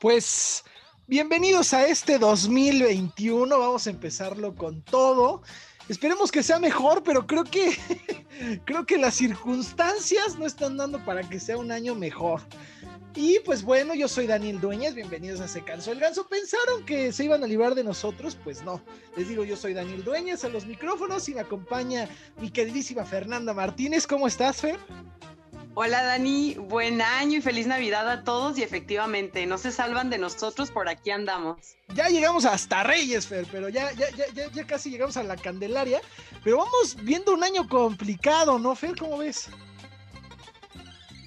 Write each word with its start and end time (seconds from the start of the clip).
Pues 0.00 0.62
bienvenidos 1.08 1.74
a 1.74 1.84
este 1.88 2.20
2021. 2.20 3.58
Vamos 3.58 3.88
a 3.88 3.90
empezarlo 3.90 4.54
con 4.54 4.80
todo. 4.80 5.42
Esperemos 5.88 6.30
que 6.30 6.44
sea 6.44 6.60
mejor, 6.60 7.02
pero 7.02 7.26
creo 7.26 7.42
que 7.42 7.76
creo 8.64 8.86
que 8.86 8.96
las 8.96 9.14
circunstancias 9.14 10.38
no 10.38 10.46
están 10.46 10.76
dando 10.76 11.04
para 11.04 11.28
que 11.28 11.40
sea 11.40 11.56
un 11.56 11.72
año 11.72 11.96
mejor. 11.96 12.42
Y 13.16 13.40
pues 13.40 13.64
bueno, 13.64 13.92
yo 13.96 14.06
soy 14.06 14.28
Daniel 14.28 14.60
Dueñas, 14.60 14.94
bienvenidos 14.94 15.40
a 15.40 15.48
Se 15.48 15.64
Cansó 15.64 15.90
el 15.90 15.98
Ganso. 15.98 16.28
¿Pensaron 16.28 16.86
que 16.86 17.10
se 17.12 17.24
iban 17.24 17.42
a 17.42 17.48
librar 17.48 17.74
de 17.74 17.82
nosotros? 17.82 18.38
Pues 18.44 18.62
no. 18.62 18.80
Les 19.16 19.28
digo, 19.28 19.42
yo 19.42 19.56
soy 19.56 19.74
Daniel 19.74 20.04
Dueñas 20.04 20.44
a 20.44 20.48
los 20.48 20.64
micrófonos 20.64 21.28
y 21.28 21.34
me 21.34 21.40
acompaña 21.40 22.08
mi 22.40 22.50
queridísima 22.50 23.04
Fernanda 23.04 23.52
Martínez. 23.52 24.06
¿Cómo 24.06 24.28
estás, 24.28 24.58
Fer? 24.58 24.78
Hola 25.80 26.02
Dani, 26.02 26.56
buen 26.56 27.00
año 27.00 27.38
y 27.38 27.40
feliz 27.40 27.68
Navidad 27.68 28.10
a 28.10 28.24
todos 28.24 28.58
y 28.58 28.64
efectivamente, 28.64 29.46
no 29.46 29.58
se 29.58 29.70
salvan 29.70 30.10
de 30.10 30.18
nosotros, 30.18 30.72
por 30.72 30.88
aquí 30.88 31.12
andamos. 31.12 31.76
Ya 31.94 32.08
llegamos 32.08 32.46
hasta 32.46 32.82
Reyes, 32.82 33.28
Fer, 33.28 33.46
pero 33.48 33.68
ya, 33.68 33.92
ya, 33.92 34.06
ya, 34.10 34.50
ya, 34.50 34.66
casi 34.66 34.90
llegamos 34.90 35.16
a 35.16 35.22
la 35.22 35.36
Candelaria, 35.36 36.00
pero 36.42 36.56
vamos 36.56 36.96
viendo 37.04 37.32
un 37.32 37.44
año 37.44 37.68
complicado, 37.68 38.58
¿no, 38.58 38.74
Fer? 38.74 38.96
¿Cómo 38.98 39.18
ves? 39.18 39.50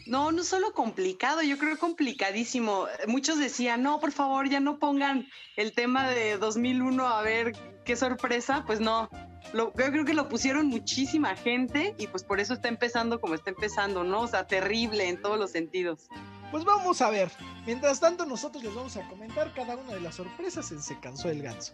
No, 0.05 0.33
no 0.33 0.43
solo 0.43 0.73
complicado, 0.73 1.41
yo 1.41 1.57
creo 1.57 1.79
complicadísimo. 1.79 2.87
Muchos 3.07 3.39
decían, 3.39 3.81
no, 3.81 4.01
por 4.01 4.11
favor, 4.11 4.49
ya 4.49 4.59
no 4.59 4.79
pongan 4.79 5.29
el 5.55 5.71
tema 5.71 6.09
de 6.09 6.37
2001 6.37 7.07
a 7.07 7.21
ver 7.21 7.53
qué 7.85 7.95
sorpresa. 7.95 8.65
Pues 8.67 8.81
no, 8.81 9.09
yo 9.53 9.71
creo 9.73 10.05
que 10.05 10.13
lo 10.13 10.29
pusieron 10.29 10.67
muchísima 10.67 11.35
gente 11.35 11.95
y 11.97 12.07
pues 12.07 12.23
por 12.23 12.39
eso 12.39 12.53
está 12.53 12.67
empezando 12.67 13.19
como 13.19 13.35
está 13.35 13.49
empezando, 13.49 14.03
¿no? 14.03 14.21
O 14.21 14.27
sea, 14.27 14.47
terrible 14.47 15.07
en 15.09 15.21
todos 15.21 15.37
los 15.37 15.51
sentidos. 15.51 16.07
Pues 16.51 16.65
vamos 16.65 17.01
a 17.01 17.09
ver. 17.09 17.31
Mientras 17.65 18.01
tanto, 18.01 18.25
nosotros 18.25 18.63
les 18.63 18.75
vamos 18.75 18.97
a 18.97 19.07
comentar 19.07 19.53
cada 19.53 19.77
una 19.77 19.93
de 19.93 20.01
las 20.01 20.15
sorpresas 20.15 20.69
en 20.71 20.81
Se 20.81 20.99
Cansó 20.99 21.29
el 21.29 21.41
Ganso. 21.41 21.73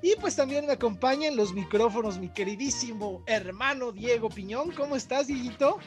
Y 0.00 0.14
pues 0.20 0.36
también 0.36 0.64
me 0.66 0.72
acompaña 0.72 1.26
en 1.26 1.36
los 1.36 1.52
micrófonos 1.52 2.18
mi 2.18 2.28
queridísimo 2.28 3.22
hermano 3.26 3.90
Diego 3.90 4.28
Piñón. 4.28 4.70
¿Cómo 4.72 4.94
estás, 4.94 5.26
Dieguito? 5.26 5.78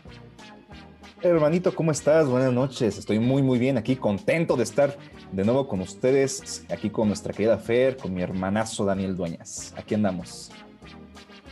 Hermanito, 1.22 1.74
¿cómo 1.74 1.92
estás? 1.92 2.28
Buenas 2.28 2.52
noches. 2.52 2.98
Estoy 2.98 3.20
muy, 3.20 3.42
muy 3.42 3.58
bien 3.58 3.78
aquí, 3.78 3.96
contento 3.96 4.58
de 4.58 4.64
estar 4.64 4.98
de 5.32 5.44
nuevo 5.46 5.68
con 5.68 5.80
ustedes, 5.80 6.66
aquí 6.70 6.90
con 6.90 7.08
nuestra 7.08 7.34
querida 7.34 7.58
Fer, 7.58 7.96
con 7.96 8.14
mi 8.14 8.22
hermanazo 8.22 8.84
Daniel 8.84 9.16
Dueñas. 9.16 9.74
Aquí 9.78 9.96
andamos. 9.96 10.52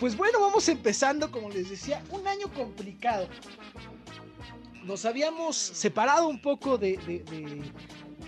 Pues 0.04 0.18
bueno, 0.18 0.42
vamos 0.42 0.68
empezando, 0.68 1.32
como 1.32 1.50
les 1.50 1.70
decía, 1.70 2.04
un 2.09 2.28
año 2.28 2.52
complicado. 2.54 3.26
Nos 4.84 5.06
habíamos 5.06 5.56
separado 5.56 6.28
un 6.28 6.42
poco 6.42 6.78
de, 6.78 7.00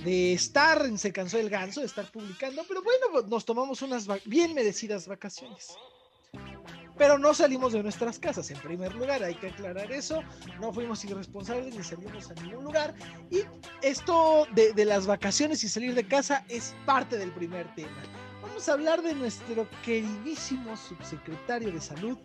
estar 0.06 0.86
en 0.86 0.98
Se 0.98 1.12
Cansó 1.12 1.38
el 1.38 1.50
Ganso, 1.50 1.82
de 1.82 1.88
estar 1.88 2.10
publicando, 2.10 2.64
pero 2.66 2.82
bueno, 2.82 3.28
nos 3.28 3.44
tomamos 3.44 3.82
unas 3.82 4.08
bien 4.24 4.54
merecidas 4.54 5.06
vacaciones. 5.06 5.76
Pero 6.98 7.18
no 7.18 7.34
salimos 7.34 7.74
de 7.74 7.84
nuestras 7.84 8.20
casas, 8.20 8.50
en 8.52 8.60
primer 8.62 8.96
lugar, 8.96 9.22
hay 9.22 9.36
que 9.36 9.48
aclarar 9.48 9.92
eso. 9.92 10.24
No 10.62 10.72
fuimos 10.72 11.04
irresponsables 11.04 11.76
ni 11.76 11.84
salimos 11.84 12.32
a 12.32 12.36
ningún 12.36 12.64
lugar. 12.64 12.96
Y 13.30 13.40
esto 13.82 14.48
de 14.54 14.86
las 14.86 15.08
vacaciones 15.08 15.62
y 15.66 15.68
salir 15.68 15.94
de 15.94 16.08
casa 16.08 16.46
es 16.48 16.74
parte 16.86 17.18
del 17.18 17.34
primer 17.34 17.68
tema 17.76 18.25
vamos 18.56 18.70
a 18.70 18.74
hablar 18.74 19.02
de 19.02 19.14
nuestro 19.14 19.68
queridísimo 19.84 20.78
subsecretario 20.78 21.74
de 21.74 21.82
salud, 21.82 22.18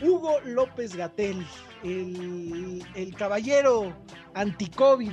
Hugo 0.00 0.40
López 0.40 0.96
Gatel, 0.96 1.46
el, 1.84 3.14
caballero 3.16 3.96
anti-COVID, 4.34 5.12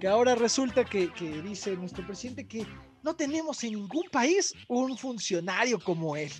que 0.00 0.08
ahora 0.08 0.34
resulta 0.34 0.86
que, 0.86 1.10
dice 1.44 1.76
nuestro 1.76 2.06
presidente 2.06 2.48
que 2.48 2.66
no 3.02 3.14
tenemos 3.14 3.62
en 3.62 3.74
ningún 3.74 4.08
país 4.10 4.54
un 4.68 4.96
funcionario 4.96 5.78
como 5.78 6.16
él. 6.16 6.32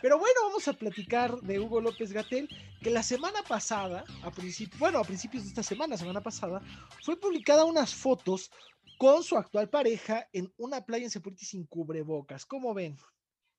Pero 0.00 0.16
bueno, 0.16 0.40
vamos 0.44 0.68
a 0.68 0.72
platicar 0.72 1.40
de 1.40 1.58
Hugo 1.58 1.80
López 1.80 2.12
Gatel, 2.12 2.48
que 2.80 2.90
la 2.90 3.02
semana 3.02 3.42
pasada, 3.42 4.04
a 4.22 4.30
bueno, 4.78 5.00
a 5.00 5.04
principios 5.04 5.42
de 5.42 5.48
esta 5.48 5.64
semana, 5.64 5.96
semana 5.96 6.22
pasada, 6.22 6.62
fue 7.02 7.18
publicada 7.18 7.64
unas 7.64 7.92
fotos 7.92 8.52
con 8.98 9.22
su 9.22 9.36
actual 9.36 9.70
pareja 9.70 10.28
en 10.32 10.52
una 10.58 10.84
playa 10.84 11.04
en 11.04 11.10
Sepulti 11.10 11.46
sin 11.46 11.64
cubrebocas. 11.64 12.44
¿Cómo 12.44 12.74
ven? 12.74 12.96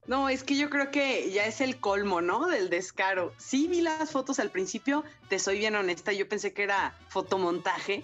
No, 0.08 0.30
es 0.30 0.44
que 0.44 0.58
yo 0.58 0.70
creo 0.70 0.90
que 0.90 1.32
ya 1.32 1.46
es 1.46 1.62
el 1.62 1.80
colmo, 1.80 2.22
¿no? 2.22 2.48
Del 2.48 2.70
descaro. 2.70 3.34
Sí 3.38 3.68
vi 3.68 3.82
las 3.82 4.12
fotos 4.12 4.40
al 4.40 4.50
principio, 4.50 5.04
te 5.28 5.38
soy 5.38 5.60
bien 5.60 5.76
honesta, 5.76 6.14
yo 6.14 6.28
pensé 6.28 6.54
que 6.54 6.64
era 6.64 6.96
fotomontaje, 7.10 8.04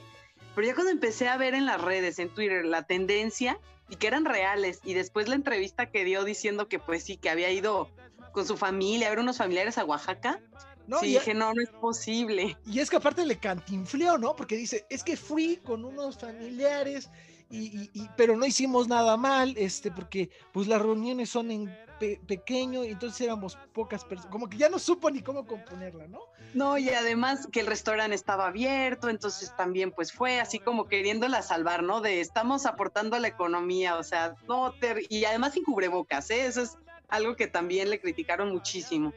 pero 0.53 0.67
ya 0.67 0.75
cuando 0.75 0.91
empecé 0.91 1.27
a 1.27 1.37
ver 1.37 1.55
en 1.55 1.65
las 1.65 1.81
redes, 1.81 2.19
en 2.19 2.29
Twitter, 2.29 2.65
la 2.65 2.83
tendencia 2.83 3.59
y 3.89 3.95
que 3.95 4.07
eran 4.07 4.25
reales, 4.25 4.79
y 4.83 4.93
después 4.93 5.27
la 5.27 5.35
entrevista 5.35 5.91
que 5.91 6.05
dio 6.05 6.23
diciendo 6.23 6.67
que 6.67 6.79
pues 6.79 7.03
sí, 7.03 7.17
que 7.17 7.29
había 7.29 7.51
ido 7.51 7.89
con 8.31 8.45
su 8.45 8.57
familia, 8.57 9.07
a 9.07 9.09
ver 9.11 9.19
unos 9.19 9.37
familiares 9.37 9.77
a 9.77 9.85
Oaxaca, 9.85 10.41
no, 10.87 10.99
sí, 10.99 11.07
dije, 11.07 11.33
no, 11.33 11.53
no 11.53 11.61
es 11.61 11.69
posible. 11.69 12.57
Y 12.65 12.79
es 12.79 12.89
que 12.89 12.97
aparte 12.97 13.25
le 13.25 13.37
cantinfleó, 13.37 14.17
¿no? 14.17 14.35
Porque 14.35 14.55
dice, 14.55 14.85
es 14.89 15.03
que 15.03 15.17
fui 15.17 15.57
con 15.57 15.83
unos 15.83 16.19
familiares, 16.19 17.09
y, 17.49 17.89
pero 18.17 18.35
no 18.35 18.45
hicimos 18.45 18.87
nada 18.87 19.17
mal, 19.17 19.53
este, 19.57 19.91
porque 19.91 20.29
pues 20.51 20.67
las 20.67 20.81
reuniones 20.81 21.29
son 21.29 21.51
en 21.51 21.84
pequeño 21.99 22.83
y 22.83 22.89
entonces 22.89 23.21
éramos 23.21 23.57
pocas 23.73 24.03
personas, 24.03 24.31
como 24.31 24.49
que 24.49 24.57
ya 24.57 24.69
no 24.69 24.79
supo 24.79 25.09
ni 25.09 25.21
cómo 25.21 25.45
componerla, 25.45 26.07
¿no? 26.07 26.19
No, 26.53 26.77
y 26.77 26.89
además 26.89 27.47
que 27.51 27.61
el 27.61 27.67
restaurante 27.67 28.15
estaba 28.15 28.47
abierto, 28.47 29.09
entonces 29.09 29.53
también 29.55 29.91
pues 29.91 30.11
fue 30.11 30.39
así 30.39 30.59
como 30.59 30.87
queriéndola 30.87 31.41
salvar, 31.41 31.83
¿no? 31.83 32.01
De 32.01 32.21
estamos 32.21 32.65
aportando 32.65 33.15
a 33.15 33.19
la 33.19 33.27
economía, 33.27 33.97
o 33.97 34.03
sea, 34.03 34.35
no, 34.47 34.73
y 35.09 35.25
además 35.25 35.53
sin 35.53 35.63
cubrebocas, 35.63 36.29
¿eh? 36.29 36.45
Eso 36.45 36.61
es 36.61 36.77
algo 37.07 37.35
que 37.35 37.47
también 37.47 37.89
le 37.89 37.99
criticaron 37.99 38.51
muchísimo. 38.51 39.13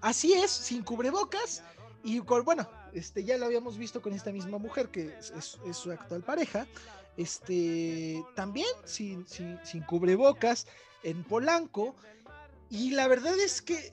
Así 0.00 0.32
es, 0.32 0.50
sin 0.50 0.82
cubrebocas 0.82 1.62
y 2.02 2.20
bueno, 2.20 2.68
este, 2.92 3.24
ya 3.24 3.36
lo 3.36 3.46
habíamos 3.46 3.76
visto 3.76 4.00
con 4.00 4.12
esta 4.12 4.32
misma 4.32 4.58
mujer 4.58 4.88
que 4.88 5.14
es, 5.18 5.58
su 5.72 5.92
actual 5.92 6.22
pareja, 6.22 6.66
este, 7.16 8.24
también 8.34 8.68
sin, 8.84 9.26
sin, 9.26 9.82
cubrebocas 9.86 10.66
en 11.02 11.24
Polanco. 11.24 11.94
Y 12.68 12.90
la 12.90 13.08
verdad 13.08 13.38
es 13.38 13.62
que 13.62 13.92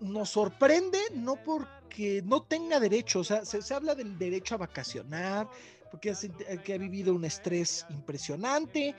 nos 0.00 0.30
sorprende 0.30 0.98
no 1.14 1.36
porque 1.44 2.22
no 2.24 2.42
tenga 2.42 2.80
derecho, 2.80 3.20
o 3.20 3.24
sea, 3.24 3.44
se, 3.44 3.74
habla 3.74 3.94
del 3.94 4.18
derecho 4.18 4.54
a 4.54 4.58
vacacionar, 4.58 5.48
porque 5.90 6.14
que 6.64 6.74
ha 6.74 6.78
vivido 6.78 7.14
un 7.14 7.24
estrés 7.24 7.86
impresionante, 7.90 8.94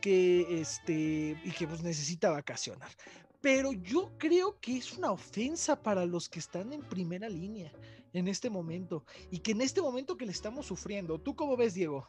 que 0.00 0.60
este, 0.60 1.38
y 1.44 1.50
que 1.52 1.66
pues 1.66 1.82
necesita 1.82 2.30
vacacionar 2.30 2.90
pero 3.42 3.72
yo 3.72 4.12
creo 4.16 4.56
que 4.60 4.78
es 4.78 4.96
una 4.96 5.10
ofensa 5.10 5.82
para 5.82 6.06
los 6.06 6.28
que 6.28 6.38
están 6.38 6.72
en 6.72 6.80
primera 6.80 7.28
línea 7.28 7.72
en 8.14 8.28
este 8.28 8.48
momento 8.48 9.04
y 9.30 9.40
que 9.40 9.50
en 9.50 9.60
este 9.60 9.82
momento 9.82 10.16
que 10.16 10.24
le 10.24 10.32
estamos 10.32 10.64
sufriendo. 10.64 11.18
¿Tú 11.18 11.34
cómo 11.34 11.56
ves, 11.56 11.74
Diego? 11.74 12.08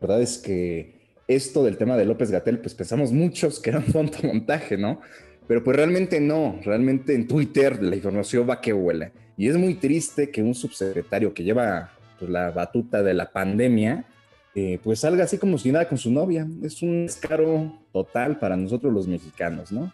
La 0.00 0.08
verdad 0.08 0.22
es 0.22 0.38
que 0.38 1.01
esto 1.34 1.64
del 1.64 1.76
tema 1.76 1.96
de 1.96 2.04
López 2.04 2.30
Gatel, 2.30 2.58
pues 2.58 2.74
pensamos 2.74 3.12
muchos 3.12 3.60
que 3.60 3.70
era 3.70 3.82
un 3.94 4.10
montaje, 4.24 4.76
¿no? 4.76 5.00
Pero 5.46 5.64
pues 5.64 5.76
realmente 5.76 6.20
no, 6.20 6.58
realmente 6.64 7.14
en 7.14 7.26
Twitter 7.26 7.82
la 7.82 7.96
información 7.96 8.48
va 8.48 8.60
que 8.60 8.72
huele. 8.72 9.12
Y 9.36 9.48
es 9.48 9.56
muy 9.56 9.74
triste 9.74 10.30
que 10.30 10.42
un 10.42 10.54
subsecretario 10.54 11.34
que 11.34 11.42
lleva 11.42 11.90
pues, 12.18 12.30
la 12.30 12.50
batuta 12.50 13.02
de 13.02 13.14
la 13.14 13.32
pandemia, 13.32 14.04
eh, 14.54 14.78
pues 14.82 15.00
salga 15.00 15.24
así 15.24 15.38
como 15.38 15.58
si 15.58 15.72
nada 15.72 15.88
con 15.88 15.98
su 15.98 16.10
novia. 16.10 16.46
Es 16.62 16.82
un 16.82 17.06
descaro 17.06 17.80
total 17.92 18.38
para 18.38 18.56
nosotros 18.56 18.92
los 18.92 19.08
mexicanos, 19.08 19.72
¿no? 19.72 19.92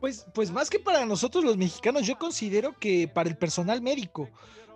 Pues, 0.00 0.26
pues 0.34 0.50
más 0.50 0.70
que 0.70 0.78
para 0.78 1.06
nosotros 1.06 1.44
los 1.44 1.56
mexicanos, 1.56 2.06
yo 2.06 2.18
considero 2.18 2.78
que 2.78 3.08
para 3.08 3.28
el 3.28 3.36
personal 3.36 3.80
médico, 3.80 4.28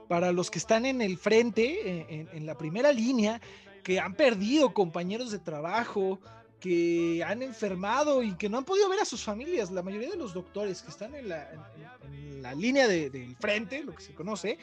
para 0.08 0.32
los 0.32 0.50
que 0.50 0.58
están 0.58 0.86
en 0.86 1.02
el 1.02 1.18
frente, 1.18 2.28
en, 2.32 2.46
la 2.46 2.56
primera 2.56 2.93
línea, 2.93 3.40
que 3.82 4.00
han 4.00 4.15
perdido 4.15 4.73
compañeros 4.75 5.31
de 5.31 5.38
trabajo, 5.38 6.21
que 6.61 7.25
han 7.27 7.43
enfermado 7.43 8.23
y 8.23 8.35
que 8.35 8.49
no 8.49 8.59
han 8.59 8.65
podido 8.65 8.88
ver 8.88 9.00
a 9.00 9.05
sus 9.05 9.25
familias. 9.25 9.71
La 9.71 9.82
mayoría 9.82 10.11
de 10.11 10.17
los 10.17 10.35
doctores 10.35 10.82
que 10.82 10.91
están 10.91 11.15
en 11.15 11.29
la, 11.29 12.55
línea 12.55 12.87
del 12.87 13.37
frente, 13.37 13.82
lo 13.82 13.94
que 13.94 14.03
se 14.03 14.15
conoce, 14.15 14.59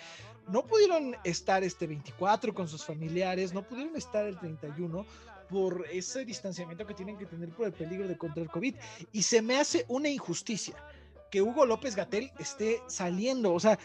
no 0.47 0.63
pudieron 0.65 1.15
estar 1.23 1.63
este 1.63 1.87
24 1.87 2.53
con 2.53 2.67
sus 2.67 2.85
familiares, 2.85 3.53
no 3.53 3.63
pudieron 3.63 3.95
estar 3.95 4.25
el 4.25 4.37
31 4.37 5.05
por 5.49 5.85
ese 5.91 6.25
distanciamiento 6.25 6.85
que 6.85 6.93
tienen 6.93 7.17
que 7.17 7.25
tener 7.25 7.49
por 7.49 7.67
el 7.67 7.73
peligro 7.73 8.07
de 8.07 8.17
contra 8.17 8.43
el 8.43 8.49
COVID. 8.49 8.75
Y 9.11 9.23
se 9.23 9.41
me 9.41 9.57
hace 9.57 9.85
una 9.87 10.09
injusticia 10.09 10.75
que 11.31 11.41
Hugo 11.41 11.65
López 11.65 11.95
Gatel 11.95 12.31
esté 12.39 12.81
saliendo. 12.87 13.53
O 13.53 13.59
sea, 13.59 13.77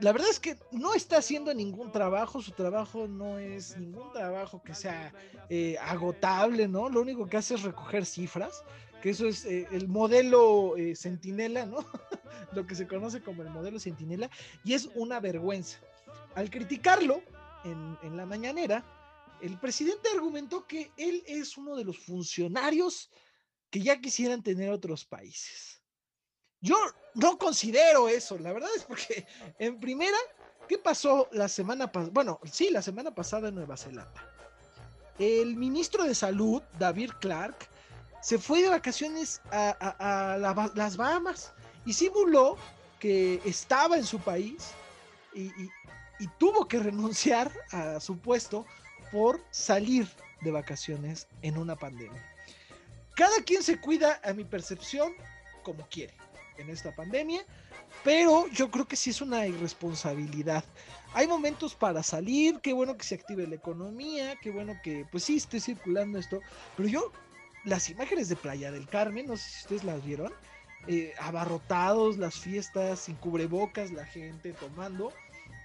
la 0.00 0.12
verdad 0.12 0.28
es 0.30 0.40
que 0.40 0.56
no 0.72 0.94
está 0.94 1.18
haciendo 1.18 1.54
ningún 1.54 1.92
trabajo, 1.92 2.42
su 2.42 2.52
trabajo 2.52 3.06
no 3.08 3.38
es 3.38 3.76
ningún 3.78 4.12
trabajo 4.12 4.62
que 4.62 4.74
sea 4.74 5.12
eh, 5.48 5.76
agotable, 5.80 6.68
¿no? 6.68 6.88
Lo 6.88 7.00
único 7.02 7.26
que 7.26 7.36
hace 7.36 7.54
es 7.54 7.62
recoger 7.62 8.04
cifras, 8.06 8.64
que 9.00 9.10
eso 9.10 9.26
es 9.26 9.44
eh, 9.44 9.68
el 9.70 9.88
modelo 9.88 10.76
eh, 10.76 10.96
centinela, 10.96 11.66
¿no? 11.66 11.78
Lo 12.52 12.66
que 12.66 12.74
se 12.74 12.86
conoce 12.86 13.22
como 13.22 13.42
el 13.42 13.50
modelo 13.50 13.78
centinela, 13.80 14.30
y 14.64 14.74
es 14.74 14.90
una 14.94 15.20
vergüenza. 15.20 15.78
Al 16.34 16.50
criticarlo 16.50 17.22
en, 17.64 17.98
en 18.02 18.16
la 18.16 18.26
mañanera, 18.26 18.84
El 19.40 19.58
presidente 19.58 20.08
argumentó 20.14 20.66
que 20.66 20.92
él 20.96 21.22
es 21.26 21.58
uno 21.58 21.76
de 21.76 21.84
los 21.84 21.98
funcionarios 21.98 23.10
que 23.70 23.80
ya 23.82 24.00
quisieran 24.00 24.42
tener 24.42 24.70
otros 24.70 25.04
países. 25.04 25.83
Yo 26.64 26.78
no 27.12 27.36
considero 27.36 28.08
eso, 28.08 28.38
la 28.38 28.54
verdad 28.54 28.70
es 28.74 28.84
porque 28.84 29.26
en 29.58 29.78
primera, 29.78 30.16
¿qué 30.66 30.78
pasó 30.78 31.28
la 31.30 31.46
semana 31.46 31.92
pasada? 31.92 32.10
Bueno, 32.14 32.40
sí, 32.50 32.70
la 32.70 32.80
semana 32.80 33.14
pasada 33.14 33.50
en 33.50 33.54
Nueva 33.54 33.76
Zelanda. 33.76 34.26
El 35.18 35.56
ministro 35.56 36.04
de 36.04 36.14
Salud, 36.14 36.62
David 36.78 37.10
Clark, 37.20 37.68
se 38.22 38.38
fue 38.38 38.62
de 38.62 38.70
vacaciones 38.70 39.42
a, 39.52 40.38
las 40.74 40.96
Bahamas 40.96 41.52
y 41.84 41.92
simuló 41.92 42.56
que 42.98 43.42
estaba 43.44 43.98
en 43.98 44.04
su 44.04 44.18
país 44.18 44.70
y, 45.34 45.50
y 46.18 46.28
tuvo 46.38 46.66
que 46.66 46.78
renunciar 46.78 47.52
a 47.72 48.00
su 48.00 48.16
puesto 48.16 48.64
por 49.12 49.38
salir 49.50 50.08
de 50.40 50.50
vacaciones 50.50 51.28
en 51.42 51.58
una 51.58 51.76
pandemia. 51.76 52.24
Cada 53.14 53.42
quien 53.42 53.62
se 53.62 53.78
cuida, 53.78 54.18
a 54.24 54.32
mi 54.32 54.44
percepción, 54.44 55.12
como 55.62 55.86
quiere 55.90 56.23
en 56.58 56.70
esta 56.70 56.94
pandemia, 56.94 57.44
pero 58.02 58.48
yo 58.48 58.70
creo 58.70 58.86
que 58.86 58.96
sí 58.96 59.10
es 59.10 59.20
una 59.20 59.46
irresponsabilidad. 59.46 60.64
Hay 61.12 61.26
momentos 61.26 61.74
para 61.74 62.02
salir, 62.02 62.60
qué 62.60 62.72
bueno 62.72 62.96
que 62.96 63.04
se 63.04 63.14
active 63.14 63.46
la 63.46 63.54
economía, 63.54 64.36
qué 64.42 64.50
bueno 64.50 64.78
que 64.82 65.06
pues 65.10 65.24
sí 65.24 65.36
esté 65.36 65.60
circulando 65.60 66.18
esto, 66.18 66.40
pero 66.76 66.88
yo 66.88 67.12
las 67.64 67.88
imágenes 67.88 68.28
de 68.28 68.36
Playa 68.36 68.70
del 68.70 68.88
Carmen, 68.88 69.26
no 69.26 69.36
sé 69.36 69.48
si 69.48 69.60
ustedes 69.62 69.84
las 69.84 70.04
vieron, 70.04 70.32
eh, 70.86 71.14
abarrotados, 71.18 72.18
las 72.18 72.34
fiestas, 72.34 73.00
sin 73.00 73.16
cubrebocas, 73.16 73.90
la 73.90 74.04
gente 74.04 74.52
tomando, 74.52 75.12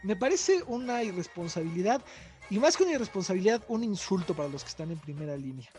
me 0.03 0.15
parece 0.15 0.63
una 0.67 1.03
irresponsabilidad 1.03 2.01
y 2.49 2.57
más 2.57 2.77
que 2.77 2.83
una 2.83 2.93
irresponsabilidad, 2.93 3.61
un 3.67 3.83
insulto 3.83 4.33
para 4.33 4.49
los 4.49 4.63
que 4.63 4.69
están 4.69 4.91
en 4.91 4.99
primera 4.99 5.35
línea. 5.35 5.69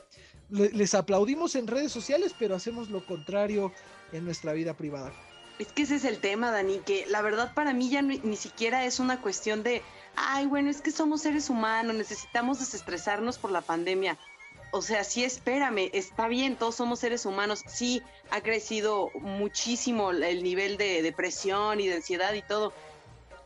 Les 0.51 0.95
aplaudimos 0.95 1.55
en 1.55 1.67
redes 1.67 1.93
sociales, 1.93 2.35
pero 2.39 2.55
hacemos 2.55 2.91
lo 2.91 3.05
contrario 3.07 3.73
en 4.13 4.25
nuestra 4.25 4.53
vida 4.53 4.75
privada. 4.75 5.13
Es 5.59 5.69
que 5.73 5.83
ese 5.83 5.97
es 5.97 6.05
el 6.05 6.21
tema, 6.21 6.51
Dani, 6.51 6.79
que 6.79 7.05
la 7.09 7.21
verdad 7.21 7.53
para 7.53 7.75
mí 7.75 7.91
ya 7.91 8.01
ni, 8.01 8.37
siquiera 8.37 8.85
es 8.87 8.99
una 8.99 9.21
cuestión 9.21 9.63
de, 9.63 9.83
ay, 10.17 10.47
bueno, 10.47 10.71
es 10.71 10.81
que 10.81 10.91
somos 10.91 11.21
seres 11.21 11.51
humanos, 11.51 11.95
necesitamos 11.95 12.61
desestresarnos 12.61 13.39
por 13.39 13.51
la 13.51 13.61
pandemia. 13.61 14.17
O 14.73 14.81
sea, 14.81 15.05
sí, 15.05 15.23
espérame, 15.23 15.91
está 15.93 16.29
bien, 16.29 16.57
todos 16.57 16.77
somos 16.77 17.01
seres 17.01 17.27
humanos, 17.27 17.63
sí, 17.67 18.03
ha 18.31 18.41
crecido 18.41 19.11
muchísimo 19.21 20.13
el 20.13 20.43
nivel 20.43 20.79
de 20.79 21.03
depresión 21.03 21.81
y 21.81 21.89
de 21.89 21.97
ansiedad 21.97 22.33
y 22.33 22.43
todo. 22.43 22.73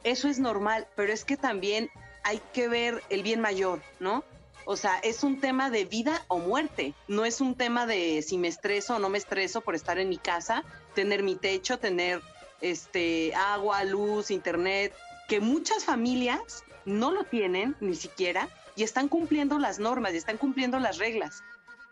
Eso 0.05 0.29
es 0.29 0.39
normal, 0.39 0.87
pero 0.95 1.13
es 1.13 1.25
que 1.25 1.37
también 1.37 1.91
hay 2.23 2.41
que 2.53 2.69
ver 2.69 3.03
el 3.11 3.23
bien 3.23 3.41
mayor, 3.41 3.83
¿no? 3.99 4.23
O 4.67 4.77
sea, 4.77 4.99
es 4.99 5.23
un 5.23 5.41
tema 5.41 5.71
de 5.71 5.85
vida 5.85 6.25
o 6.29 6.39
muerte, 6.39 6.95
no 7.07 7.25
es 7.25 7.41
un 7.41 7.55
tema 7.55 7.87
de 7.87 8.23
si 8.23 8.39
me 8.39 8.49
estreso 8.49 8.97
o 8.97 8.99
no 8.99 9.11
me 9.11 9.19
estreso 9.19 9.61
por 9.61 9.75
estar 9.75 9.99
en 9.99 10.09
mi 10.09 10.17
casa, 10.17 10.65
tener 10.95 11.23
mi 11.23 11.37
techo, 11.37 11.79
tener 11.79 12.23
este 12.61 13.35
agua, 13.35 13.85
luz, 13.85 14.31
internet, 14.31 14.95
que 15.29 15.41
muchas 15.41 15.85
familias 15.85 16.65
no 16.87 17.11
lo 17.11 17.25
tienen 17.25 17.77
ni 17.81 17.95
siquiera 17.95 18.49
y 18.75 18.83
están 18.83 19.09
cumpliendo 19.09 19.59
las 19.59 19.79
normas 19.79 20.15
y 20.15 20.17
están 20.17 20.39
cumpliendo 20.39 20.79
las 20.79 20.99
reglas. 20.99 21.43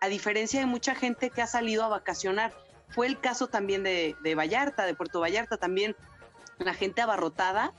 A 0.01 0.09
diferencia 0.09 0.61
de 0.61 0.67
mucha 0.67 0.95
gente 0.95 1.31
que 1.31 1.43
ha 1.43 1.47
salido 1.47 1.85
a 1.85 1.89
vacacionar. 1.89 2.53
Fue 2.89 3.07
el 3.07 3.21
caso 3.21 3.47
también 3.47 3.83
de, 3.83 4.17
de 4.23 4.35
Vallarta, 4.35 4.85
de 4.85 4.95
Puerto 4.95 5.21
Vallarta, 5.21 5.57
también 5.57 5.95
la 6.59 6.75
gente 6.75 7.01
abarrotada 7.01 7.73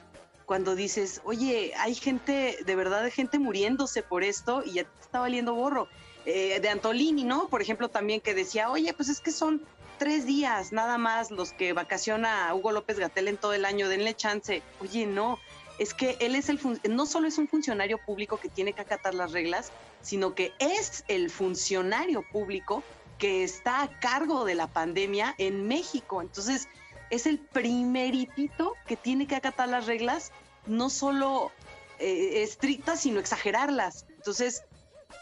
cuando 0.46 0.76
dices, 0.76 1.22
oye, 1.24 1.74
hay 1.78 1.96
gente, 1.96 2.58
de 2.66 2.76
verdad, 2.76 3.04
hay 3.04 3.12
gente 3.12 3.40
muriéndose 3.40 4.04
por 4.04 4.24
esto 4.24 4.64
y 4.66 4.74
ya 4.74 4.84
te 4.84 5.02
está 5.02 5.20
valiendo 5.20 5.54
borro. 5.54 5.88
Eh, 6.26 6.62
de 6.62 6.70
Antolini, 6.70 7.26
¿no? 7.26 7.50
Por 7.50 7.62
ejemplo, 7.62 7.90
también 7.90 8.22
que 8.22 8.34
decía, 8.34 8.70
oye, 8.70 8.94
pues 8.94 9.10
es 9.10 9.20
que 9.20 9.32
son 9.32 9.62
tres 10.00 10.26
días 10.26 10.72
nada 10.72 10.98
más 10.98 11.32
los 11.32 11.52
que 11.52 11.74
vacaciona 11.74 12.54
Hugo 12.54 12.72
López 12.72 12.98
Gatel 12.98 13.28
en 13.28 13.38
todo 13.38 13.54
el 13.54 13.66
año, 13.66 13.90
denle 13.90 14.16
chance. 14.16 14.64
Oye, 14.80 15.06
no, 15.06 15.38
es 15.80 15.94
que 15.94 16.18
él 16.22 16.36
es 16.36 16.50
el, 16.50 16.60
no 16.90 17.06
solo 17.06 17.28
es 17.28 17.38
un 17.38 17.48
funcionario 17.48 17.98
público 17.98 18.38
que 18.38 18.50
tiene 18.50 18.74
que 18.74 18.82
acatar 18.82 19.14
las 19.14 19.32
reglas, 19.32 19.72
sino 20.02 20.34
que 20.34 20.54
es 20.60 21.04
el 21.08 21.30
funcionario 21.30 22.24
público 22.32 22.84
que 23.18 23.44
está 23.44 23.82
a 23.82 24.00
cargo 24.00 24.46
de 24.46 24.56
la 24.56 24.68
pandemia 24.68 25.36
en 25.38 25.68
México. 25.68 26.22
Entonces, 26.22 26.68
es 27.10 27.26
el 27.26 27.40
primeritito 27.40 28.74
que 28.88 28.96
tiene 28.96 29.28
que 29.28 29.36
acatar 29.36 29.70
las 29.70 29.86
reglas, 29.86 30.32
no 30.66 30.90
solo 30.90 31.52
eh, 32.00 32.44
estrictas, 32.44 33.02
sino 33.02 33.20
exagerarlas. 33.20 34.06
Entonces, 34.10 34.64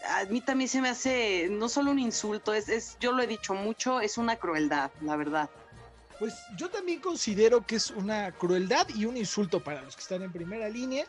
a 0.08 0.26
mí 0.26 0.42
también 0.42 0.70
se 0.70 0.82
me 0.82 0.90
hace 0.90 1.48
no 1.50 1.70
solo 1.70 1.92
un 1.92 2.00
insulto, 2.00 2.54
es, 2.54 2.70
es, 2.70 2.98
yo 3.00 3.12
lo 3.12 3.22
he 3.22 3.28
dicho 3.28 3.54
mucho, 3.54 4.00
es 4.00 4.18
una 4.18 4.36
crueldad, 4.38 4.92
la 5.02 5.16
verdad. 5.16 5.50
Pues 6.20 6.36
yo 6.56 6.70
también 6.70 7.00
considero 7.00 7.66
que 7.66 7.76
es 7.78 7.90
una 7.90 8.32
crueldad 8.32 8.88
y 8.96 9.06
un 9.06 9.18
insulto 9.18 9.60
para 9.64 9.82
los 9.82 9.96
que 9.96 10.04
están 10.04 10.22
en 10.22 10.32
primera 10.32 10.70
línea. 10.70 11.06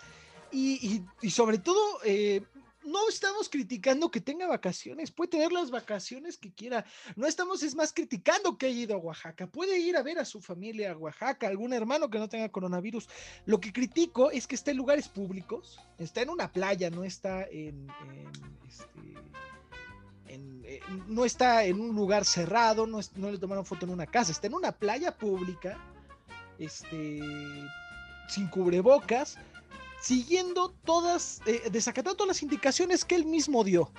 Y, 0.50 1.02
y, 1.22 1.30
sobre 1.30 1.58
todo, 1.58 1.80
eh, 2.04 2.42
no 2.84 3.08
estamos 3.08 3.48
criticando 3.48 4.10
que 4.10 4.20
tenga 4.20 4.46
vacaciones, 4.46 5.10
puede 5.10 5.30
tener 5.30 5.52
las 5.52 5.70
vacaciones 5.70 6.36
que 6.36 6.52
quiera. 6.52 6.84
No 7.16 7.26
estamos, 7.26 7.62
es 7.62 7.74
más, 7.74 7.92
criticando 7.92 8.56
que 8.56 8.66
haya 8.66 8.80
ido 8.80 8.94
a 8.94 8.98
Oaxaca. 8.98 9.46
Puede 9.46 9.78
ir 9.78 9.96
a 9.96 10.02
ver 10.02 10.18
a 10.18 10.24
su 10.24 10.40
familia 10.40 10.92
a 10.92 10.96
Oaxaca, 10.96 11.48
algún 11.48 11.72
hermano 11.72 12.10
que 12.10 12.18
no 12.18 12.28
tenga 12.28 12.48
coronavirus. 12.48 13.08
Lo 13.46 13.60
que 13.60 13.72
critico 13.72 14.30
es 14.30 14.46
que 14.46 14.54
está 14.54 14.70
en 14.70 14.76
lugares 14.76 15.08
públicos, 15.08 15.78
está 15.98 16.22
en 16.22 16.30
una 16.30 16.52
playa, 16.52 16.90
no 16.90 17.04
está 17.04 17.44
en, 17.44 17.88
este, 18.66 19.14
eh, 20.28 20.80
no 21.06 21.24
está 21.24 21.64
en 21.64 21.80
un 21.80 21.94
lugar 21.94 22.24
cerrado, 22.24 22.86
no, 22.86 23.00
no 23.16 23.30
le 23.30 23.38
tomaron 23.38 23.66
foto 23.66 23.86
en 23.86 23.92
una 23.92 24.06
casa, 24.06 24.32
está 24.32 24.46
en 24.46 24.54
una 24.54 24.72
playa 24.72 25.16
pública, 25.16 25.78
este, 26.58 27.20
sin 28.28 28.48
cubrebocas 28.48 29.38
siguiendo 30.02 30.74
todas, 30.84 31.40
eh, 31.46 31.70
desacatando 31.70 32.16
todas 32.16 32.36
las 32.36 32.42
indicaciones 32.42 33.04
que 33.04 33.14
él 33.14 33.24
mismo 33.24 33.62
dio. 33.62 33.90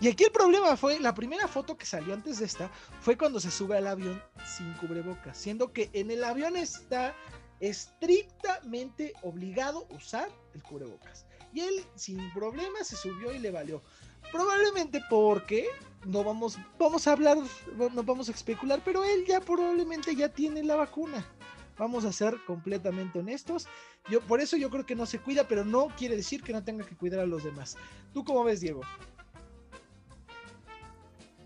Y 0.00 0.08
aquí 0.08 0.24
el 0.24 0.30
problema 0.30 0.76
fue, 0.76 0.98
la 1.00 1.14
primera 1.14 1.46
foto 1.48 1.76
que 1.76 1.84
salió 1.84 2.14
antes 2.14 2.38
de 2.38 2.46
esta 2.46 2.70
fue 3.00 3.18
cuando 3.18 3.40
se 3.40 3.50
sube 3.50 3.76
al 3.76 3.88
avión 3.88 4.22
sin 4.46 4.72
cubrebocas, 4.74 5.36
siendo 5.36 5.72
que 5.72 5.90
en 5.92 6.10
el 6.10 6.24
avión 6.24 6.56
está 6.56 7.14
estrictamente 7.58 9.12
obligado 9.22 9.86
a 9.90 9.94
usar 9.94 10.30
el 10.54 10.62
cubrebocas. 10.62 11.26
Y 11.52 11.60
él 11.60 11.84
sin 11.96 12.32
problema 12.32 12.82
se 12.84 12.96
subió 12.96 13.34
y 13.34 13.40
le 13.40 13.50
valió. 13.50 13.82
Probablemente 14.30 15.02
porque 15.10 15.66
no 16.06 16.22
vamos, 16.22 16.58
vamos 16.78 17.06
a 17.08 17.12
hablar, 17.12 17.36
no 17.76 18.02
vamos 18.04 18.28
a 18.28 18.32
especular, 18.32 18.80
pero 18.84 19.04
él 19.04 19.24
ya 19.26 19.40
probablemente 19.40 20.14
ya 20.14 20.28
tiene 20.28 20.62
la 20.62 20.76
vacuna. 20.76 21.26
Vamos 21.80 22.04
a 22.04 22.12
ser 22.12 22.34
completamente 22.46 23.18
honestos. 23.18 23.66
Yo, 24.10 24.20
por 24.20 24.42
eso 24.42 24.58
yo 24.58 24.68
creo 24.68 24.84
que 24.84 24.94
no 24.94 25.06
se 25.06 25.18
cuida, 25.18 25.48
pero 25.48 25.64
no 25.64 25.88
quiere 25.96 26.14
decir 26.14 26.42
que 26.42 26.52
no 26.52 26.62
tenga 26.62 26.84
que 26.84 26.94
cuidar 26.94 27.20
a 27.20 27.26
los 27.26 27.42
demás. 27.42 27.78
¿Tú 28.12 28.22
cómo 28.22 28.44
ves, 28.44 28.60
Diego? 28.60 28.82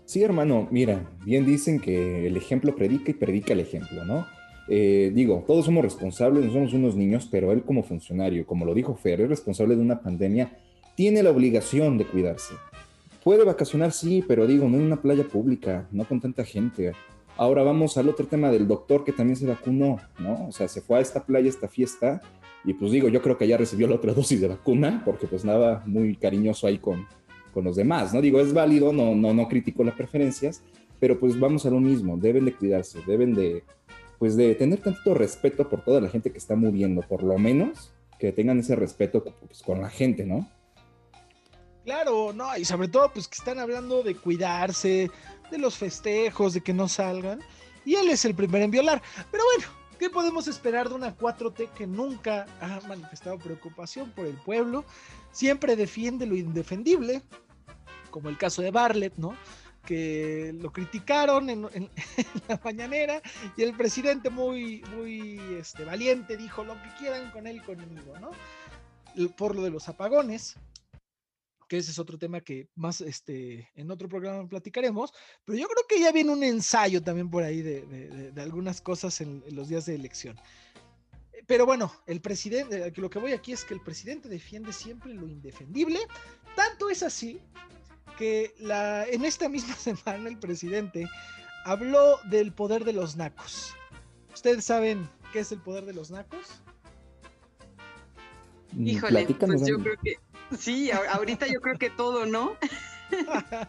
Sí, 0.03 0.21
hermano, 0.23 0.67
mira, 0.71 1.09
bien 1.23 1.45
dicen 1.45 1.79
que 1.79 2.27
el 2.27 2.35
ejemplo 2.35 2.75
predica 2.75 3.11
y 3.11 3.13
predica 3.13 3.53
el 3.53 3.61
ejemplo, 3.61 4.03
¿no? 4.03 4.27
Eh, 4.67 5.09
digo, 5.15 5.45
todos 5.47 5.63
somos 5.63 5.85
responsables, 5.85 6.43
no 6.43 6.51
somos 6.51 6.73
unos 6.73 6.97
niños, 6.97 7.29
pero 7.31 7.53
él 7.53 7.63
como 7.63 7.83
funcionario, 7.83 8.45
como 8.45 8.65
lo 8.65 8.73
dijo 8.73 8.93
Fer, 8.93 9.21
es 9.21 9.29
responsable 9.29 9.77
de 9.77 9.81
una 9.81 10.01
pandemia, 10.01 10.51
tiene 10.95 11.23
la 11.23 11.31
obligación 11.31 11.97
de 11.97 12.07
cuidarse. 12.07 12.55
Puede 13.23 13.45
vacacionar, 13.45 13.93
sí, 13.93 14.21
pero 14.27 14.45
digo, 14.47 14.67
no 14.67 14.75
en 14.75 14.83
una 14.83 15.01
playa 15.01 15.23
pública, 15.23 15.87
no 15.91 16.03
con 16.03 16.19
tanta 16.19 16.43
gente. 16.43 16.91
Ahora 17.37 17.63
vamos 17.63 17.97
al 17.97 18.07
otro 18.07 18.27
tema 18.27 18.49
del 18.49 18.67
doctor 18.67 19.03
que 19.03 19.11
también 19.11 19.35
se 19.35 19.45
vacunó, 19.45 19.99
¿no? 20.19 20.47
O 20.47 20.51
sea, 20.51 20.67
se 20.67 20.81
fue 20.81 20.99
a 20.99 21.01
esta 21.01 21.25
playa, 21.25 21.49
esta 21.49 21.67
fiesta, 21.67 22.21
y 22.63 22.73
pues 22.73 22.91
digo, 22.91 23.09
yo 23.09 23.21
creo 23.21 23.37
que 23.37 23.47
ya 23.47 23.57
recibió 23.57 23.87
la 23.87 23.95
otra 23.95 24.13
dosis 24.15 24.41
de 24.41 24.47
vacuna, 24.47 25.01
porque 25.05 25.27
pues 25.27 25.43
nada, 25.43 25.83
muy 25.85 26.15
cariñoso 26.15 26.67
ahí 26.67 26.77
con, 26.77 27.05
con 27.53 27.65
los 27.65 27.75
demás, 27.75 28.13
¿no? 28.13 28.21
Digo, 28.21 28.39
es 28.39 28.53
válido, 28.53 28.93
no, 28.93 29.15
no, 29.15 29.33
no 29.33 29.47
critico 29.47 29.83
las 29.83 29.95
preferencias, 29.95 30.61
pero 30.99 31.19
pues 31.19 31.39
vamos 31.39 31.65
a 31.65 31.69
lo 31.69 31.79
mismo, 31.79 32.17
deben 32.17 32.45
de 32.45 32.53
cuidarse, 32.53 32.99
deben 33.05 33.33
de, 33.33 33.63
pues 34.17 34.35
de 34.35 34.55
tener 34.55 34.79
tanto 34.79 35.13
respeto 35.13 35.69
por 35.69 35.83
toda 35.83 36.01
la 36.01 36.09
gente 36.09 36.31
que 36.31 36.37
está 36.37 36.55
muriendo, 36.55 37.01
por 37.01 37.23
lo 37.23 37.37
menos 37.37 37.91
que 38.17 38.31
tengan 38.31 38.59
ese 38.59 38.75
respeto 38.75 39.23
pues, 39.23 39.61
con 39.61 39.81
la 39.81 39.89
gente, 39.89 40.25
¿no? 40.25 40.49
Claro, 41.83 42.33
no, 42.33 42.57
y 42.57 42.65
sobre 42.65 42.87
todo 42.87 43.11
pues 43.13 43.27
que 43.27 43.35
están 43.37 43.59
hablando 43.59 44.01
de 44.01 44.15
cuidarse, 44.15 45.11
de 45.49 45.57
los 45.57 45.77
festejos, 45.77 46.53
de 46.53 46.61
que 46.61 46.73
no 46.73 46.87
salgan. 46.87 47.39
Y 47.85 47.95
él 47.95 48.09
es 48.09 48.25
el 48.25 48.35
primero 48.35 48.65
en 48.65 48.71
violar. 48.71 49.01
Pero 49.31 49.43
bueno, 49.55 49.71
¿qué 49.99 50.09
podemos 50.09 50.47
esperar 50.47 50.89
de 50.89 50.95
una 50.95 51.15
4T 51.15 51.69
que 51.71 51.87
nunca 51.87 52.45
ha 52.59 52.79
manifestado 52.87 53.37
preocupación 53.37 54.11
por 54.11 54.25
el 54.25 54.35
pueblo? 54.35 54.85
Siempre 55.31 55.75
defiende 55.75 56.25
lo 56.25 56.35
indefendible, 56.35 57.21
como 58.09 58.29
el 58.29 58.37
caso 58.37 58.61
de 58.61 58.71
Barlett, 58.71 59.17
¿no? 59.17 59.35
que 59.85 60.53
lo 60.59 60.73
criticaron 60.73 61.49
en, 61.49 61.61
la 62.47 62.59
mañanera 62.63 63.21
y 63.55 63.63
el 63.63 63.75
presidente 63.75 64.29
muy, 64.29 64.83
muy 64.95 65.39
este, 65.59 65.85
valiente 65.85 66.35
dijo 66.35 66.63
lo 66.63 66.73
que 66.81 66.89
quieran 66.97 67.31
con 67.31 67.47
él 67.47 67.61
conmigo, 67.63 68.17
¿no? 68.19 68.31
Por 69.37 69.55
lo 69.55 69.61
de 69.63 69.69
los 69.69 69.87
apagones, 69.87 70.57
que 71.67 71.77
ese 71.77 71.91
es 71.91 71.99
otro 71.99 72.17
tema 72.17 72.41
que 72.41 72.69
más 72.75 73.01
este, 73.01 73.69
en 73.75 73.91
otro 73.91 74.07
programa 74.07 74.47
platicaremos, 74.47 75.13
pero 75.43 75.57
yo 75.57 75.67
creo 75.67 75.85
que 75.87 75.99
ya 75.99 76.11
viene 76.11 76.31
un 76.31 76.43
ensayo 76.43 77.01
también 77.01 77.29
por 77.29 77.43
ahí 77.43 77.61
de, 77.61 78.33
algunas 78.37 78.81
cosas 78.81 79.21
en, 79.21 79.43
los 79.51 79.67
días 79.67 79.85
de 79.85 79.95
elección. 79.95 80.37
Pero 81.47 81.65
bueno, 81.65 81.91
el 82.07 82.21
presidente, 82.21 82.91
lo 82.95 83.09
que 83.09 83.19
voy 83.19 83.33
aquí 83.33 83.51
es 83.51 83.63
que 83.63 83.73
el 83.73 83.81
presidente 83.81 84.29
defiende 84.29 84.73
siempre 84.73 85.13
lo 85.13 85.27
indefendible, 85.27 85.99
tanto 86.55 86.89
es 86.89 87.03
así 87.03 87.39
que 88.17 88.53
la, 88.59 89.05
en 89.05 89.25
esta 89.25 89.49
misma 89.49 89.75
semana 89.75 90.29
el 90.29 90.39
presidente 90.39 91.07
habló 91.65 92.19
del 92.29 92.51
poder 92.51 92.83
de 92.85 92.93
los 92.93 93.15
nacos. 93.15 93.73
¿Ustedes 94.33 94.65
saben 94.65 95.09
qué 95.31 95.39
es 95.39 95.51
el 95.51 95.59
poder 95.59 95.85
de 95.85 95.93
los 95.93 96.11
nacos? 96.11 96.61
Híjole, 98.77 99.25
pues 99.25 99.65
yo 99.65 99.79
creo 99.79 99.95
que 100.03 100.17
Sí, 100.57 100.91
ahorita 100.91 101.47
yo 101.47 101.59
creo 101.61 101.77
que 101.77 101.89
todo, 101.89 102.25
¿no? 102.25 102.55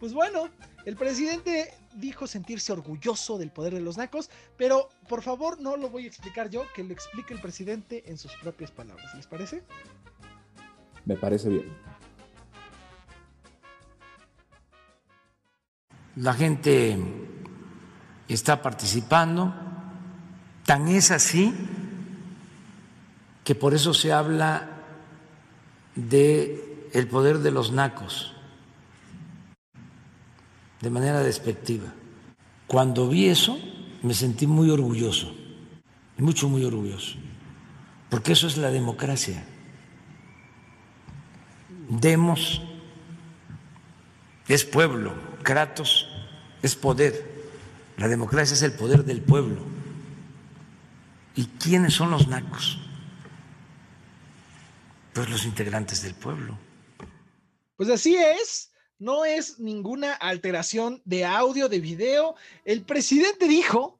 pues 0.00 0.12
bueno, 0.12 0.48
el 0.84 0.96
presidente 0.96 1.74
dijo 1.94 2.26
sentirse 2.26 2.72
orgulloso 2.72 3.38
del 3.38 3.50
poder 3.50 3.74
de 3.74 3.80
los 3.80 3.96
nacos, 3.96 4.30
pero 4.56 4.88
por 5.08 5.22
favor 5.22 5.60
no 5.60 5.76
lo 5.76 5.88
voy 5.88 6.04
a 6.04 6.08
explicar 6.08 6.50
yo, 6.50 6.64
que 6.74 6.84
lo 6.84 6.92
explique 6.92 7.32
el 7.32 7.40
presidente 7.40 8.04
en 8.06 8.18
sus 8.18 8.32
propias 8.36 8.70
palabras. 8.70 9.14
¿Les 9.14 9.26
parece? 9.26 9.62
Me 11.04 11.16
parece 11.16 11.48
bien. 11.48 11.76
La 16.16 16.32
gente 16.32 16.96
está 18.28 18.62
participando, 18.62 19.52
tan 20.64 20.88
es 20.88 21.10
así 21.10 21.52
que 23.42 23.54
por 23.54 23.74
eso 23.74 23.92
se 23.92 24.12
habla 24.12 24.73
de 25.94 26.88
el 26.92 27.08
poder 27.08 27.38
de 27.38 27.50
los 27.50 27.72
nacos 27.72 28.34
de 30.80 30.90
manera 30.90 31.20
despectiva. 31.20 31.92
Cuando 32.66 33.08
vi 33.08 33.26
eso, 33.26 33.58
me 34.02 34.14
sentí 34.14 34.46
muy 34.46 34.70
orgulloso, 34.70 35.34
mucho, 36.18 36.48
muy 36.48 36.64
orgulloso, 36.64 37.16
porque 38.10 38.32
eso 38.32 38.46
es 38.46 38.56
la 38.56 38.70
democracia. 38.70 39.44
Demos 41.88 42.62
es 44.46 44.64
pueblo, 44.64 45.14
Kratos 45.42 46.06
es 46.62 46.76
poder, 46.76 47.48
la 47.96 48.08
democracia 48.08 48.54
es 48.54 48.62
el 48.62 48.72
poder 48.72 49.04
del 49.04 49.22
pueblo. 49.22 49.62
¿Y 51.34 51.46
quiénes 51.46 51.94
son 51.94 52.10
los 52.10 52.28
nacos? 52.28 52.78
Pues 55.14 55.30
los 55.30 55.44
integrantes 55.46 56.02
del 56.02 56.14
pueblo. 56.14 56.58
Pues 57.76 57.88
así 57.88 58.16
es, 58.16 58.72
no 58.98 59.24
es 59.24 59.58
ninguna 59.60 60.14
alteración 60.14 61.00
de 61.04 61.24
audio, 61.24 61.68
de 61.68 61.78
video. 61.78 62.34
El 62.64 62.82
presidente 62.82 63.46
dijo 63.46 63.98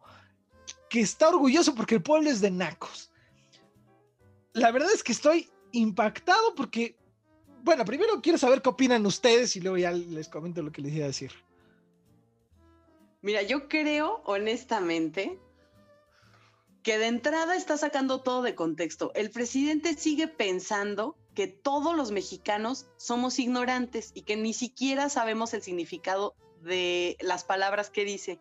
que 0.90 1.00
está 1.00 1.28
orgulloso 1.28 1.75
porque 1.75 1.97
el 1.97 2.02
pueblo 2.02 2.30
es 2.30 2.40
de 2.40 2.50
nacos. 2.50 3.12
La 4.52 4.71
verdad 4.71 4.90
es 4.92 5.02
que 5.02 5.12
estoy 5.12 5.49
impactado 5.73 6.54
porque, 6.54 6.97
bueno, 7.62 7.85
primero 7.85 8.21
quiero 8.21 8.38
saber 8.38 8.62
qué 8.62 8.68
opinan 8.68 9.06
ustedes 9.06 9.56
y 9.56 9.61
luego 9.61 9.78
ya 9.78 9.92
les 9.92 10.28
comento 10.28 10.62
lo 10.62 10.73
que 10.73 10.83
les 10.83 10.94
iba 10.94 11.04
a 11.04 11.09
decir. 11.09 11.33
Mira, 13.23 13.42
yo 13.42 13.68
creo 13.68 14.23
honestamente 14.26 15.38
que 16.84 16.98
de 16.98 17.06
entrada 17.06 17.56
está 17.56 17.78
sacando 17.78 18.20
todo 18.20 18.42
de 18.42 18.54
contexto. 18.54 19.10
El 19.14 19.30
presidente 19.30 19.96
sigue 19.96 20.28
pensando 20.28 21.16
que 21.34 21.48
todos 21.48 21.96
los 21.96 22.12
mexicanos 22.12 22.86
somos 22.98 23.38
ignorantes 23.38 24.12
y 24.14 24.22
que 24.22 24.36
ni 24.36 24.52
siquiera 24.52 25.08
sabemos 25.08 25.54
el 25.54 25.62
significado 25.62 26.36
de 26.60 27.16
las 27.22 27.42
palabras 27.42 27.88
que 27.88 28.04
dice. 28.04 28.38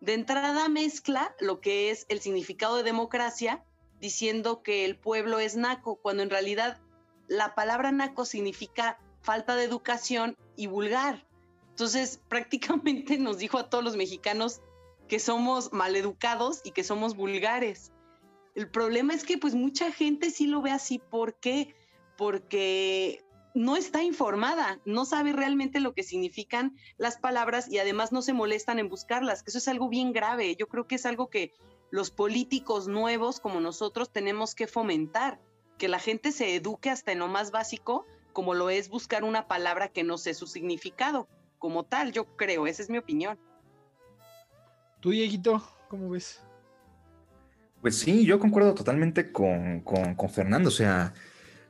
De 0.00 0.14
entrada 0.14 0.70
mezcla 0.70 1.36
lo 1.38 1.60
que 1.60 1.90
es 1.90 2.06
el 2.08 2.20
significado 2.20 2.76
de 2.76 2.82
democracia 2.82 3.62
diciendo 4.00 4.62
que 4.62 4.86
el 4.86 4.96
pueblo 4.96 5.38
es 5.38 5.54
naco, 5.54 5.96
cuando 5.96 6.22
en 6.22 6.30
realidad 6.30 6.80
la 7.28 7.54
palabra 7.54 7.92
naco 7.92 8.24
significa 8.24 8.98
falta 9.20 9.54
de 9.54 9.64
educación 9.64 10.34
y 10.56 10.66
vulgar. 10.66 11.26
Entonces 11.68 12.18
prácticamente 12.28 13.18
nos 13.18 13.36
dijo 13.36 13.58
a 13.58 13.68
todos 13.68 13.84
los 13.84 13.96
mexicanos 13.96 14.62
que 15.12 15.18
somos 15.18 15.74
maleducados 15.74 16.62
y 16.64 16.70
que 16.70 16.84
somos 16.84 17.14
vulgares. 17.14 17.92
El 18.54 18.70
problema 18.70 19.12
es 19.12 19.24
que 19.24 19.36
pues 19.36 19.54
mucha 19.54 19.92
gente 19.92 20.30
sí 20.30 20.46
lo 20.46 20.62
ve 20.62 20.70
así. 20.70 21.00
¿Por 21.00 21.34
qué? 21.34 21.74
Porque 22.16 23.22
no 23.54 23.76
está 23.76 24.02
informada, 24.02 24.80
no 24.86 25.04
sabe 25.04 25.34
realmente 25.34 25.80
lo 25.80 25.92
que 25.92 26.02
significan 26.02 26.78
las 26.96 27.18
palabras 27.18 27.70
y 27.70 27.76
además 27.76 28.10
no 28.10 28.22
se 28.22 28.32
molestan 28.32 28.78
en 28.78 28.88
buscarlas, 28.88 29.42
que 29.42 29.50
eso 29.50 29.58
es 29.58 29.68
algo 29.68 29.90
bien 29.90 30.14
grave. 30.14 30.56
Yo 30.56 30.66
creo 30.66 30.86
que 30.86 30.94
es 30.94 31.04
algo 31.04 31.28
que 31.28 31.52
los 31.90 32.10
políticos 32.10 32.88
nuevos 32.88 33.38
como 33.38 33.60
nosotros 33.60 34.14
tenemos 34.14 34.54
que 34.54 34.66
fomentar, 34.66 35.42
que 35.76 35.88
la 35.88 35.98
gente 35.98 36.32
se 36.32 36.54
eduque 36.54 36.88
hasta 36.88 37.12
en 37.12 37.18
lo 37.18 37.28
más 37.28 37.50
básico, 37.50 38.06
como 38.32 38.54
lo 38.54 38.70
es 38.70 38.88
buscar 38.88 39.24
una 39.24 39.46
palabra 39.46 39.88
que 39.88 40.04
no 40.04 40.16
sé 40.16 40.32
su 40.32 40.46
significado, 40.46 41.28
como 41.58 41.84
tal, 41.84 42.12
yo 42.12 42.34
creo, 42.38 42.66
esa 42.66 42.80
es 42.80 42.88
mi 42.88 42.96
opinión. 42.96 43.38
¿Tú, 45.02 45.10
Dieguito, 45.10 45.60
cómo 45.88 46.10
ves? 46.10 46.40
Pues 47.80 47.98
sí, 47.98 48.24
yo 48.24 48.38
concuerdo 48.38 48.72
totalmente 48.72 49.32
con, 49.32 49.82
Fernando. 50.32 50.68
O 50.68 50.72
sea, 50.72 51.12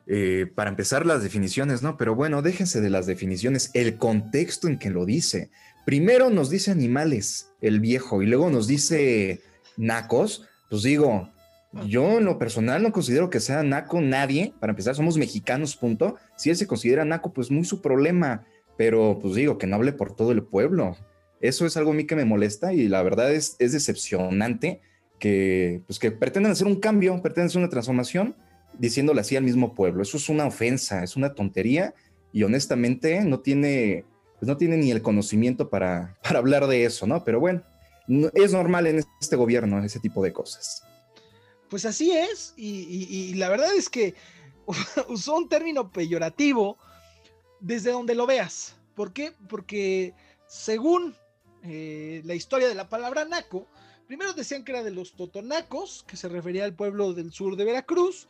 eh, 0.06 0.52
para 0.54 0.68
empezar 0.68 1.06
las 1.06 1.22
definiciones, 1.22 1.82
¿no? 1.82 1.96
Pero 1.96 2.14
bueno, 2.14 2.42
déjense 2.42 2.82
de 2.82 2.90
las 2.90 3.06
definiciones, 3.06 3.70
el 3.72 3.96
contexto 3.96 4.68
en 4.68 4.78
que 4.78 4.90
lo 4.90 5.06
dice. 5.06 5.50
Primero 5.86 6.28
nos 6.28 6.50
dice 6.50 6.72
animales, 6.72 7.54
el 7.62 7.80
viejo, 7.80 8.20
y 8.20 8.26
luego 8.26 8.50
nos 8.50 8.66
dice 8.66 9.40
nacos. 9.78 10.46
Pues 10.68 10.82
digo, 10.82 11.30
yo 11.86 12.18
en 12.18 12.26
lo 12.26 12.38
personal 12.38 12.82
no 12.82 12.92
considero 12.92 13.30
que 13.30 13.40
sea 13.40 13.62
naco 13.62 14.02
nadie. 14.02 14.52
Para 14.60 14.72
empezar, 14.72 14.94
somos 14.94 15.16
mexicanos, 15.16 15.74
punto. 15.74 16.16
Si 16.36 16.50
él 16.50 16.56
se 16.56 16.66
considera 16.66 17.06
naco, 17.06 17.32
pues 17.32 17.50
muy 17.50 17.64
su 17.64 17.80
problema. 17.80 18.44
Pero 18.76 19.18
pues 19.22 19.36
digo, 19.36 19.56
que 19.56 19.66
no 19.66 19.76
hable 19.76 19.94
por 19.94 20.14
todo 20.14 20.32
el 20.32 20.42
pueblo. 20.42 20.98
Eso 21.42 21.66
es 21.66 21.76
algo 21.76 21.90
a 21.90 21.94
mí 21.94 22.06
que 22.06 22.14
me 22.14 22.24
molesta 22.24 22.72
y 22.72 22.88
la 22.88 23.02
verdad 23.02 23.32
es, 23.32 23.56
es 23.58 23.72
decepcionante 23.72 24.80
que, 25.18 25.82
pues 25.86 25.98
que 25.98 26.12
pretenden 26.12 26.52
hacer 26.52 26.68
un 26.68 26.76
cambio, 26.76 27.20
pretenden 27.20 27.48
hacer 27.48 27.58
una 27.58 27.68
transformación 27.68 28.36
diciéndole 28.78 29.20
así 29.20 29.36
al 29.36 29.42
mismo 29.42 29.74
pueblo. 29.74 30.02
Eso 30.02 30.16
es 30.16 30.28
una 30.28 30.46
ofensa, 30.46 31.02
es 31.02 31.16
una 31.16 31.34
tontería 31.34 31.94
y 32.32 32.44
honestamente 32.44 33.20
no 33.24 33.40
tiene, 33.40 34.04
pues 34.38 34.46
no 34.46 34.56
tiene 34.56 34.76
ni 34.76 34.92
el 34.92 35.02
conocimiento 35.02 35.68
para, 35.68 36.16
para 36.22 36.38
hablar 36.38 36.68
de 36.68 36.84
eso, 36.84 37.08
¿no? 37.08 37.24
Pero 37.24 37.40
bueno, 37.40 37.62
es 38.34 38.52
normal 38.52 38.86
en 38.86 39.04
este 39.20 39.34
gobierno 39.34 39.82
ese 39.84 39.98
tipo 39.98 40.22
de 40.22 40.32
cosas. 40.32 40.84
Pues 41.68 41.84
así 41.86 42.12
es 42.12 42.54
y 42.56 43.34
la 43.34 43.48
verdad 43.48 43.74
es 43.76 43.88
que 43.88 44.14
usó 45.08 45.36
un 45.36 45.48
término 45.48 45.90
peyorativo 45.90 46.78
desde 47.58 47.90
donde 47.90 48.14
lo 48.14 48.26
veas. 48.26 48.76
¿Por 48.94 49.12
qué? 49.12 49.32
Porque 49.48 50.14
según 50.46 51.16
eh, 51.62 52.22
la 52.24 52.34
historia 52.34 52.68
de 52.68 52.74
la 52.74 52.88
palabra 52.88 53.24
naco, 53.24 53.68
primero 54.06 54.32
decían 54.32 54.64
que 54.64 54.72
era 54.72 54.82
de 54.82 54.90
los 54.90 55.12
totonacos, 55.12 56.04
que 56.06 56.16
se 56.16 56.28
refería 56.28 56.64
al 56.64 56.74
pueblo 56.74 57.12
del 57.12 57.32
sur 57.32 57.56
de 57.56 57.64
Veracruz, 57.64 58.28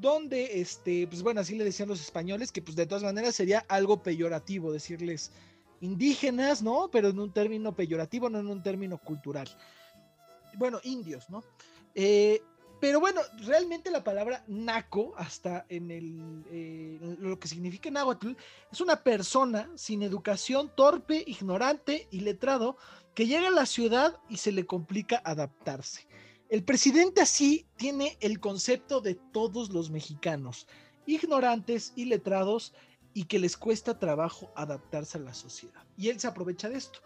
donde, 0.00 0.60
este, 0.60 1.06
pues 1.06 1.22
bueno, 1.22 1.40
así 1.40 1.56
le 1.56 1.64
decían 1.64 1.88
los 1.88 2.00
españoles, 2.00 2.52
que 2.52 2.62
pues 2.62 2.76
de 2.76 2.86
todas 2.86 3.02
maneras 3.02 3.34
sería 3.34 3.64
algo 3.68 4.02
peyorativo 4.02 4.72
decirles 4.72 5.32
indígenas, 5.80 6.62
¿no? 6.62 6.88
Pero 6.90 7.08
en 7.08 7.18
un 7.18 7.32
término 7.32 7.74
peyorativo, 7.74 8.28
no 8.28 8.38
en 8.38 8.48
un 8.48 8.62
término 8.62 8.98
cultural. 8.98 9.48
Bueno, 10.54 10.80
indios, 10.84 11.28
¿no? 11.30 11.42
Eh, 11.94 12.42
pero 12.80 13.00
bueno, 13.00 13.20
realmente 13.44 13.90
la 13.90 14.04
palabra 14.04 14.44
naco, 14.46 15.12
hasta 15.16 15.66
en 15.68 15.90
el, 15.90 16.44
eh, 16.50 17.16
lo 17.18 17.38
que 17.38 17.48
significa 17.48 17.90
náhuatl, 17.90 18.32
es 18.70 18.80
una 18.80 19.02
persona 19.02 19.68
sin 19.74 20.02
educación, 20.02 20.70
torpe, 20.76 21.24
ignorante 21.26 22.06
y 22.10 22.20
letrado 22.20 22.76
que 23.14 23.26
llega 23.26 23.48
a 23.48 23.52
la 23.52 23.66
ciudad 23.66 24.20
y 24.28 24.36
se 24.36 24.52
le 24.52 24.64
complica 24.64 25.20
adaptarse. 25.24 26.06
El 26.48 26.62
presidente 26.62 27.20
así 27.20 27.66
tiene 27.76 28.16
el 28.20 28.38
concepto 28.38 29.00
de 29.00 29.16
todos 29.16 29.70
los 29.70 29.90
mexicanos, 29.90 30.68
ignorantes 31.04 31.92
y 31.96 32.04
letrados 32.04 32.74
y 33.12 33.24
que 33.24 33.40
les 33.40 33.56
cuesta 33.56 33.98
trabajo 33.98 34.52
adaptarse 34.54 35.18
a 35.18 35.22
la 35.22 35.34
sociedad. 35.34 35.84
Y 35.96 36.10
él 36.10 36.20
se 36.20 36.28
aprovecha 36.28 36.68
de 36.68 36.76
esto. 36.76 37.00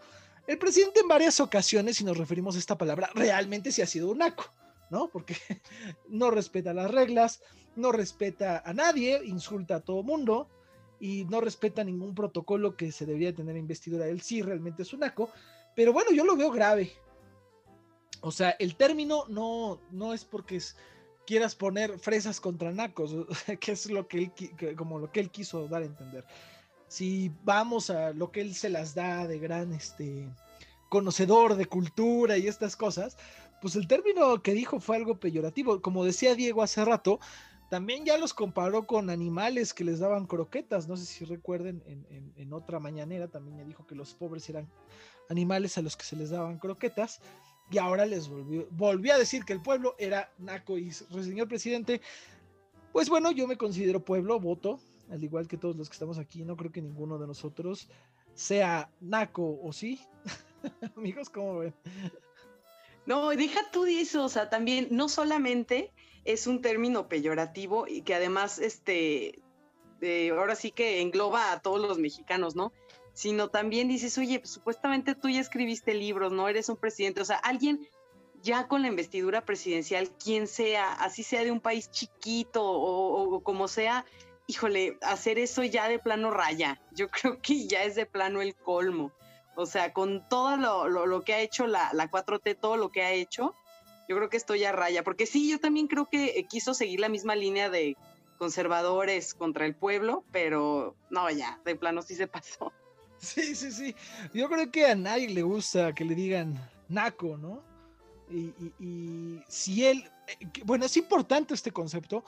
El 0.45 0.59
presidente 0.59 0.99
en 0.99 1.07
varias 1.07 1.39
ocasiones, 1.39 1.97
si 1.97 2.03
nos 2.03 2.17
referimos 2.17 2.55
a 2.55 2.59
esta 2.59 2.77
palabra, 2.77 3.09
realmente 3.15 3.71
se 3.71 3.81
ha 3.81 3.87
sido 3.87 4.11
un 4.11 4.19
naco 4.19 4.53
¿no? 4.93 5.09
Porque 5.09 5.35
no 6.07 6.31
respeta 6.31 6.73
las 6.73 6.89
reglas, 6.89 7.41
no 7.75 7.91
respeta 7.91 8.61
a 8.65 8.73
nadie, 8.73 9.19
insulta 9.25 9.77
a 9.77 9.79
todo 9.81 10.03
mundo 10.03 10.47
y 10.99 11.25
no 11.25 11.41
respeta 11.41 11.83
ningún 11.83 12.15
protocolo 12.15 12.77
que 12.77 12.91
se 12.91 13.05
debería 13.05 13.35
tener 13.35 13.55
en 13.55 13.63
investidura. 13.63 14.07
Él 14.07 14.21
sí 14.21 14.41
realmente 14.41 14.83
es 14.83 14.93
un 14.93 15.01
naco, 15.01 15.29
pero 15.75 15.91
bueno, 15.91 16.11
yo 16.11 16.23
lo 16.23 16.37
veo 16.37 16.51
grave. 16.51 16.93
O 18.21 18.31
sea, 18.31 18.51
el 18.51 18.75
término 18.75 19.25
no, 19.27 19.81
no 19.91 20.13
es 20.13 20.23
porque 20.23 20.61
quieras 21.25 21.55
poner 21.55 21.99
fresas 21.99 22.39
contra 22.39 22.71
nacos, 22.71 23.13
que 23.59 23.71
es 23.71 23.89
lo 23.89 24.07
que 24.07 24.31
él, 24.37 24.75
como 24.77 24.99
lo 24.99 25.11
que 25.11 25.19
él 25.19 25.31
quiso 25.31 25.67
dar 25.67 25.81
a 25.81 25.87
entender. 25.87 26.23
Si 26.87 27.31
vamos 27.43 27.89
a 27.89 28.13
lo 28.13 28.31
que 28.31 28.41
él 28.41 28.53
se 28.53 28.69
las 28.69 28.93
da 28.93 29.25
de 29.27 29.39
gran 29.39 29.73
este, 29.73 30.29
conocedor 30.93 31.55
de 31.55 31.65
cultura 31.65 32.37
y 32.37 32.47
estas 32.47 32.75
cosas, 32.75 33.17
pues 33.63 33.77
el 33.77 33.87
término 33.87 34.43
que 34.43 34.53
dijo 34.53 34.81
fue 34.81 34.97
algo 34.97 35.21
peyorativo. 35.21 35.81
Como 35.81 36.03
decía 36.03 36.35
Diego 36.35 36.61
hace 36.63 36.83
rato, 36.83 37.21
también 37.69 38.03
ya 38.03 38.17
los 38.17 38.33
comparó 38.33 38.85
con 38.85 39.09
animales 39.09 39.73
que 39.73 39.85
les 39.85 39.99
daban 39.99 40.25
croquetas. 40.25 40.89
No 40.89 40.97
sé 40.97 41.05
si 41.05 41.23
recuerden, 41.23 41.81
en, 41.87 42.51
otra 42.51 42.81
mañanera 42.81 43.29
también 43.29 43.55
me 43.55 43.63
dijo 43.63 43.87
que 43.87 43.95
los 43.95 44.15
pobres 44.15 44.49
eran 44.49 44.69
animales 45.29 45.77
a 45.77 45.81
los 45.81 45.95
que 45.95 46.03
se 46.03 46.17
les 46.17 46.31
daban 46.31 46.59
croquetas. 46.59 47.21
Y 47.71 47.77
ahora 47.77 48.05
les 48.05 48.27
volvió, 48.27 48.67
volvió 48.71 49.13
a 49.13 49.17
decir 49.17 49.45
que 49.45 49.53
el 49.53 49.61
pueblo 49.61 49.95
era 49.97 50.29
naco. 50.39 50.77
Y 50.77 50.91
señor 50.91 51.47
presidente, 51.47 52.01
pues 52.91 53.07
bueno, 53.07 53.31
yo 53.31 53.47
me 53.47 53.55
considero 53.55 54.03
pueblo, 54.03 54.41
voto, 54.41 54.81
al 55.09 55.23
igual 55.23 55.47
que 55.47 55.55
todos 55.55 55.77
los 55.77 55.87
que 55.87 55.93
estamos 55.93 56.17
aquí. 56.17 56.43
No 56.43 56.57
creo 56.57 56.73
que 56.73 56.81
ninguno 56.81 57.17
de 57.17 57.27
nosotros 57.27 57.87
sea 58.33 58.91
naco, 58.99 59.57
¿o 59.63 59.71
sí? 59.71 60.01
Amigos, 60.97 61.29
¿cómo 61.29 61.59
ven? 61.59 61.73
No, 63.05 63.29
deja 63.29 63.59
tú 63.71 63.83
de 63.83 64.01
eso, 64.01 64.23
o 64.23 64.29
sea, 64.29 64.49
también 64.49 64.87
no 64.91 65.09
solamente 65.09 65.91
es 66.25 66.47
un 66.47 66.61
término 66.61 67.07
peyorativo 67.09 67.87
y 67.87 68.01
que 68.01 68.15
además, 68.15 68.59
este, 68.59 69.39
ahora 70.31 70.55
sí 70.55 70.71
que 70.71 71.01
engloba 71.01 71.51
a 71.51 71.59
todos 71.59 71.81
los 71.81 71.97
mexicanos, 71.97 72.55
¿no? 72.55 72.71
Sino 73.13 73.49
también 73.49 73.87
dices, 73.87 74.17
oye, 74.17 74.39
pues, 74.39 74.51
supuestamente 74.51 75.15
tú 75.15 75.29
ya 75.29 75.41
escribiste 75.41 75.93
libros, 75.93 76.31
no 76.31 76.47
eres 76.47 76.69
un 76.69 76.77
presidente, 76.77 77.21
o 77.21 77.25
sea, 77.25 77.37
alguien 77.37 77.87
ya 78.41 78.67
con 78.67 78.81
la 78.81 78.87
investidura 78.87 79.45
presidencial, 79.45 80.09
quien 80.11 80.47
sea, 80.47 80.93
así 80.93 81.23
sea 81.23 81.43
de 81.43 81.51
un 81.51 81.61
país 81.61 81.89
chiquito 81.91 82.63
o, 82.63 83.35
o 83.35 83.43
como 83.43 83.67
sea, 83.67 84.05
híjole, 84.47 84.97
hacer 85.01 85.39
eso 85.39 85.63
ya 85.63 85.87
de 85.87 85.99
plano 85.99 86.31
raya, 86.31 86.81
yo 86.91 87.09
creo 87.11 87.41
que 87.41 87.67
ya 87.67 87.83
es 87.83 87.95
de 87.95 88.05
plano 88.05 88.41
el 88.41 88.55
colmo. 88.55 89.11
O 89.55 89.65
sea, 89.65 89.93
con 89.93 90.27
todo 90.29 90.57
lo, 90.57 91.21
que 91.21 91.33
ha 91.33 91.39
hecho 91.39 91.67
la, 91.67 91.91
la 91.93 92.09
4T, 92.09 92.57
todo 92.59 92.77
lo 92.77 92.91
que 92.91 93.03
ha 93.03 93.11
hecho, 93.11 93.53
yo 94.07 94.15
creo 94.15 94.29
que 94.29 94.37
estoy 94.37 94.63
a 94.63 94.71
raya. 94.71 95.03
Porque 95.03 95.25
sí, 95.25 95.49
yo 95.49 95.59
también 95.59 95.87
creo 95.87 96.09
que 96.09 96.39
eh, 96.39 96.45
quiso 96.49 96.73
seguir 96.73 96.99
la 96.99 97.09
misma 97.09 97.35
línea 97.35 97.69
de 97.69 97.95
conservadores 98.37 99.33
contra 99.33 99.65
el 99.65 99.75
pueblo, 99.75 100.23
pero 100.31 100.95
no, 101.09 101.29
ya, 101.29 101.59
de 101.65 101.75
plano 101.75 102.01
sí 102.01 102.15
se 102.15 102.27
pasó. 102.27 102.71
Sí, 103.19 103.55
sí, 103.55 103.71
sí. 103.71 103.95
Yo 104.33 104.49
creo 104.49 104.69
que 104.69 104.85
a 104.85 104.95
nadie 104.95 105.29
le 105.29 105.43
gusta 105.43 105.95
que 105.95 106.03
le 106.03 106.13
digan 106.13 106.59
naco, 106.89 107.37
¿no? 107.37 107.63
Y, 108.29 109.39
si 109.47 109.85
él, 109.85 110.11
eh, 110.27 110.45
bueno, 110.65 110.85
es 110.85 110.97
importante 110.97 111.53
este 111.53 111.71
concepto 111.71 112.25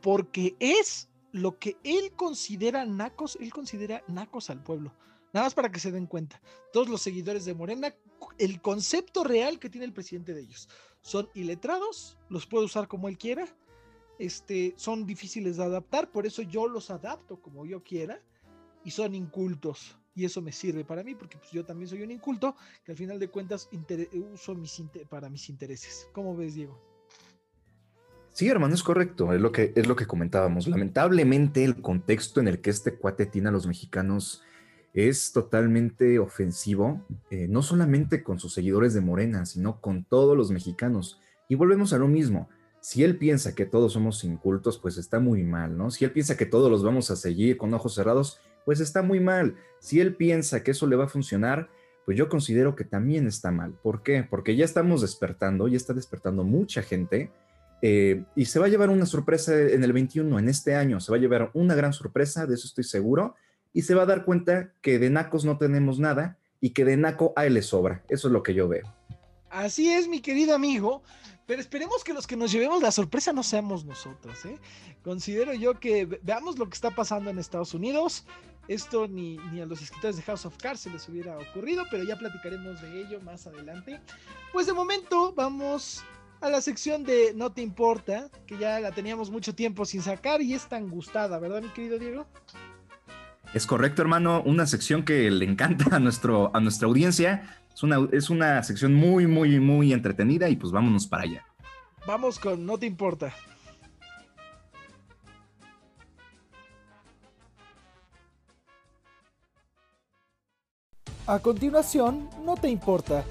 porque 0.00 0.54
es 0.60 1.08
lo 1.32 1.58
que 1.58 1.76
él 1.82 2.12
considera 2.14 2.84
nacos, 2.84 3.36
él 3.40 3.52
considera 3.52 4.04
nacos 4.06 4.48
al 4.48 4.62
pueblo. 4.62 4.92
Nada 5.36 5.48
más 5.48 5.54
para 5.54 5.70
que 5.70 5.80
se 5.80 5.92
den 5.92 6.06
cuenta. 6.06 6.40
Todos 6.72 6.88
los 6.88 7.02
seguidores 7.02 7.44
de 7.44 7.52
Morena, 7.52 7.94
el 8.38 8.62
concepto 8.62 9.22
real 9.22 9.58
que 9.58 9.68
tiene 9.68 9.84
el 9.84 9.92
presidente 9.92 10.32
de 10.32 10.40
ellos. 10.40 10.66
Son 11.02 11.28
iletrados, 11.34 12.16
los 12.30 12.46
puede 12.46 12.64
usar 12.64 12.88
como 12.88 13.06
él 13.06 13.18
quiera, 13.18 13.46
este, 14.18 14.72
son 14.78 15.04
difíciles 15.04 15.58
de 15.58 15.64
adaptar, 15.64 16.10
por 16.10 16.24
eso 16.24 16.40
yo 16.40 16.66
los 16.66 16.90
adapto 16.90 17.38
como 17.42 17.66
yo 17.66 17.84
quiera, 17.84 18.18
y 18.82 18.92
son 18.92 19.14
incultos. 19.14 19.98
Y 20.14 20.24
eso 20.24 20.40
me 20.40 20.52
sirve 20.52 20.86
para 20.86 21.04
mí, 21.04 21.14
porque 21.14 21.36
pues, 21.36 21.50
yo 21.50 21.66
también 21.66 21.90
soy 21.90 22.00
un 22.00 22.12
inculto, 22.12 22.56
que 22.82 22.92
al 22.92 22.96
final 22.96 23.18
de 23.18 23.28
cuentas 23.28 23.68
uso 24.32 24.54
mis 24.54 24.82
para 25.10 25.28
mis 25.28 25.50
intereses. 25.50 26.08
¿Cómo 26.14 26.34
ves, 26.34 26.54
Diego? 26.54 26.80
Sí, 28.30 28.48
hermano, 28.48 28.74
es 28.74 28.82
correcto, 28.82 29.34
es 29.34 29.40
lo, 29.42 29.52
que, 29.52 29.74
es 29.76 29.86
lo 29.86 29.96
que 29.96 30.06
comentábamos. 30.06 30.66
Lamentablemente 30.66 31.62
el 31.62 31.82
contexto 31.82 32.40
en 32.40 32.48
el 32.48 32.62
que 32.62 32.70
este 32.70 32.96
cuate 32.96 33.26
tiene 33.26 33.50
a 33.50 33.52
los 33.52 33.66
mexicanos 33.66 34.42
es 34.96 35.32
totalmente 35.32 36.18
ofensivo, 36.18 37.04
eh, 37.30 37.46
no 37.48 37.60
solamente 37.60 38.22
con 38.22 38.40
sus 38.40 38.54
seguidores 38.54 38.94
de 38.94 39.02
Morena, 39.02 39.44
sino 39.44 39.82
con 39.82 40.04
todos 40.04 40.34
los 40.34 40.50
mexicanos. 40.50 41.20
Y 41.50 41.54
volvemos 41.54 41.92
a 41.92 41.98
lo 41.98 42.08
mismo. 42.08 42.48
Si 42.80 43.04
él 43.04 43.18
piensa 43.18 43.54
que 43.54 43.66
todos 43.66 43.92
somos 43.92 44.24
incultos, 44.24 44.78
pues 44.78 44.96
está 44.96 45.20
muy 45.20 45.42
mal, 45.42 45.76
¿no? 45.76 45.90
Si 45.90 46.06
él 46.06 46.12
piensa 46.12 46.38
que 46.38 46.46
todos 46.46 46.70
los 46.70 46.82
vamos 46.82 47.10
a 47.10 47.16
seguir 47.16 47.58
con 47.58 47.74
ojos 47.74 47.94
cerrados, 47.94 48.40
pues 48.64 48.80
está 48.80 49.02
muy 49.02 49.20
mal. 49.20 49.56
Si 49.80 50.00
él 50.00 50.16
piensa 50.16 50.62
que 50.62 50.70
eso 50.70 50.86
le 50.86 50.96
va 50.96 51.04
a 51.04 51.08
funcionar, 51.08 51.68
pues 52.06 52.16
yo 52.16 52.30
considero 52.30 52.74
que 52.74 52.84
también 52.84 53.26
está 53.26 53.50
mal. 53.50 53.74
¿Por 53.82 54.02
qué? 54.02 54.26
Porque 54.28 54.56
ya 54.56 54.64
estamos 54.64 55.02
despertando, 55.02 55.68
ya 55.68 55.76
está 55.76 55.92
despertando 55.92 56.42
mucha 56.42 56.80
gente 56.80 57.30
eh, 57.82 58.24
y 58.34 58.46
se 58.46 58.58
va 58.58 58.66
a 58.66 58.70
llevar 58.70 58.88
una 58.88 59.04
sorpresa 59.04 59.60
en 59.60 59.84
el 59.84 59.92
21, 59.92 60.38
en 60.38 60.48
este 60.48 60.74
año, 60.74 61.00
se 61.00 61.12
va 61.12 61.18
a 61.18 61.20
llevar 61.20 61.50
una 61.52 61.74
gran 61.74 61.92
sorpresa, 61.92 62.46
de 62.46 62.54
eso 62.54 62.66
estoy 62.66 62.84
seguro 62.84 63.34
y 63.76 63.82
se 63.82 63.94
va 63.94 64.04
a 64.04 64.06
dar 64.06 64.24
cuenta 64.24 64.72
que 64.80 64.98
de 64.98 65.10
nacos 65.10 65.44
no 65.44 65.58
tenemos 65.58 65.98
nada 65.98 66.38
y 66.62 66.70
que 66.70 66.86
de 66.86 66.96
naco 66.96 67.34
a 67.36 67.44
él 67.44 67.52
le 67.52 67.60
sobra. 67.60 68.02
Eso 68.08 68.28
es 68.28 68.32
lo 68.32 68.42
que 68.42 68.54
yo 68.54 68.68
veo. 68.68 68.90
Así 69.50 69.92
es, 69.92 70.08
mi 70.08 70.20
querido 70.20 70.54
amigo. 70.54 71.02
Pero 71.44 71.60
esperemos 71.60 72.02
que 72.02 72.14
los 72.14 72.26
que 72.26 72.38
nos 72.38 72.50
llevemos 72.50 72.82
la 72.82 72.90
sorpresa 72.90 73.34
no 73.34 73.42
seamos 73.42 73.84
nosotros. 73.84 74.46
¿eh? 74.46 74.58
Considero 75.04 75.52
yo 75.52 75.78
que 75.78 76.06
veamos 76.22 76.58
lo 76.58 76.70
que 76.70 76.74
está 76.74 76.90
pasando 76.90 77.28
en 77.28 77.38
Estados 77.38 77.74
Unidos. 77.74 78.24
Esto 78.66 79.08
ni, 79.08 79.36
ni, 79.52 79.60
a 79.60 79.66
los 79.66 79.82
escritores 79.82 80.16
de 80.16 80.22
House 80.22 80.46
of 80.46 80.56
Cards 80.56 80.80
se 80.80 80.88
les 80.88 81.06
hubiera 81.10 81.36
ocurrido, 81.36 81.84
pero 81.90 82.02
ya 82.02 82.16
platicaremos 82.16 82.80
de 82.80 83.02
ello 83.02 83.20
más 83.20 83.46
adelante. 83.46 84.00
Pues 84.54 84.66
de 84.66 84.72
momento 84.72 85.34
vamos 85.34 86.02
a 86.40 86.48
la 86.48 86.62
sección 86.62 87.04
de 87.04 87.34
No 87.34 87.52
te 87.52 87.60
importa, 87.60 88.30
que 88.46 88.56
ya 88.56 88.80
la 88.80 88.92
teníamos 88.92 89.30
mucho 89.30 89.54
tiempo 89.54 89.84
sin 89.84 90.00
sacar 90.00 90.40
y 90.40 90.54
es 90.54 90.66
tan 90.66 90.88
gustada, 90.88 91.38
¿verdad, 91.38 91.60
mi 91.60 91.68
querido 91.68 91.98
Diego? 91.98 92.26
Es 93.56 93.66
correcto, 93.66 94.02
hermano. 94.02 94.42
Una 94.44 94.66
sección 94.66 95.02
que 95.02 95.30
le 95.30 95.46
encanta 95.46 95.96
a, 95.96 95.98
nuestro, 95.98 96.54
a 96.54 96.60
nuestra 96.60 96.88
audiencia. 96.88 97.58
Es 97.74 97.82
una, 97.82 98.06
es 98.12 98.28
una 98.28 98.62
sección 98.62 98.92
muy, 98.92 99.26
muy, 99.26 99.58
muy 99.60 99.94
entretenida 99.94 100.50
y 100.50 100.56
pues 100.56 100.72
vámonos 100.74 101.06
para 101.06 101.22
allá. 101.22 101.46
Vamos 102.06 102.38
con 102.38 102.66
No 102.66 102.76
te 102.76 102.84
importa. 102.84 103.32
A 111.26 111.38
continuación, 111.38 112.28
No 112.44 112.56
te 112.56 112.68
importa. 112.68 113.24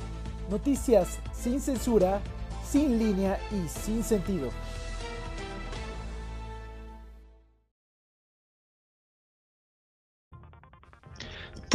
Noticias 0.50 1.20
sin 1.40 1.62
censura, 1.62 2.20
sin 2.68 2.98
línea 2.98 3.40
y 3.52 3.68
sin 3.68 4.04
sentido. 4.04 4.50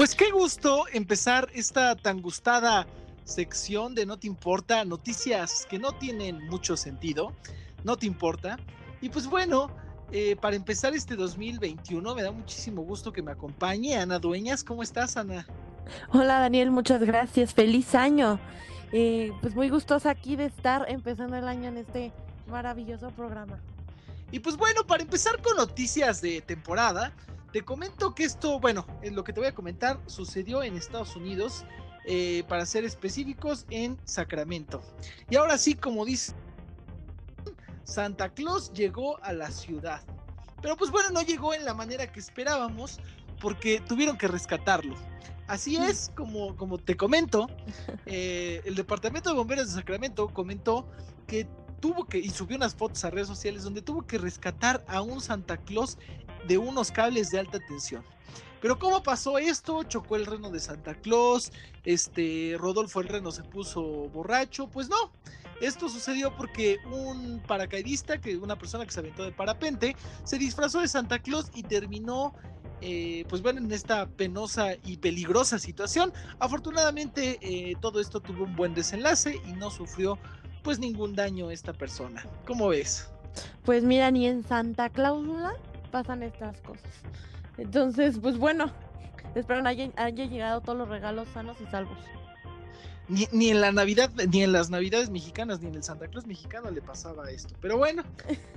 Pues 0.01 0.15
qué 0.15 0.31
gusto 0.31 0.87
empezar 0.95 1.51
esta 1.53 1.95
tan 1.95 2.23
gustada 2.23 2.87
sección 3.25 3.95
de 3.95 4.07
No 4.07 4.19
te 4.19 4.29
importa, 4.29 4.83
noticias 4.87 5.67
que 5.69 5.79
no 5.79 5.93
tienen 5.93 6.49
mucho 6.49 6.75
sentido, 6.79 7.35
no 7.85 7.99
te 7.99 8.07
importa. 8.07 8.59
Y 9.03 9.11
pues 9.11 9.27
bueno, 9.27 9.71
eh, 10.11 10.37
para 10.37 10.57
empezar 10.57 10.95
este 10.95 11.17
2021 11.17 12.15
me 12.15 12.23
da 12.23 12.33
muchísimo 12.33 12.81
gusto 12.81 13.13
que 13.13 13.21
me 13.21 13.33
acompañe 13.33 13.95
Ana 13.95 14.19
Dueñas. 14.19 14.65
¿Cómo 14.65 14.83
estás, 14.83 15.19
Ana? 15.19 15.47
Hola 16.15 16.39
Daniel, 16.39 16.71
muchas 16.71 17.03
gracias. 17.03 17.53
Feliz 17.53 17.95
año. 17.95 18.41
Eh, 18.93 19.33
pues 19.43 19.55
muy 19.55 19.69
gustosa 19.69 20.09
aquí 20.09 20.35
de 20.35 20.47
estar 20.47 20.87
empezando 20.89 21.37
el 21.37 21.47
año 21.47 21.69
en 21.69 21.77
este 21.77 22.11
maravilloso 22.49 23.11
programa. 23.11 23.61
Y 24.33 24.39
pues 24.39 24.57
bueno, 24.57 24.83
para 24.87 25.03
empezar 25.03 25.43
con 25.43 25.59
noticias 25.59 26.23
de 26.23 26.41
temporada, 26.41 27.13
te 27.53 27.63
comento 27.63 28.15
que 28.15 28.25
esto, 28.25 28.61
bueno, 28.61 28.87
lo 29.03 29.25
que 29.25 29.33
te 29.33 29.41
voy 29.41 29.49
a 29.49 29.55
comentar 29.55 30.01
sucedió 30.07 30.63
en 30.63 30.77
Estados 30.77 31.17
Unidos, 31.17 31.65
eh, 32.07 32.45
para 32.49 32.65
ser 32.65 32.85
específicos, 32.85 33.67
en 33.71 33.99
Sacramento. 34.05 34.83
Y 35.29 35.37
ahora 35.37 35.59
sí, 35.59 35.75
como 35.75 36.05
dice, 36.05 36.33
Santa 37.85 38.31
Claus 38.31 38.73
llegó 38.73 39.23
a 39.23 39.33
la 39.33 39.51
ciudad. 39.51 40.03
Pero 40.63 40.77
pues 40.77 40.91
bueno, 40.91 41.11
no 41.11 41.23
llegó 41.23 41.55
en 41.55 41.65
la 41.65 41.75
manera 41.75 42.11
que 42.11 42.21
esperábamos, 42.21 43.01
porque 43.41 43.81
tuvieron 43.81 44.17
que 44.17 44.29
rescatarlo. 44.29 44.95
Así 45.47 45.79
mm. 45.79 45.83
es, 45.83 46.13
como, 46.15 46.57
como 46.57 46.79
te 46.79 46.97
comento, 46.97 47.49
eh, 48.07 48.63
el 48.65 48.75
Departamento 48.77 49.31
de 49.31 49.37
Bomberos 49.37 49.69
de 49.69 49.75
Sacramento 49.75 50.29
comentó 50.29 50.89
que 51.27 51.49
tuvo 51.81 52.07
que, 52.07 52.19
y 52.19 52.31
subió 52.31 52.57
unas 52.57 52.75
fotos 52.75 53.05
a 53.05 53.11
redes 53.11 53.27
sociales, 53.27 53.65
donde 53.65 53.83
tuvo 53.83 54.07
que 54.07 54.19
rescatar 54.19 54.85
a 54.87 55.03
un 55.03 55.21
Santa 55.21 55.57
Claus 55.57 55.99
de 56.47 56.59
unos 56.59 56.91
cables 56.91 57.31
de 57.31 57.39
alta 57.39 57.59
tensión. 57.61 58.03
Pero 58.61 58.79
¿cómo 58.79 59.03
pasó 59.03 59.39
esto? 59.39 59.83
Chocó 59.85 60.17
el 60.17 60.27
reno 60.27 60.51
de 60.51 60.61
Santa 60.61 60.95
Claus, 60.95 61.51
este 61.85 62.57
Rodolfo 62.59 63.01
el 63.01 63.09
reno 63.09 63.33
se 63.33 63.43
puso 63.43 63.83
borracho, 64.11 64.69
pues 64.69 64.89
no. 64.89 65.13
Esto 65.61 65.89
sucedió 65.89 66.35
porque 66.37 66.79
un 66.91 67.43
paracaidista, 67.47 68.19
que 68.19 68.37
una 68.37 68.57
persona 68.57 68.85
que 68.85 68.93
se 68.93 69.01
aventó 69.01 69.25
de 69.25 69.33
parapente, 69.33 69.95
se 70.25 70.39
disfrazó 70.39 70.81
de 70.81 70.89
Santa 70.89 71.19
Claus 71.19 71.51
y 71.55 71.63
terminó 71.63 72.35
eh, 72.83 73.27
pues 73.29 73.43
bueno, 73.43 73.61
en 73.61 73.71
esta 73.73 74.07
penosa 74.07 74.75
y 74.85 74.97
peligrosa 74.99 75.59
situación. 75.59 76.13
Afortunadamente 76.39 77.39
eh, 77.43 77.75
todo 77.81 78.01
esto 78.01 78.21
tuvo 78.21 78.45
un 78.45 78.57
buen 78.57 78.75
desenlace 78.75 79.41
y 79.47 79.53
no 79.53 79.71
sufrió 79.71 80.19
pues 80.63 80.79
ningún 80.79 81.15
daño 81.15 81.51
esta 81.51 81.73
persona. 81.73 82.27
¿Cómo 82.47 82.69
ves? 82.69 83.11
Pues 83.65 83.85
mira, 83.85 84.11
ni 84.11 84.27
en 84.27 84.43
Santa 84.43 84.89
Cláusula 84.89 85.55
pasan 85.91 86.23
estas 86.23 86.61
cosas. 86.61 86.91
Entonces, 87.59 88.19
pues 88.21 88.39
bueno, 88.39 88.73
espero 89.35 89.67
hayan, 89.67 89.93
haya 89.97 90.25
llegado 90.25 90.61
todos 90.61 90.79
los 90.79 90.89
regalos 90.89 91.29
sanos 91.35 91.57
y 91.61 91.67
salvos. 91.67 91.99
Ni, 93.09 93.27
ni, 93.33 93.51
en 93.51 93.61
la 93.61 93.73
Navidad, 93.73 94.11
ni 94.29 94.45
en 94.45 94.53
las 94.53 94.71
Navidades 94.71 95.11
mexicanas, 95.11 95.61
ni 95.61 95.69
en 95.69 95.75
el 95.75 95.83
Santa 95.83 96.07
Claus 96.07 96.27
mexicano 96.27 96.71
le 96.71 96.81
pasaba 96.81 97.29
esto. 97.31 97.55
Pero 97.61 97.77
bueno. 97.77 98.05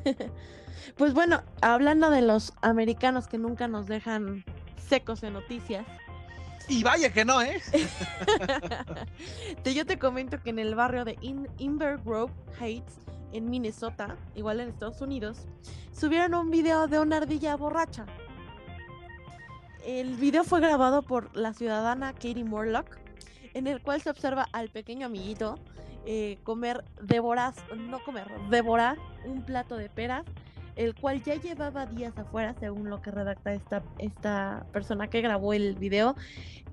pues 0.98 1.13
bueno, 1.13 1.41
hablando 1.62 2.12
de 2.12 2.22
los 2.22 2.54
americanos 2.62 3.28
que 3.28 3.39
nunca 3.39 3.67
nos 3.67 3.88
dejan 3.88 4.46
secos 4.78 5.24
en 5.24 5.34
noticias. 5.34 5.86
Y 6.69 6.84
vaya 6.84 7.12
que 7.12 7.26
no, 7.26 7.41
¿eh? 7.41 7.62
yo 9.74 9.86
te 9.86 10.00
comento 10.00 10.41
que 10.41 10.52
en 10.52 10.60
el 10.60 10.76
barrio 10.76 11.04
de 11.04 11.17
In 11.22 11.48
Inver 11.58 11.98
Grove 11.98 12.32
Heights, 12.60 13.00
en 13.34 13.50
Minnesota, 13.50 14.15
igual 14.36 14.60
en 14.60 14.69
Estados 14.69 15.02
Unidos, 15.02 15.46
subieron 15.91 16.34
un 16.36 16.50
video 16.50 16.88
de 16.88 17.00
una 17.00 17.17
ardilla 17.17 17.56
borracha. 17.56 18.06
El 19.86 20.15
video 20.15 20.43
fue 20.46 20.62
grabado 20.62 21.02
por 21.02 21.36
la 21.36 21.54
ciudadana 21.54 22.13
Katie 22.13 22.46
Morlock, 22.46 22.98
en 23.54 23.67
el 23.67 23.82
cual 23.82 24.02
se 24.02 24.10
observa 24.10 24.48
al 24.54 24.69
pequeño 24.69 25.08
amiguito 25.08 25.56
eh, 26.06 26.38
comer, 26.43 26.84
devorar, 27.02 27.54
no 27.76 28.02
comer, 28.04 28.28
devorar 28.50 28.98
un 29.26 29.43
plato 29.43 29.76
de 29.76 29.89
peras, 29.89 30.26
el 30.76 30.96
cual 30.96 31.24
ya 31.24 31.36
llevaba 31.36 31.86
días 31.86 32.17
afuera, 32.17 32.56
según 32.60 32.89
lo 32.89 33.02
que 33.02 33.12
redacta 33.12 33.54
esta, 33.54 33.84
esta 34.00 34.65
persona 34.72 35.08
que 35.08 35.22
grabó 35.22 35.54
el 35.54 35.76
video, 35.76 36.15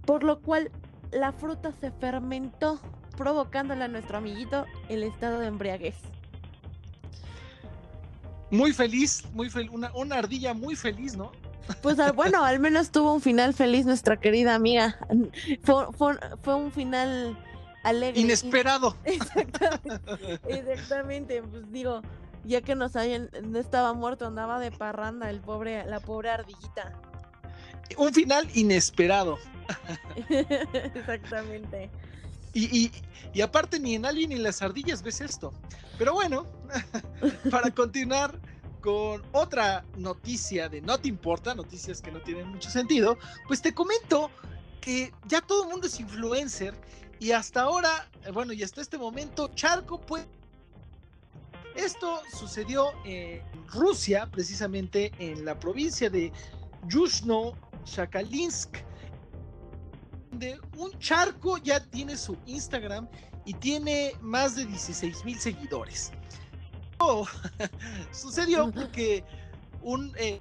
por 0.06 0.22
lo 0.22 0.40
cual 0.40 0.70
la 1.10 1.32
fruta 1.32 1.72
se 1.72 1.90
fermentó, 1.90 2.80
provocándole 3.16 3.84
a 3.84 3.88
nuestro 3.88 4.18
amiguito 4.18 4.66
el 4.88 5.02
estado 5.02 5.40
de 5.40 5.48
embriaguez. 5.48 5.96
Muy 8.50 8.72
feliz, 8.72 9.24
muy 9.32 9.50
una, 9.70 9.92
una 9.94 10.16
ardilla 10.16 10.54
muy 10.54 10.76
feliz, 10.76 11.16
¿no? 11.16 11.32
Pues 11.82 11.98
bueno, 12.14 12.44
al 12.44 12.58
menos 12.58 12.90
tuvo 12.90 13.14
un 13.14 13.20
final 13.20 13.54
feliz 13.54 13.86
nuestra 13.86 14.18
querida 14.18 14.54
amiga. 14.54 14.98
Fue, 15.62 15.86
fue, 16.42 16.54
un 16.54 16.72
final 16.72 17.38
alegre. 17.84 18.20
Inesperado. 18.20 18.96
Exactamente. 19.04 20.40
Exactamente. 20.48 21.42
Pues 21.42 21.70
digo, 21.70 22.02
ya 22.44 22.60
que 22.60 22.74
no 22.74 22.88
sabían, 22.88 23.30
no 23.44 23.58
estaba 23.58 23.92
muerto, 23.92 24.26
andaba 24.26 24.58
de 24.58 24.72
parranda 24.72 25.30
el 25.30 25.40
pobre, 25.40 25.84
la 25.86 26.00
pobre 26.00 26.30
ardillita. 26.30 26.92
Un 27.96 28.12
final 28.12 28.48
inesperado. 28.54 29.38
Exactamente. 30.28 31.90
Y, 32.52 32.90
aparte 33.42 33.78
ni 33.78 33.94
en 33.94 34.06
Alien 34.06 34.30
ni 34.30 34.36
en 34.36 34.42
las 34.42 34.62
ardillas 34.62 35.02
ves 35.02 35.20
esto. 35.20 35.52
Pero 35.98 36.14
bueno, 36.14 36.46
para 37.50 37.70
continuar, 37.70 38.40
con 38.80 39.22
otra 39.32 39.84
noticia 39.96 40.68
de 40.68 40.80
No 40.80 40.98
Te 40.98 41.08
Importa, 41.08 41.54
noticias 41.54 42.00
que 42.00 42.10
no 42.10 42.20
tienen 42.20 42.48
mucho 42.48 42.70
sentido, 42.70 43.18
pues 43.46 43.60
te 43.62 43.74
comento 43.74 44.30
que 44.80 45.12
ya 45.26 45.40
todo 45.40 45.64
el 45.64 45.70
mundo 45.70 45.86
es 45.86 46.00
influencer 46.00 46.74
y 47.18 47.32
hasta 47.32 47.62
ahora, 47.62 48.08
eh, 48.24 48.30
bueno, 48.30 48.52
y 48.52 48.62
hasta 48.62 48.80
este 48.80 48.98
momento, 48.98 49.48
Charco 49.54 50.00
pues... 50.00 50.26
Esto 51.76 52.20
sucedió 52.36 52.90
en 53.04 53.42
Rusia, 53.68 54.28
precisamente 54.30 55.12
en 55.18 55.44
la 55.44 55.58
provincia 55.58 56.10
de 56.10 56.32
Yushno 56.88 57.56
Shakalinsk, 57.84 58.78
donde 60.30 60.60
un 60.76 60.96
charco 60.98 61.58
ya 61.58 61.80
tiene 61.80 62.16
su 62.16 62.36
Instagram 62.46 63.08
y 63.44 63.54
tiene 63.54 64.12
más 64.20 64.56
de 64.56 64.66
16 64.66 65.24
mil 65.24 65.38
seguidores. 65.38 66.12
sucedió 68.12 68.70
porque 68.70 69.24
un 69.82 70.12
eh, 70.18 70.40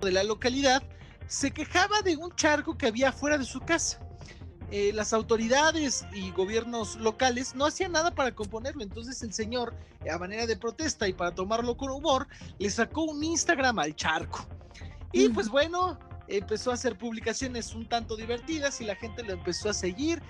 de 0.00 0.12
la 0.12 0.24
localidad 0.24 0.82
se 1.26 1.50
quejaba 1.50 2.00
de 2.02 2.16
un 2.16 2.34
charco 2.34 2.78
que 2.78 2.86
había 2.86 3.12
fuera 3.12 3.36
de 3.36 3.44
su 3.44 3.60
casa. 3.60 4.00
Eh, 4.70 4.92
las 4.92 5.12
autoridades 5.14 6.04
y 6.12 6.30
gobiernos 6.30 6.96
locales 6.96 7.54
no 7.54 7.66
hacían 7.66 7.92
nada 7.92 8.14
para 8.14 8.34
componerlo. 8.34 8.82
Entonces 8.82 9.22
el 9.22 9.32
señor, 9.32 9.74
a 10.10 10.18
manera 10.18 10.46
de 10.46 10.56
protesta 10.56 11.08
y 11.08 11.12
para 11.12 11.34
tomarlo 11.34 11.76
con 11.76 11.90
humor, 11.90 12.26
le 12.58 12.70
sacó 12.70 13.02
un 13.02 13.22
Instagram 13.22 13.78
al 13.78 13.94
charco. 13.94 14.46
Y 15.12 15.28
pues 15.30 15.48
bueno, 15.48 15.98
empezó 16.28 16.70
a 16.70 16.74
hacer 16.74 16.96
publicaciones 16.96 17.74
un 17.74 17.88
tanto 17.88 18.16
divertidas 18.16 18.80
y 18.80 18.84
la 18.84 18.96
gente 18.96 19.22
lo 19.22 19.32
empezó 19.32 19.70
a 19.70 19.74
seguir 19.74 20.22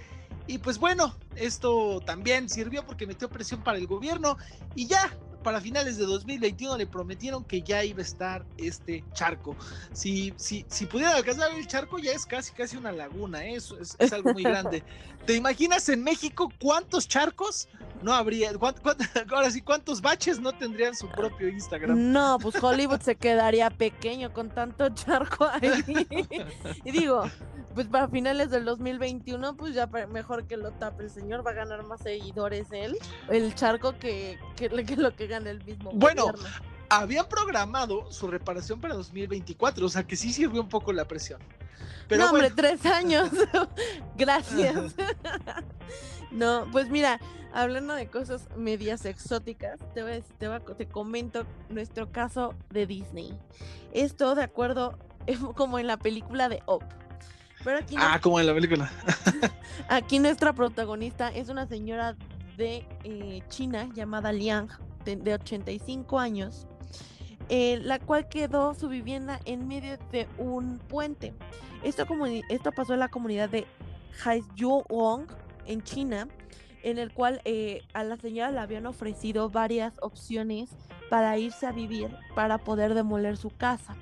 y 0.48 0.58
pues 0.58 0.78
bueno, 0.78 1.14
esto 1.36 2.00
también 2.00 2.48
sirvió 2.48 2.84
porque 2.84 3.06
metió 3.06 3.28
presión 3.28 3.62
para 3.62 3.76
el 3.76 3.86
gobierno 3.86 4.38
y 4.74 4.86
ya 4.86 5.14
para 5.42 5.60
finales 5.60 5.98
de 5.98 6.04
2021 6.04 6.78
le 6.78 6.86
prometieron 6.86 7.44
que 7.44 7.62
ya 7.62 7.84
iba 7.84 8.00
a 8.00 8.02
estar 8.02 8.46
este 8.56 9.04
charco. 9.12 9.56
Si, 9.92 10.32
si, 10.36 10.64
si 10.68 10.86
pudiera 10.86 11.14
alcanzar 11.14 11.52
el 11.52 11.66
charco, 11.66 11.98
ya 11.98 12.12
es 12.12 12.24
casi 12.24 12.52
casi 12.52 12.76
una 12.76 12.92
laguna, 12.92 13.44
¿eh? 13.44 13.56
es, 13.56 13.74
es, 13.98 14.12
algo 14.12 14.32
muy 14.32 14.42
grande. 14.42 14.82
¿Te 15.26 15.34
imaginas 15.34 15.88
en 15.90 16.02
México 16.02 16.50
cuántos 16.58 17.06
charcos 17.06 17.68
no 18.02 18.12
habría? 18.12 18.50
ahora 19.30 19.50
sí, 19.50 19.62
cuántos 19.62 20.00
baches 20.00 20.40
no 20.40 20.52
tendrían 20.52 20.94
su 20.94 21.08
propio 21.08 21.48
Instagram? 21.48 22.12
No, 22.12 22.38
pues 22.40 22.62
Hollywood 22.62 23.00
se 23.00 23.16
quedaría 23.16 23.70
pequeño 23.70 24.32
con 24.32 24.50
tanto 24.50 24.88
charco 24.90 25.46
ahí. 25.46 25.70
y 26.84 26.90
digo, 26.90 27.24
pues 27.74 27.86
para 27.86 28.08
finales 28.08 28.50
del 28.50 28.64
2021, 28.64 29.56
pues 29.56 29.74
ya 29.74 29.86
mejor 29.86 30.46
que 30.46 30.56
lo 30.56 30.72
tape 30.72 31.04
el 31.04 31.10
señor, 31.10 31.46
va 31.46 31.52
a 31.52 31.54
ganar 31.54 31.84
más 31.84 32.00
seguidores 32.00 32.66
él, 32.72 32.96
el 33.28 33.54
charco 33.54 33.98
que, 33.98 34.38
que, 34.56 34.68
lo 34.68 35.14
que 35.14 35.26
gana 35.26 35.50
el 35.50 35.64
mismo. 35.64 35.90
Bueno, 35.92 36.32
habían 36.88 37.28
programado 37.28 38.10
su 38.10 38.26
reparación 38.28 38.80
para 38.80 38.94
2024, 38.94 39.86
o 39.86 39.88
sea 39.88 40.04
que 40.04 40.16
sí 40.16 40.32
sirvió 40.32 40.60
un 40.60 40.68
poco 40.68 40.92
la 40.92 41.06
presión. 41.06 41.40
Pero 42.08 42.24
no, 42.24 42.30
hombre, 42.30 42.50
tres 42.50 42.84
años. 42.86 43.30
Gracias. 44.16 44.94
No, 46.30 46.66
pues 46.72 46.88
mira, 46.90 47.20
hablando 47.52 47.94
de 47.94 48.08
cosas 48.08 48.48
medias 48.56 49.04
exóticas, 49.04 49.78
te, 49.94 50.02
voy, 50.02 50.22
te, 50.38 50.48
voy, 50.48 50.60
te 50.76 50.86
comento 50.86 51.46
nuestro 51.68 52.10
caso 52.10 52.54
de 52.70 52.86
Disney. 52.86 53.38
Esto 53.92 54.34
de 54.34 54.42
acuerdo 54.42 54.98
como 55.54 55.78
en 55.78 55.86
la 55.86 55.96
película 55.96 56.48
de 56.48 56.62
Up 56.66 56.84
ah, 57.96 58.18
como 58.20 58.40
en 58.40 58.46
la 58.46 58.54
película. 58.54 58.90
aquí 59.88 60.18
nuestra 60.18 60.52
protagonista 60.52 61.28
es 61.28 61.48
una 61.48 61.66
señora 61.66 62.16
de 62.56 62.86
eh, 63.04 63.42
China 63.48 63.88
llamada 63.94 64.32
Liang, 64.32 64.68
de, 65.04 65.34
85 65.34 66.18
años, 66.18 66.66
eh, 67.48 67.78
la 67.82 67.98
cual 67.98 68.28
quedó 68.28 68.74
su 68.74 68.88
vivienda 68.88 69.40
en 69.44 69.68
medio 69.68 69.96
de 70.12 70.28
un 70.38 70.78
puente. 70.78 71.34
Esto, 71.82 72.06
esto 72.48 72.72
pasó 72.72 72.94
en 72.94 73.00
la 73.00 73.08
comunidad 73.08 73.48
de 73.48 73.66
Haijiuwang, 74.24 75.26
en 75.68 75.82
China, 75.82 76.26
en 76.82 76.98
el 76.98 77.12
cual 77.12 77.40
eh, 77.44 77.82
a 77.92 78.02
la 78.02 78.16
señora 78.16 78.50
le 78.50 78.58
habían 78.58 78.86
ofrecido 78.86 79.50
varias 79.50 79.94
opciones 80.00 80.70
para 81.10 81.38
irse 81.38 81.66
a 81.66 81.72
vivir 81.72 82.10
para 82.34 82.58
poder 82.58 82.94
demoler 82.94 83.36
su 83.36 83.50
casa. 83.50 83.96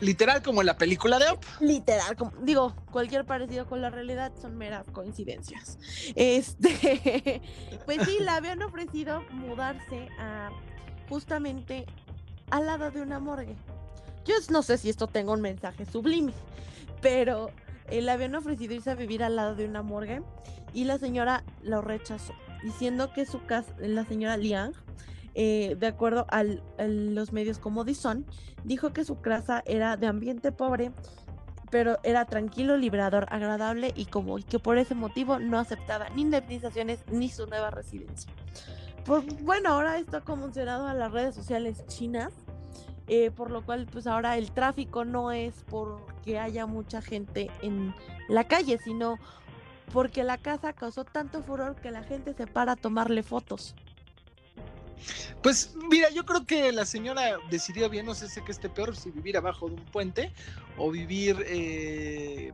Literal 0.00 0.42
como 0.42 0.60
en 0.60 0.66
la 0.66 0.76
película 0.76 1.18
de 1.18 1.30
Op. 1.30 1.42
Literal, 1.60 2.16
como, 2.16 2.32
digo, 2.42 2.74
cualquier 2.90 3.24
parecido 3.24 3.66
con 3.66 3.80
la 3.80 3.88
realidad 3.88 4.30
son 4.40 4.56
meras 4.56 4.86
coincidencias. 4.90 5.78
Este, 6.14 7.40
pues 7.86 8.02
sí, 8.04 8.18
le 8.20 8.30
habían 8.30 8.62
ofrecido 8.62 9.22
mudarse 9.30 10.08
a 10.18 10.50
justamente 11.08 11.86
al 12.50 12.66
lado 12.66 12.90
de 12.90 13.00
una 13.00 13.18
morgue. 13.18 13.56
Yo 14.26 14.34
no 14.50 14.62
sé 14.62 14.76
si 14.76 14.90
esto 14.90 15.06
tenga 15.06 15.32
un 15.32 15.40
mensaje 15.40 15.86
sublime, 15.86 16.32
pero 17.00 17.50
eh, 17.88 18.02
le 18.02 18.10
habían 18.10 18.34
ofrecido 18.34 18.74
irse 18.74 18.90
a 18.90 18.94
vivir 18.94 19.22
al 19.22 19.36
lado 19.36 19.54
de 19.54 19.66
una 19.66 19.82
morgue 19.82 20.22
y 20.72 20.84
la 20.84 20.98
señora 20.98 21.44
lo 21.62 21.80
rechazó, 21.80 22.34
diciendo 22.62 23.12
que 23.12 23.26
su 23.26 23.44
casa, 23.44 23.74
la 23.78 24.04
señora 24.04 24.36
Liang, 24.36 24.72
eh, 25.34 25.76
de 25.78 25.86
acuerdo 25.86 26.26
a 26.30 26.44
los 26.78 27.32
medios 27.32 27.58
como 27.58 27.84
Dison, 27.84 28.24
dijo 28.64 28.92
que 28.92 29.04
su 29.04 29.20
casa 29.20 29.62
era 29.66 29.96
de 29.96 30.06
ambiente 30.06 30.50
pobre, 30.50 30.92
pero 31.70 31.98
era 32.04 32.24
tranquilo, 32.24 32.76
liberador, 32.76 33.26
agradable 33.30 33.92
y 33.94 34.06
como 34.06 34.36
que 34.36 34.58
por 34.58 34.78
ese 34.78 34.94
motivo 34.94 35.38
no 35.38 35.58
aceptaba 35.58 36.08
ni 36.10 36.22
indemnizaciones 36.22 37.04
ni 37.10 37.28
su 37.28 37.46
nueva 37.46 37.70
residencia. 37.70 38.32
Pues 39.04 39.24
bueno, 39.42 39.70
ahora 39.70 39.98
está 39.98 40.22
conmocionado 40.22 40.86
a 40.86 40.94
las 40.94 41.12
redes 41.12 41.34
sociales 41.34 41.84
chinas, 41.86 42.32
eh, 43.08 43.30
por 43.30 43.50
lo 43.50 43.64
cual 43.64 43.86
pues 43.90 44.06
ahora 44.06 44.36
el 44.36 44.50
tráfico 44.52 45.04
no 45.04 45.32
es 45.32 45.64
porque 45.68 46.38
haya 46.38 46.66
mucha 46.66 47.00
gente 47.00 47.50
en 47.62 47.94
la 48.28 48.44
calle, 48.44 48.78
sino 48.78 49.18
porque 49.92 50.24
la 50.24 50.38
casa 50.38 50.72
causó 50.72 51.04
tanto 51.04 51.42
furor 51.42 51.76
que 51.76 51.90
la 51.90 52.02
gente 52.02 52.34
se 52.34 52.46
para 52.46 52.72
a 52.72 52.76
tomarle 52.76 53.22
fotos. 53.22 53.74
Pues 55.42 55.74
mira, 55.90 56.10
yo 56.10 56.24
creo 56.24 56.44
que 56.44 56.72
la 56.72 56.84
señora 56.84 57.38
decidió 57.50 57.88
bien, 57.88 58.06
no 58.06 58.14
sé 58.14 58.28
si 58.28 58.40
que 58.42 58.52
esté 58.52 58.68
peor, 58.68 58.96
si 58.96 59.10
vivir 59.10 59.36
abajo 59.36 59.68
de 59.68 59.74
un 59.74 59.84
puente 59.86 60.32
o 60.76 60.90
vivir 60.90 61.44
eh, 61.46 62.52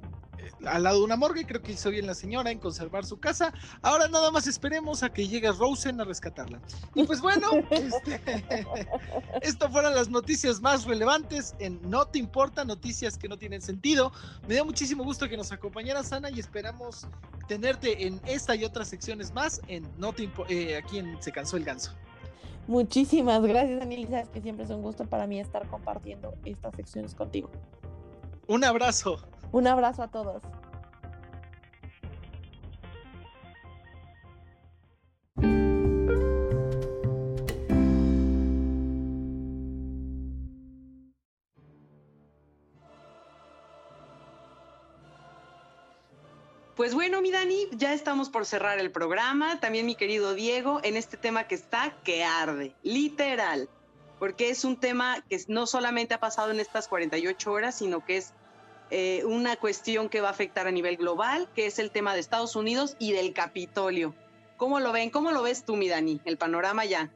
al 0.66 0.82
lado 0.82 0.98
de 0.98 1.04
una 1.04 1.16
morgue. 1.16 1.46
Creo 1.46 1.62
que 1.62 1.72
hizo 1.72 1.90
bien 1.90 2.06
la 2.06 2.14
señora 2.14 2.50
en 2.50 2.58
conservar 2.58 3.04
su 3.04 3.18
casa. 3.18 3.52
Ahora 3.82 4.08
nada 4.08 4.30
más 4.30 4.46
esperemos 4.46 5.02
a 5.02 5.12
que 5.12 5.26
llegue 5.26 5.50
Rosen 5.52 6.00
a 6.00 6.04
rescatarla. 6.04 6.60
Y 6.94 7.04
pues 7.04 7.20
bueno, 7.20 7.48
este, 7.70 8.20
esto 9.42 9.70
fueron 9.70 9.94
las 9.94 10.08
noticias 10.08 10.60
más 10.60 10.84
relevantes 10.84 11.54
en 11.58 11.80
No 11.88 12.06
Te 12.06 12.18
Importa, 12.18 12.64
noticias 12.64 13.18
que 13.18 13.28
no 13.28 13.38
tienen 13.38 13.60
sentido. 13.60 14.12
Me 14.48 14.54
da 14.54 14.64
muchísimo 14.64 15.04
gusto 15.04 15.28
que 15.28 15.36
nos 15.36 15.52
acompañaras, 15.52 16.12
Ana, 16.12 16.30
y 16.30 16.40
esperamos 16.40 17.06
tenerte 17.48 18.06
en 18.06 18.20
esta 18.24 18.54
y 18.54 18.64
otras 18.64 18.88
secciones 18.88 19.32
más 19.32 19.60
en 19.68 19.88
No 19.98 20.12
Te 20.12 20.30
eh, 20.48 20.76
aquí 20.76 20.98
en 20.98 21.20
Se 21.22 21.32
Cansó 21.32 21.56
el 21.56 21.64
Ganso. 21.64 21.92
Muchísimas 22.66 23.42
gracias, 23.42 23.80
Daniel. 23.80 24.06
Sabes 24.08 24.28
que 24.28 24.40
siempre 24.40 24.64
es 24.64 24.70
un 24.70 24.82
gusto 24.82 25.04
para 25.04 25.26
mí 25.26 25.40
estar 25.40 25.66
compartiendo 25.66 26.34
estas 26.44 26.74
secciones 26.74 27.14
contigo. 27.14 27.50
Un 28.46 28.64
abrazo. 28.64 29.18
Un 29.50 29.66
abrazo 29.66 30.02
a 30.02 30.08
todos. 30.08 30.42
Pues 46.82 46.94
bueno, 46.94 47.22
mi 47.22 47.30
Dani, 47.30 47.68
ya 47.70 47.94
estamos 47.94 48.28
por 48.28 48.44
cerrar 48.44 48.80
el 48.80 48.90
programa. 48.90 49.60
También 49.60 49.86
mi 49.86 49.94
querido 49.94 50.34
Diego, 50.34 50.80
en 50.82 50.96
este 50.96 51.16
tema 51.16 51.46
que 51.46 51.54
está 51.54 51.96
que 52.02 52.24
arde, 52.24 52.74
literal, 52.82 53.68
porque 54.18 54.50
es 54.50 54.64
un 54.64 54.76
tema 54.76 55.24
que 55.30 55.40
no 55.46 55.68
solamente 55.68 56.14
ha 56.14 56.18
pasado 56.18 56.50
en 56.50 56.58
estas 56.58 56.88
48 56.88 57.52
horas, 57.52 57.78
sino 57.78 58.04
que 58.04 58.16
es 58.16 58.32
eh, 58.90 59.22
una 59.24 59.54
cuestión 59.54 60.08
que 60.08 60.20
va 60.20 60.26
a 60.26 60.30
afectar 60.32 60.66
a 60.66 60.72
nivel 60.72 60.96
global, 60.96 61.48
que 61.54 61.66
es 61.66 61.78
el 61.78 61.92
tema 61.92 62.14
de 62.14 62.18
Estados 62.18 62.56
Unidos 62.56 62.96
y 62.98 63.12
del 63.12 63.32
Capitolio. 63.32 64.12
¿Cómo 64.56 64.80
lo 64.80 64.90
ven? 64.90 65.10
¿Cómo 65.10 65.30
lo 65.30 65.40
ves 65.44 65.64
tú, 65.64 65.76
mi 65.76 65.88
Dani? 65.88 66.20
El 66.24 66.36
panorama 66.36 66.84
ya. 66.84 67.12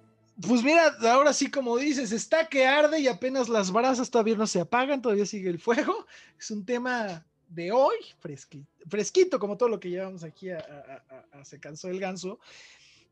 Pues 0.46 0.62
mira, 0.62 0.94
ahora 1.10 1.32
sí 1.32 1.50
como 1.50 1.76
dices, 1.76 2.12
está 2.12 2.46
que 2.46 2.68
arde 2.68 3.00
y 3.00 3.08
apenas 3.08 3.48
las 3.48 3.72
brasas 3.72 4.12
todavía 4.12 4.36
no 4.36 4.46
se 4.46 4.60
apagan, 4.60 5.02
todavía 5.02 5.26
sigue 5.26 5.50
el 5.50 5.58
fuego. 5.58 6.06
Es 6.38 6.52
un 6.52 6.64
tema 6.64 7.26
de 7.48 7.72
hoy, 7.72 7.96
fresquito, 8.18 9.38
como 9.38 9.56
todo 9.56 9.68
lo 9.68 9.80
que 9.80 9.90
llevamos 9.90 10.24
aquí 10.24 10.50
a, 10.50 11.02
Se 11.44 11.60
cansó 11.60 11.88
el 11.88 12.00
ganso. 12.00 12.38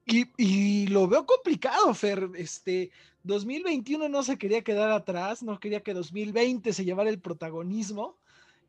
Y, 0.07 0.87
lo 0.89 1.09
veo 1.09 1.25
complicado, 1.25 1.95
Fer. 1.95 2.29
Este 2.37 2.91
2021 3.23 4.09
no 4.09 4.23
se 4.23 4.37
quería 4.37 4.63
quedar 4.63 4.91
atrás, 4.91 5.43
no 5.43 5.59
quería 5.59 5.83
que 5.83 5.95
2020 5.95 6.73
se 6.73 6.85
llevara 6.85 7.09
el 7.09 7.21
protagonismo 7.21 8.19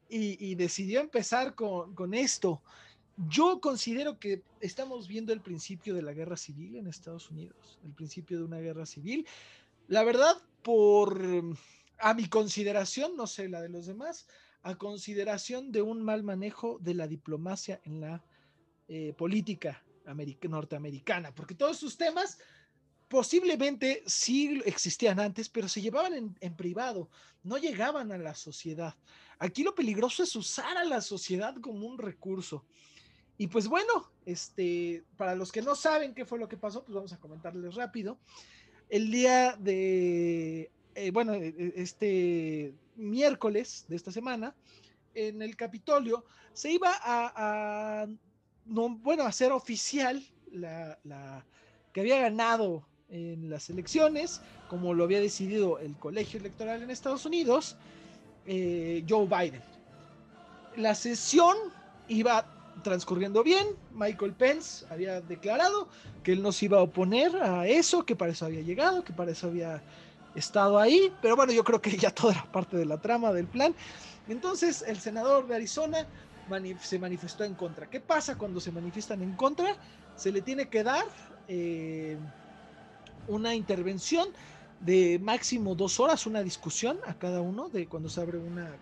y, 0.08 0.56
decidió 0.56 1.02
empezar 1.02 1.56
con, 1.56 2.14
esto. 2.14 2.62
Yo 3.30 3.60
considero 3.60 4.20
que 4.20 4.44
estamos 4.60 5.08
viendo 5.08 5.34
el 5.34 5.42
principio 5.42 5.94
de 5.94 6.02
la 6.02 6.14
guerra 6.14 6.38
civil 6.38 6.76
en 6.76 6.88
Estados 6.88 7.30
Unidos, 7.32 7.80
el 7.84 7.92
principio 7.92 8.38
de 8.38 8.46
una 8.46 8.60
guerra 8.60 8.86
civil. 8.86 9.28
La 9.88 10.04
verdad, 10.04 10.36
por 10.64 11.22
a 12.00 12.14
mi 12.14 12.28
consideración, 12.28 13.16
no 13.16 13.28
sé 13.28 13.48
la 13.48 13.62
de 13.62 13.70
los 13.70 13.86
demás, 13.86 14.28
a 14.66 14.76
consideración 14.76 15.72
de 15.72 15.84
un 15.84 16.02
mal 16.02 16.24
manejo 16.24 16.80
de 16.82 16.96
la 16.96 17.08
diplomacia 17.08 17.80
en 17.84 18.02
la 18.02 18.24
eh, 18.88 19.14
política 19.16 19.84
norteamericana, 20.42 21.34
porque 21.36 21.54
todos 21.54 21.78
sus 21.78 21.98
temas 21.98 22.40
posiblemente 23.08 24.02
sí 24.08 24.60
existían 24.66 25.20
antes, 25.20 25.50
pero 25.50 25.68
se 25.68 25.82
llevaban 25.82 26.36
en, 26.40 26.56
privado, 26.56 27.10
no 27.44 27.60
llegaban 27.60 28.12
a 28.12 28.18
la 28.18 28.34
sociedad. 28.34 28.96
Aquí 29.38 29.62
lo 29.62 29.76
peligroso 29.76 30.24
es 30.24 30.36
usar 30.36 30.78
a 30.78 30.84
la 30.84 31.02
sociedad 31.02 31.56
como 31.62 31.86
un 31.86 32.00
recurso. 32.00 32.66
Y 33.38 33.46
pues 33.46 33.68
bueno, 33.68 34.12
este, 34.26 35.04
para 35.16 35.36
los 35.36 35.52
que 35.52 35.62
no 35.62 35.76
saben 35.76 36.16
qué 36.16 36.26
fue 36.26 36.40
lo 36.40 36.50
que 36.50 36.58
pasó, 36.58 36.84
pues 36.84 36.96
vamos 36.96 37.14
a 37.14 37.20
comentarles 37.20 37.76
rápido. 37.76 38.18
El 38.90 39.12
día 39.12 39.56
de, 39.58 40.72
eh, 40.96 41.12
bueno, 41.12 41.36
e, 41.36 41.50
e, 41.50 41.74
este 41.76 42.74
miércoles 42.96 43.86
de 43.88 43.96
esta 43.96 44.12
semana, 44.12 44.56
en 45.14 45.42
el 45.42 45.56
Capitolio, 45.56 46.26
se 46.54 46.72
iba 46.72 46.92
a, 47.02 48.08
no, 48.66 48.90
bueno, 48.90 49.24
a 49.24 49.28
hacer 49.28 49.52
oficial 49.52 50.24
la, 50.52 50.98
la, 51.04 51.46
que 51.94 52.02
había 52.02 52.20
ganado 52.20 52.86
en 53.10 53.50
las 53.50 53.70
elecciones, 53.70 54.42
como 54.70 54.94
lo 54.94 55.04
había 55.04 55.20
decidido 55.20 55.80
el 55.80 55.96
colegio 55.98 56.40
electoral 56.40 56.82
en 56.82 56.90
Estados 56.90 57.26
Unidos, 57.26 57.78
eh, 58.46 59.04
Joe 59.08 59.28
Biden. 59.28 59.62
La 60.76 60.96
sesión 60.96 61.56
iba 62.08 62.52
transcurriendo 62.84 63.44
bien, 63.44 63.68
Michael 63.94 64.34
Pence 64.34 64.86
había 64.90 65.22
declarado 65.22 65.88
que 66.24 66.34
él 66.34 66.42
no 66.42 66.52
se 66.52 66.66
iba 66.66 66.80
a 66.80 66.82
oponer 66.82 67.36
a 67.38 67.68
eso, 67.68 68.06
que 68.06 68.16
para 68.16 68.32
eso 68.32 68.46
había 68.46 68.62
llegado, 68.62 69.04
que 69.04 69.14
para 69.14 69.32
eso 69.32 69.48
había 69.48 69.82
estado 70.36 70.78
ahí, 70.80 71.12
pero 71.22 71.36
bueno, 71.36 71.54
yo 71.54 71.64
creo 71.64 71.82
que 71.82 71.98
ya 71.98 72.12
toda 72.12 72.34
era 72.34 72.52
parte 72.52 72.78
de 72.78 72.86
la 72.86 73.00
trama 73.00 73.32
del 73.32 73.48
plan. 73.48 73.74
Entonces 74.28 74.84
el 74.88 75.00
senador 75.00 75.48
de 75.48 75.56
Arizona 75.56 76.08
se 76.82 77.00
manifestó 77.00 77.44
en 77.44 77.56
contra. 77.56 77.90
¿Qué 77.90 78.00
pasa 78.00 78.38
cuando 78.38 78.60
se 78.60 78.72
manifiestan 78.72 79.22
en 79.22 79.36
contra? 79.36 79.76
Se 80.16 80.32
le 80.32 80.42
tiene 80.42 80.70
que 80.70 80.84
dar... 80.84 81.06
Eh, 81.48 82.18
una 83.28 83.56
intervención 83.56 84.30
de 84.80 85.20
máximo 85.20 85.76
dos 85.76 86.00
horas, 86.00 86.26
una 86.26 86.44
discusión 86.44 87.00
a 87.06 87.18
cada 87.18 87.42
uno 87.42 87.70
de 87.70 87.88
cuando 87.88 88.10
se 88.10 88.22
abre 88.22 88.38
una, 88.38 88.78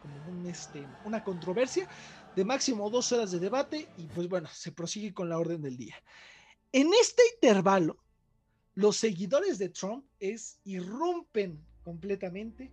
este, 0.47 0.85
una 1.05 1.23
controversia, 1.23 1.87
de 2.35 2.43
máximo 2.43 2.89
dos 2.89 3.11
horas 3.11 3.31
de 3.31 3.39
debate 3.39 3.87
y 3.97 4.03
pues 4.07 4.27
bueno, 4.27 4.49
se 4.51 4.71
prosigue 4.71 5.13
con 5.13 5.29
la 5.29 5.37
orden 5.37 5.61
del 5.61 5.77
día. 5.77 5.95
En 6.71 6.89
este 6.99 7.21
intervalo, 7.35 7.97
los 8.73 8.97
seguidores 8.97 9.59
de 9.59 9.69
Trump 9.69 10.03
es, 10.23 10.59
irrumpen 10.63 11.59
completamente 11.83 12.71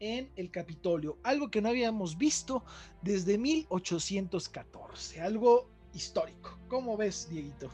en 0.00 0.30
el 0.36 0.50
Capitolio, 0.50 1.18
algo 1.22 1.50
que 1.50 1.60
no 1.60 1.68
habíamos 1.68 2.16
visto 2.16 2.64
desde 3.02 3.38
1814, 3.38 5.20
algo 5.20 5.68
histórico. 5.94 6.58
¿Cómo 6.68 6.96
ves, 6.96 7.28
Dieguito? 7.30 7.70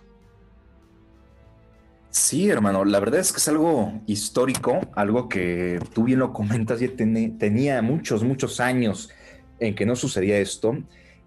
Sí, 2.11 2.49
hermano, 2.49 2.85
la 2.85 2.99
verdad 2.99 3.21
es 3.21 3.33
que 3.33 3.39
es 3.39 3.49
algo 3.49 4.01
histórico, 4.07 4.81
algo 4.95 5.29
que 5.29 5.79
tú 5.93 6.05
bien 6.05 6.19
lo 6.19 6.33
comentas, 6.33 6.81
ya 6.81 6.89
tenía 6.97 7.83
muchos, 7.83 8.25
muchos 8.25 8.59
años 8.59 9.11
en 9.61 9.75
que 9.75 9.87
no 9.87 9.97
sucedía 9.97 10.39
esto, 10.39 10.77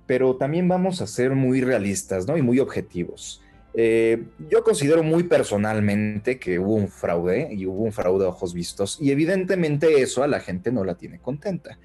pero 0.07 0.35
también 0.35 0.67
vamos 0.67 1.01
a 1.01 1.07
ser 1.07 1.35
muy 1.35 1.61
realistas, 1.61 2.27
¿no? 2.27 2.37
Y 2.37 2.41
muy 2.41 2.59
objetivos. 2.59 3.41
Eh, 3.73 4.23
yo 4.49 4.63
considero 4.63 5.03
muy 5.03 5.23
personalmente 5.23 6.39
que 6.39 6.57
hubo 6.57 6.73
un 6.73 6.87
fraude 6.87 7.49
y 7.51 7.65
hubo 7.65 7.83
un 7.83 7.91
fraude 7.91 8.25
a 8.25 8.29
ojos 8.29 8.53
vistos 8.53 8.97
y 8.99 9.11
evidentemente 9.11 10.01
eso 10.01 10.23
a 10.23 10.27
la 10.27 10.39
gente 10.39 10.71
no 10.71 10.83
la 10.83 10.95
tiene 10.95 11.19
contenta. 11.19 11.77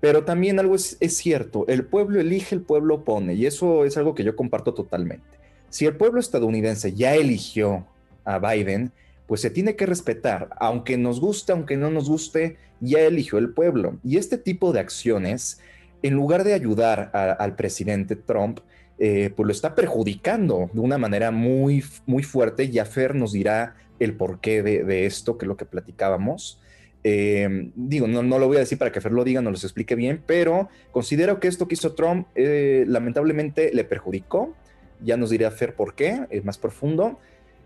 Pero 0.00 0.24
también 0.24 0.58
algo 0.58 0.76
es, 0.76 0.98
cierto, 1.00 1.66
el 1.66 1.84
pueblo 1.84 2.20
elige, 2.20 2.54
el 2.54 2.62
pueblo 2.62 3.04
pone 3.04 3.34
y 3.34 3.46
eso 3.46 3.84
es 3.84 3.96
algo 3.96 4.14
que 4.14 4.24
yo 4.24 4.36
comparto 4.36 4.72
totalmente. 4.72 5.26
Si 5.70 5.86
el 5.86 5.96
pueblo 5.96 6.20
estadounidense 6.20 6.94
ya 6.94 7.14
eligió 7.14 7.86
a 8.24 8.38
Biden, 8.38 8.92
pues 9.26 9.40
se 9.40 9.50
tiene 9.50 9.76
que 9.76 9.86
respetar, 9.86 10.48
aunque 10.58 10.96
nos 10.96 11.20
guste, 11.20 11.52
aunque 11.52 11.76
no 11.76 11.90
nos 11.90 12.08
guste, 12.08 12.56
ya 12.80 13.00
eligió 13.00 13.38
el 13.38 13.50
pueblo. 13.50 13.98
Y 14.04 14.16
este 14.16 14.38
tipo 14.38 14.72
de 14.72 14.80
acciones, 14.80 15.60
en 16.02 16.14
lugar 16.14 16.44
de 16.44 16.54
ayudar 16.54 17.10
al 17.12 17.56
presidente 17.56 18.16
Trump, 18.16 18.60
eh, 18.98 19.30
pues 19.34 19.46
lo 19.46 19.52
está 19.52 19.74
perjudicando 19.74 20.70
de 20.72 20.80
una 20.80 20.98
manera 20.98 21.30
muy, 21.30 21.84
muy 22.06 22.22
fuerte. 22.22 22.70
Ya 22.70 22.84
Fer 22.84 23.14
nos 23.14 23.32
dirá 23.32 23.76
el 23.98 24.14
porqué 24.14 24.62
de, 24.62 25.06
esto, 25.06 25.38
que 25.38 25.44
es 25.44 25.48
lo 25.48 25.56
que 25.56 25.64
platicábamos. 25.64 26.60
Eh, 27.04 27.70
digo, 27.74 28.08
no, 28.08 28.22
no, 28.22 28.38
lo 28.38 28.48
voy 28.48 28.56
a 28.56 28.60
decir 28.60 28.78
para 28.78 28.92
que 28.92 29.00
Fer 29.00 29.12
lo 29.12 29.24
diga, 29.24 29.40
no 29.40 29.50
los 29.50 29.64
explique 29.64 29.94
bien, 29.94 30.22
pero 30.26 30.68
considero 30.90 31.38
que 31.40 31.48
esto 31.48 31.68
que 31.68 31.74
hizo 31.74 31.94
Trump 31.94 32.26
eh, 32.34 32.84
lamentablemente 32.86 33.70
le 33.72 33.84
perjudicó. 33.84 34.54
Ya 35.00 35.16
nos 35.16 35.30
dirá 35.30 35.50
Fer 35.50 35.74
por 35.74 35.94
qué, 35.94 36.26
es 36.30 36.44
más 36.44 36.58
profundo. 36.58 37.18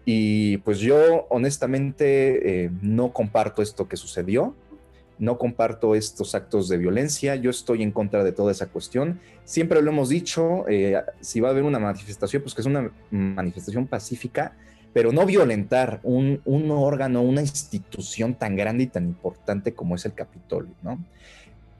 Y 0.05 0.59
pues 0.59 0.79
yo 0.79 1.27
honestamente 1.31 2.64
eh, 2.64 2.71
no 2.83 3.12
comparto 3.12 3.62
esto 3.62 3.88
que 3.88 3.97
sucedió, 3.97 4.55
no 5.22 5.38
comparto 5.38 5.94
estos 5.94 6.35
actos 6.35 6.68
de 6.68 6.78
violencia, 6.78 7.37
yo 7.37 7.50
estoy 7.50 7.85
en 7.85 7.92
contra 7.92 8.24
de 8.24 8.32
toda 8.32 8.50
esa 8.50 8.66
cuestión. 8.66 9.20
Siempre 9.44 9.80
lo 9.80 9.92
hemos 9.92 10.08
dicho, 10.08 10.68
eh, 10.68 11.00
si 11.20 11.38
va 11.38 11.46
a 11.46 11.50
haber 11.52 11.62
una 11.62 11.78
manifestación, 11.78 12.42
pues 12.42 12.56
que 12.56 12.62
es 12.62 12.66
una 12.66 12.90
manifestación 13.12 13.87
pacífica, 13.87 14.56
pero 14.92 15.12
no 15.12 15.24
violentar 15.24 16.00
un, 16.02 16.42
órgano, 16.44 17.22
una 17.22 17.40
institución 17.40 18.35
tan 18.35 18.56
grande 18.56 18.82
y 18.82 18.87
tan 18.88 19.04
importante 19.06 19.74
como 19.74 19.94
es 19.94 20.04
el 20.06 20.14
Capitolio, 20.14 20.74
¿no? 20.82 20.98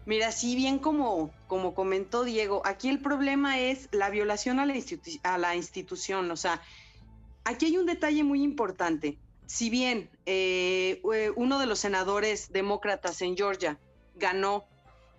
Mira, 0.07 0.31
si 0.31 0.55
bien 0.55 0.79
como, 0.79 1.33
como 1.49 1.75
comentó 1.75 2.23
Diego, 2.23 2.63
aquí 2.65 2.91
el 2.91 3.01
problema 3.01 3.59
es 3.59 3.89
la 3.91 4.09
violación 4.11 4.61
a 4.61 4.67
la, 4.67 4.75
a 5.25 5.39
la 5.39 5.57
institución, 5.57 6.31
o 6.31 6.37
sea, 6.37 6.61
aquí 7.43 7.67
hay 7.67 7.77
un 7.77 7.87
detalle 7.87 8.23
muy 8.23 8.45
importante. 8.45 9.19
Si 9.53 9.69
bien 9.69 10.09
eh, 10.25 11.03
uno 11.37 11.59
de 11.59 11.67
los 11.67 11.79
senadores 11.79 12.53
demócratas 12.53 13.21
en 13.21 13.37
Georgia 13.37 13.79
ganó 14.15 14.65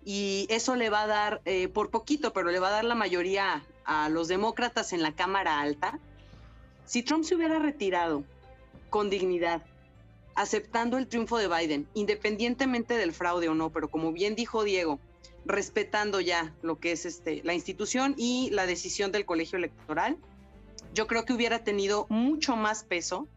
y 0.04 0.48
eso 0.50 0.74
le 0.74 0.90
va 0.90 1.04
a 1.04 1.06
dar, 1.06 1.40
eh, 1.44 1.68
por 1.68 1.90
poquito, 1.90 2.32
pero 2.32 2.50
le 2.50 2.58
va 2.58 2.66
a 2.66 2.72
dar 2.72 2.84
la 2.84 2.96
mayoría 2.96 3.64
a 3.84 4.08
los 4.08 4.26
demócratas 4.26 4.92
en 4.92 5.02
la 5.02 5.14
Cámara 5.14 5.60
Alta, 5.60 6.00
si 6.84 7.04
Trump 7.04 7.22
se 7.22 7.36
hubiera 7.36 7.60
retirado 7.60 8.24
con 8.90 9.08
dignidad, 9.08 9.62
aceptando 10.34 10.98
el 10.98 11.06
triunfo 11.06 11.38
de 11.38 11.46
Biden, 11.46 11.86
independientemente 11.94 12.96
del 12.96 13.12
fraude 13.12 13.48
o 13.48 13.54
no, 13.54 13.70
pero 13.70 13.88
como 13.88 14.10
bien 14.10 14.34
dijo 14.34 14.64
Diego, 14.64 14.98
respetando 15.44 16.20
ya 16.20 16.52
lo 16.60 16.80
que 16.80 16.90
es 16.90 17.06
este, 17.06 17.40
la 17.44 17.54
institución 17.54 18.16
y 18.18 18.50
la 18.50 18.66
decisión 18.66 19.12
del 19.12 19.26
colegio 19.26 19.58
electoral, 19.58 20.16
yo 20.92 21.06
creo 21.06 21.24
que 21.24 21.34
hubiera 21.34 21.62
tenido 21.62 22.06
mucho 22.08 22.56
más 22.56 22.82
peso 22.82 23.28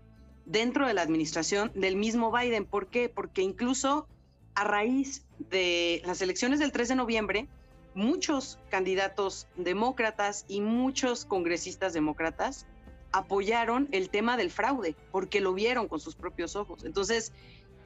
dentro 0.47 0.87
de 0.87 0.93
la 0.93 1.01
administración 1.01 1.71
del 1.75 1.95
mismo 1.95 2.31
Biden. 2.31 2.65
¿Por 2.65 2.87
qué? 2.87 3.09
Porque 3.09 3.41
incluso 3.41 4.07
a 4.55 4.63
raíz 4.63 5.25
de 5.37 6.01
las 6.05 6.21
elecciones 6.21 6.59
del 6.59 6.71
3 6.71 6.89
de 6.89 6.95
noviembre, 6.95 7.47
muchos 7.93 8.57
candidatos 8.69 9.47
demócratas 9.55 10.45
y 10.47 10.61
muchos 10.61 11.25
congresistas 11.25 11.93
demócratas 11.93 12.65
apoyaron 13.11 13.87
el 13.91 14.09
tema 14.09 14.37
del 14.37 14.49
fraude 14.49 14.95
porque 15.11 15.41
lo 15.41 15.53
vieron 15.53 15.87
con 15.87 15.99
sus 15.99 16.15
propios 16.15 16.55
ojos. 16.55 16.85
Entonces, 16.85 17.33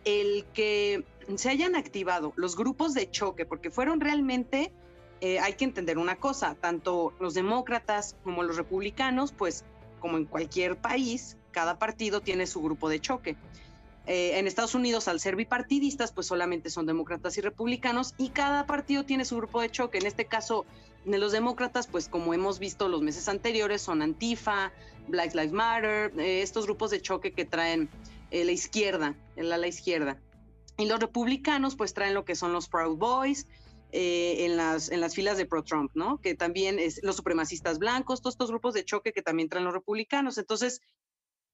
el 0.05 0.45
que 0.53 1.03
se 1.35 1.49
hayan 1.49 1.75
activado 1.75 2.33
los 2.35 2.55
grupos 2.55 2.93
de 2.93 3.09
choque, 3.09 3.45
porque 3.45 3.71
fueron 3.71 3.99
realmente, 3.99 4.71
eh, 5.19 5.39
hay 5.39 5.53
que 5.53 5.65
entender 5.65 5.97
una 5.97 6.17
cosa, 6.17 6.55
tanto 6.55 7.13
los 7.19 7.33
demócratas 7.33 8.15
como 8.23 8.43
los 8.43 8.57
republicanos, 8.57 9.31
pues 9.31 9.63
como 9.99 10.17
en 10.17 10.25
cualquier 10.25 10.77
país, 10.77 11.37
cada 11.51 11.77
partido 11.77 12.21
tiene 12.21 12.47
su 12.47 12.61
grupo 12.61 12.89
de 12.89 12.99
choque. 12.99 13.35
Eh, 14.07 14.39
en 14.39 14.47
Estados 14.47 14.73
Unidos, 14.73 15.07
al 15.07 15.19
ser 15.19 15.35
bipartidistas, 15.35 16.11
pues 16.11 16.25
solamente 16.25 16.69
son 16.69 16.87
demócratas 16.87 17.37
y 17.37 17.41
republicanos 17.41 18.15
y 18.17 18.29
cada 18.29 18.65
partido 18.65 19.05
tiene 19.05 19.25
su 19.25 19.37
grupo 19.37 19.61
de 19.61 19.69
choque. 19.69 19.99
En 19.99 20.07
este 20.07 20.25
caso, 20.25 20.65
de 21.05 21.19
los 21.19 21.31
demócratas, 21.31 21.87
pues 21.87 22.07
como 22.07 22.33
hemos 22.33 22.57
visto 22.57 22.87
los 22.87 23.01
meses 23.01 23.27
anteriores, 23.27 23.81
son 23.81 24.01
Antifa, 24.01 24.71
Black 25.07 25.35
Lives 25.35 25.51
Matter, 25.51 26.13
eh, 26.19 26.41
estos 26.41 26.65
grupos 26.65 26.89
de 26.89 27.01
choque 27.01 27.31
que 27.31 27.45
traen 27.45 27.89
eh, 28.31 28.43
la 28.43 28.51
izquierda, 28.51 29.15
el 29.35 29.51
ala 29.51 29.67
izquierda. 29.67 30.19
Y 30.77 30.87
los 30.87 30.99
republicanos, 30.99 31.75
pues 31.75 31.93
traen 31.93 32.15
lo 32.15 32.25
que 32.25 32.35
son 32.35 32.53
los 32.53 32.67
Proud 32.67 32.97
Boys, 32.97 33.45
en, 33.93 34.55
las, 34.55 34.89
en 34.89 35.01
las 35.01 35.15
filas 35.15 35.37
de 35.37 35.45
pro-Trump, 35.45 35.91
¿no? 35.95 36.21
Que 36.21 36.33
también 36.33 36.79
es 36.79 37.01
los 37.03 37.17
supremacistas 37.17 37.77
blancos, 37.77 38.21
todos 38.21 38.35
estos 38.35 38.49
grupos 38.49 38.73
de 38.73 38.85
choque 38.85 39.11
que 39.11 39.21
también 39.21 39.49
traen 39.49 39.65
los 39.65 39.73
republicanos. 39.73 40.37
Entonces, 40.37 40.81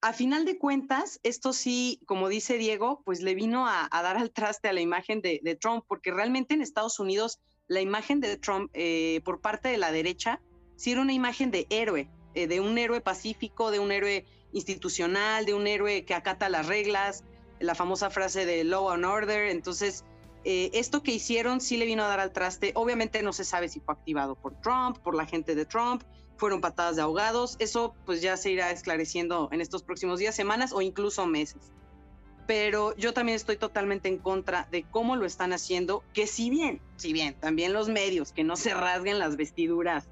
a 0.01 0.13
final 0.13 0.45
de 0.45 0.57
cuentas, 0.57 1.19
esto 1.23 1.53
sí, 1.53 1.99
como 2.05 2.29
dice 2.29 2.57
Diego, 2.57 3.01
pues 3.03 3.21
le 3.21 3.33
vino 3.33 3.67
a, 3.67 3.89
dar 3.91 4.17
al 4.17 4.31
traste 4.31 4.67
a 4.67 4.73
la 4.73 4.81
imagen 4.81 5.21
de, 5.21 5.57
Trump, 5.59 5.85
porque 5.87 6.11
realmente 6.11 6.53
en 6.53 6.61
Estados 6.61 6.99
Unidos 6.99 7.39
la 7.67 7.81
imagen 7.81 8.19
de 8.19 8.37
Trump 8.37 8.69
eh, 8.73 9.21
por 9.25 9.41
parte 9.41 9.69
de 9.69 9.77
la 9.77 9.91
derecha 9.91 10.39
sí 10.75 10.91
era 10.91 11.01
una 11.01 11.13
imagen 11.13 11.51
de 11.51 11.67
héroe, 11.69 12.09
eh, 12.35 12.47
de 12.47 12.61
un 12.61 12.77
héroe 12.77 13.01
pacífico, 13.01 13.71
de 13.71 13.79
un 13.79 13.91
héroe 13.91 14.25
institucional, 14.53 15.45
de 15.45 15.53
un 15.53 15.67
héroe 15.67 16.05
que 16.05 16.13
acata 16.13 16.47
las 16.47 16.67
reglas, 16.67 17.23
la 17.59 17.75
famosa 17.75 18.09
frase 18.09 18.45
de 18.45 18.63
law 18.63 18.91
and 18.91 19.03
order. 19.03 19.49
Entonces, 19.49 20.05
eh, 20.43 20.69
esto 20.73 21.03
que 21.03 21.11
hicieron 21.11 21.59
sí 21.59 21.75
le 21.77 21.85
vino 21.85 22.03
a 22.03 22.07
dar 22.07 22.19
al 22.19 22.31
traste. 22.31 22.71
Obviamente 22.75 23.23
no 23.23 23.33
se 23.33 23.43
sabe 23.43 23.67
si 23.67 23.79
fue 23.79 23.95
activado 23.95 24.35
por 24.35 24.53
Trump, 24.61 24.99
por 24.99 25.15
la 25.15 25.25
gente 25.25 25.55
de 25.55 25.65
Trump, 25.65 26.03
fueron 26.37 26.61
patadas 26.61 26.95
de 26.95 27.01
ahogados. 27.01 27.55
Eso 27.59 27.95
pues 28.05 28.21
ya 28.21 28.37
se 28.37 28.51
irá 28.51 28.71
esclareciendo 28.71 29.49
en 29.51 29.61
estos 29.61 29.83
próximos 29.83 30.19
días, 30.19 30.35
semanas 30.35 30.71
o 30.73 30.81
incluso 30.81 31.25
meses. 31.25 31.71
Pero 32.45 32.95
yo 32.95 33.13
también 33.13 33.35
estoy 33.35 33.57
totalmente 33.57 34.07
en 34.07 34.17
contra 34.17 34.67
de 34.71 34.83
cómo 34.83 35.15
lo 35.15 35.25
están 35.25 35.51
haciendo, 35.51 36.03
que 36.13 36.27
si 36.27 36.49
bien, 36.49 36.79
si 36.95 37.11
bien, 37.11 37.33
también 37.33 37.73
los 37.73 37.89
medios, 37.89 38.31
que 38.31 38.45
no 38.45 38.55
se 38.55 38.73
rasguen 38.73 39.19
las 39.19 39.35
vestiduras 39.35 40.07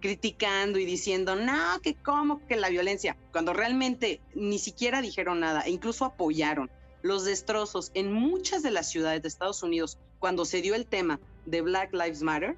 criticando 0.00 0.78
y 0.78 0.84
diciendo, 0.84 1.34
no, 1.34 1.80
que 1.82 1.94
cómo, 1.94 2.46
que 2.46 2.56
la 2.56 2.68
violencia, 2.68 3.16
cuando 3.32 3.52
realmente 3.52 4.20
ni 4.34 4.58
siquiera 4.58 5.00
dijeron 5.00 5.40
nada 5.40 5.62
e 5.62 5.70
incluso 5.70 6.04
apoyaron 6.04 6.70
los 7.02 7.24
destrozos 7.24 7.90
en 7.94 8.12
muchas 8.12 8.62
de 8.62 8.70
las 8.70 8.90
ciudades 8.90 9.22
de 9.22 9.28
Estados 9.28 9.62
Unidos 9.62 9.98
cuando 10.18 10.44
se 10.44 10.62
dio 10.62 10.74
el 10.74 10.86
tema 10.86 11.20
de 11.46 11.62
Black 11.62 11.92
Lives 11.92 12.22
Matter, 12.22 12.56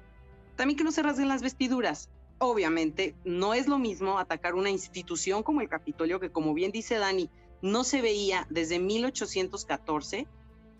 también 0.55 0.77
que 0.77 0.83
no 0.83 0.91
se 0.91 1.03
rasguen 1.03 1.29
las 1.29 1.41
vestiduras 1.41 2.09
obviamente 2.41 3.15
no 3.23 3.53
es 3.53 3.67
lo 3.67 3.77
mismo 3.77 4.17
atacar 4.17 4.55
una 4.55 4.71
institución 4.71 5.43
como 5.43 5.61
el 5.61 5.69
Capitolio, 5.69 6.19
que 6.19 6.31
como 6.31 6.55
bien 6.55 6.71
dice 6.71 6.97
Dani, 6.97 7.29
no 7.61 7.83
se 7.83 8.01
veía 8.01 8.47
desde 8.49 8.79
1814, 8.79 10.27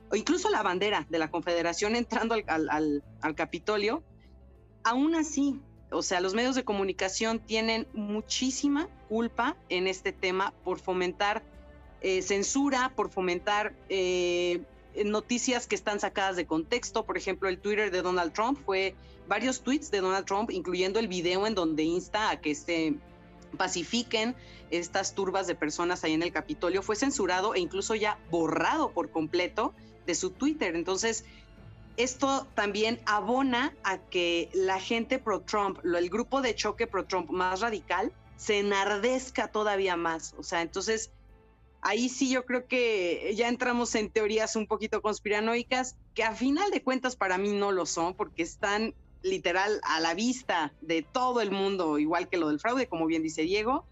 o 0.10 0.16
incluso 0.16 0.50
la 0.50 0.64
bandera 0.64 1.06
de 1.10 1.20
la 1.20 1.30
Confederación 1.30 1.96
entrando 1.96 2.36
al, 2.48 3.04
Capitolio. 3.36 4.04
Aún 4.84 5.14
así, 5.14 5.62
o 5.92 6.02
sea, 6.02 6.20
los 6.20 6.34
medios 6.34 6.56
de 6.56 6.64
comunicación 6.64 7.40
tienen 7.40 7.88
muchísima 7.94 8.90
culpa 9.08 9.56
en 9.70 9.86
este 9.86 10.12
tema 10.12 10.56
por 10.64 10.80
fomentar 10.80 11.44
eh, 12.02 12.24
censura, 12.24 12.92
por 12.96 13.12
fomentar 13.12 13.76
eh, 13.88 14.64
noticias 15.06 15.68
que 15.68 15.76
están 15.76 16.00
sacadas 16.00 16.36
de 16.36 16.46
contexto. 16.46 17.06
Por 17.06 17.18
ejemplo, 17.18 17.50
el 17.50 17.60
Twitter 17.60 17.92
de 17.92 18.02
Donald 18.02 18.34
Trump 18.34 18.60
fue 18.66 18.96
varios 19.28 19.62
tweets 19.62 19.92
de 19.92 20.02
Donald 20.02 20.26
Trump, 20.26 20.52
incluyendo 20.52 21.00
el 21.00 21.08
video 21.08 21.48
en 21.48 21.56
donde 21.56 21.84
insta 21.84 22.30
a 22.30 22.42
que 22.42 22.56
se 22.56 22.96
pacifiquen 23.58 24.36
estas 24.70 25.14
turbas 25.14 25.48
de 25.48 25.56
personas 25.56 26.04
ahí 26.04 26.14
en 26.14 26.24
el 26.24 26.32
Capitolio, 26.32 26.82
fue 26.82 26.96
censurado 26.96 27.54
e 27.54 27.60
incluso 27.60 27.96
ya 27.96 28.18
borrado 28.30 28.92
por 28.92 29.10
completo 29.12 29.74
de 30.06 30.16
su 30.16 30.32
Twitter. 30.32 30.76
Entonces, 30.76 31.26
esto 31.98 32.48
también 32.56 33.00
abona 33.06 33.76
a 33.84 33.98
que 33.98 34.50
la 34.54 34.80
gente 34.80 35.20
pro-Trump, 35.20 35.80
el 35.84 36.10
grupo 36.10 36.42
de 36.42 36.56
choque 36.56 36.88
pro-Trump 36.88 37.30
más 37.30 37.60
radical, 37.60 38.12
se 38.38 38.60
enardezca 38.60 39.50
todavía 39.50 39.98
más. 39.98 40.34
O 40.38 40.44
sea, 40.44 40.62
entonces 40.62 41.12
ahí 41.82 42.10
sí 42.10 42.30
yo 42.30 42.46
creo 42.46 42.68
que 42.68 43.34
ya 43.36 43.50
entramos 43.50 43.94
en 43.96 44.10
teorías 44.10 44.56
un 44.56 44.68
poquito 44.68 45.02
conspiranoicas, 45.02 45.98
que 46.14 46.24
a 46.24 46.34
final 46.34 46.72
de 46.72 46.84
cuentas 46.84 47.16
para 47.16 47.38
mí 47.38 47.52
no 47.52 47.72
lo 47.72 47.86
son, 47.86 48.14
porque 48.14 48.44
están 48.44 48.94
literal 49.24 49.82
a 49.84 50.00
la 50.00 50.14
vista 50.14 50.74
de 50.82 51.02
todo 51.04 51.42
el 51.42 51.52
mundo, 51.52 52.00
igual 52.00 52.28
que 52.28 52.38
lo 52.38 52.50
del 52.50 52.60
fraude, 52.60 52.88
como 52.88 53.06
bien 53.06 53.24
dice 53.24 53.44
Diego, 53.44 53.86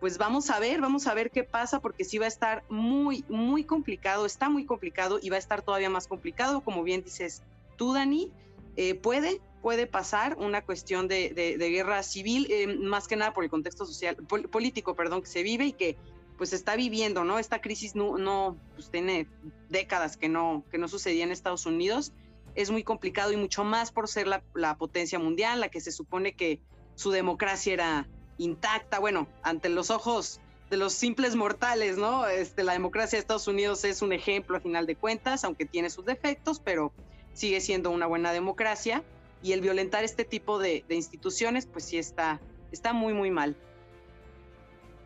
pues 0.00 0.18
vamos 0.18 0.50
a 0.50 0.60
ver, 0.60 0.80
vamos 0.80 1.06
a 1.06 1.14
ver 1.14 1.30
qué 1.30 1.44
pasa, 1.44 1.80
porque 1.80 2.04
sí 2.04 2.18
va 2.18 2.26
a 2.26 2.28
estar 2.28 2.64
muy, 2.68 3.24
muy 3.28 3.64
complicado, 3.64 4.26
está 4.26 4.48
muy 4.48 4.64
complicado 4.64 5.18
y 5.20 5.30
va 5.30 5.36
a 5.36 5.40
estar 5.40 5.62
todavía 5.62 5.90
más 5.90 6.06
complicado, 6.06 6.60
como 6.60 6.82
bien 6.82 7.02
dices 7.02 7.42
tú, 7.76 7.92
Dani, 7.92 8.30
eh, 8.76 8.94
puede, 8.94 9.40
puede 9.60 9.86
pasar 9.86 10.36
una 10.38 10.62
cuestión 10.62 11.08
de, 11.08 11.56
guerra 11.58 12.02
civil, 12.02 12.46
eh, 12.50 12.66
más 12.66 13.08
que 13.08 13.16
nada 13.16 13.34
por 13.34 13.42
el 13.42 13.50
contexto 13.50 13.84
social, 13.86 14.16
político, 14.16 14.94
perdón, 14.94 15.22
que 15.22 15.28
se 15.28 15.42
vive 15.42 15.66
y 15.66 15.72
que 15.72 15.96
pues 16.38 16.54
está 16.54 16.76
viviendo, 16.76 17.24
¿no? 17.24 17.38
Esta 17.38 17.60
crisis 17.60 17.94
no, 17.94 18.16
no 18.16 18.56
pues 18.74 18.90
tiene 18.90 19.26
décadas 19.68 20.16
que 20.16 20.30
no, 20.30 20.64
que 20.70 20.78
no 20.78 20.88
sucedía 20.88 21.24
en 21.24 21.32
Estados 21.32 21.66
Unidos 21.66 22.12
es 22.58 22.72
muy 22.72 22.82
complicado 22.82 23.30
y 23.30 23.36
mucho 23.36 23.62
más 23.62 23.92
por 23.92 24.08
ser 24.08 24.26
la, 24.26 24.76
potencia 24.76 25.20
mundial, 25.20 25.60
la 25.60 25.68
que 25.68 25.80
se 25.80 25.92
supone 25.92 26.32
que 26.32 26.60
su 26.96 27.12
democracia 27.12 27.72
era 27.72 28.08
intacta, 28.36 28.98
bueno, 28.98 29.28
ante 29.42 29.68
los 29.68 29.90
ojos 29.90 30.40
de 30.68 30.76
los 30.76 30.92
simples 30.92 31.36
mortales, 31.36 31.98
¿no? 31.98 32.26
Este, 32.26 32.64
la 32.64 32.72
democracia 32.72 33.16
de 33.16 33.20
Estados 33.20 33.46
Unidos 33.46 33.84
es 33.84 34.02
un 34.02 34.12
ejemplo 34.12 34.56
a 34.56 34.60
final 34.60 34.86
de 34.86 34.96
cuentas, 34.96 35.44
aunque 35.44 35.66
tiene 35.66 35.88
sus 35.88 36.04
defectos, 36.04 36.58
pero 36.58 36.92
sigue 37.32 37.60
siendo 37.60 37.90
una 37.90 38.06
buena 38.06 38.32
democracia 38.32 39.04
y 39.40 39.52
el 39.52 39.60
violentar 39.60 40.02
este 40.02 40.24
tipo 40.24 40.58
de, 40.58 40.84
instituciones, 40.88 41.64
pues 41.66 41.84
sí 41.84 41.96
está, 41.96 42.40
está 42.72 42.92
muy, 42.92 43.14
muy 43.14 43.30
mal. 43.30 43.54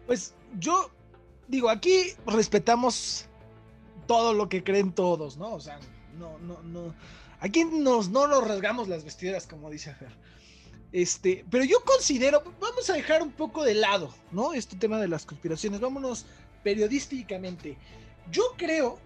Pues 0.06 0.34
yo 0.58 0.90
digo, 1.48 1.68
aquí 1.68 2.14
respetamos 2.26 3.26
todo 4.06 4.34
lo 4.34 4.48
que 4.48 4.64
creen 4.64 4.92
todos, 4.92 5.36
¿no? 5.36 5.54
O 5.54 5.60
sea, 5.60 5.78
no, 6.18 6.38
no, 6.38 6.62
no, 6.62 6.94
Aquí 7.42 7.64
nos, 7.64 8.08
no 8.08 8.28
nos 8.28 8.46
rasgamos 8.46 8.86
las 8.86 9.04
vestiduras, 9.04 9.48
como 9.48 9.68
dice 9.68 9.92
Fer. 9.94 10.16
Este, 10.92 11.44
pero 11.50 11.64
yo 11.64 11.78
considero, 11.84 12.42
vamos 12.60 12.88
a 12.88 12.92
dejar 12.92 13.20
un 13.20 13.32
poco 13.32 13.64
de 13.64 13.74
lado, 13.74 14.14
¿no? 14.30 14.52
Este 14.52 14.76
tema 14.76 15.00
de 15.00 15.08
las 15.08 15.26
conspiraciones, 15.26 15.80
vámonos 15.80 16.24
periodísticamente. 16.62 17.76
Yo 18.30 18.42
creo 18.56 19.00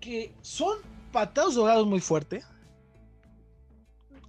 que 0.00 0.32
son 0.42 0.78
patados 1.12 1.54
dorados 1.54 1.86
muy 1.86 2.00
fuerte. 2.00 2.42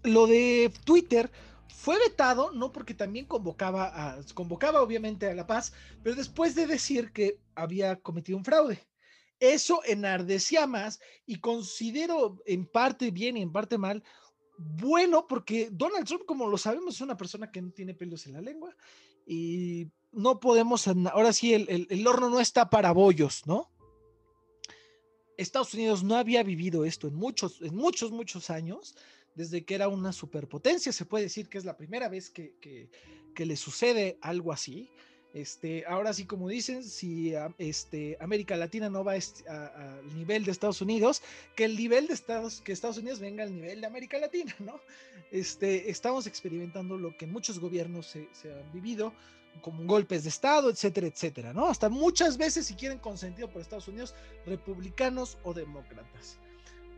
Lo 0.04 0.28
de 0.28 0.72
Twitter 0.84 1.32
fue 1.76 2.00
vetado, 2.00 2.52
no 2.52 2.72
porque 2.72 2.94
también 2.94 3.26
convocaba, 3.26 3.92
a, 3.94 4.24
convocaba 4.34 4.82
obviamente 4.82 5.30
a 5.30 5.36
la 5.36 5.46
paz, 5.46 5.74
pero 6.02 6.16
después 6.16 6.56
de 6.56 6.68
decir 6.68 7.12
que 7.12 7.40
había 7.54 7.98
cometido 7.98 8.38
un 8.38 8.46
fraude. 8.46 8.88
Eso 9.40 9.82
enardecía 9.84 10.66
más 10.68 11.02
y 11.26 11.40
considero 11.42 12.42
en 12.46 12.66
parte 12.66 13.12
bien 13.12 13.36
y 13.36 13.42
en 13.42 13.52
parte 13.52 13.78
mal 13.78 14.02
bueno 14.58 15.28
porque 15.28 15.68
Donald 15.70 16.08
Trump, 16.08 16.24
como 16.26 16.48
lo 16.48 16.58
sabemos, 16.58 16.96
es 16.96 17.02
una 17.02 17.18
persona 17.18 17.52
que 17.52 17.62
no 17.62 17.72
tiene 17.72 17.94
pelos 17.94 18.26
en 18.26 18.34
la 18.34 18.42
lengua 18.42 18.74
y 19.28 19.88
no 20.14 20.40
podemos, 20.40 20.88
ahora 20.88 21.34
sí, 21.34 21.54
el, 21.54 21.88
el, 21.90 22.08
horno 22.08 22.30
no 22.30 22.40
está 22.40 22.70
para 22.70 22.94
bollos, 22.94 23.46
¿no? 23.46 23.70
Estados 25.36 25.74
Unidos 25.74 26.06
no 26.06 26.16
había 26.16 26.42
vivido 26.42 26.86
esto 26.86 27.10
en 27.10 27.16
muchos, 27.16 27.62
en 27.62 27.76
muchos, 27.76 28.12
muchos 28.12 28.50
años, 28.50 28.96
desde 29.36 29.64
que 29.64 29.76
era 29.76 29.88
una 29.88 30.12
superpotencia. 30.12 30.92
Se 30.92 31.06
puede 31.06 31.26
decir 31.26 31.48
que 31.48 31.58
es 31.58 31.66
la 31.66 31.78
primera 31.78 32.10
vez 32.10 32.30
que, 32.30 32.56
que, 32.60 32.90
que 33.34 33.46
le 33.46 33.56
sucede 33.56 34.18
algo 34.22 34.52
así. 34.52 34.90
Este, 35.36 35.84
ahora 35.86 36.14
sí, 36.14 36.26
como 36.26 36.48
dicen, 36.48 36.82
si 36.82 37.34
este, 37.58 38.18
América 38.22 38.56
Latina 38.56 38.90
no 38.90 39.04
va 39.04 39.16
al 39.16 40.16
nivel 40.16 40.46
de 40.46 40.52
Estados 40.52 40.80
Unidos, 40.80 41.22
que 41.58 41.66
el 41.66 41.76
nivel 41.76 42.08
de 42.08 42.14
Estados, 42.14 42.62
que 42.62 42.72
Estados 42.72 42.98
Unidos 42.98 43.20
venga 43.20 43.44
al 43.44 43.54
nivel 43.54 43.82
de 43.82 43.88
América 43.88 44.18
Latina, 44.18 44.56
¿no? 44.60 44.80
Este, 45.32 45.90
estamos 45.92 46.26
experimentando 46.26 46.98
lo 46.98 47.18
que 47.18 47.28
muchos 47.28 47.60
gobiernos 47.60 48.08
se, 48.08 48.30
se 48.32 48.54
han 48.54 48.72
vivido, 48.72 49.14
como 49.62 49.84
golpes 49.84 50.24
de 50.24 50.30
Estado, 50.30 50.70
etcétera, 50.70 51.08
etcétera, 51.08 51.52
¿no? 51.52 51.68
Hasta 51.68 51.90
muchas 51.90 52.38
veces, 52.38 52.68
si 52.68 52.76
quieren 52.76 53.00
consentido 53.00 53.50
por 53.50 53.62
Estados 53.62 53.90
Unidos, 53.90 54.16
republicanos 54.46 55.38
o 55.44 55.54
demócratas. 55.54 56.38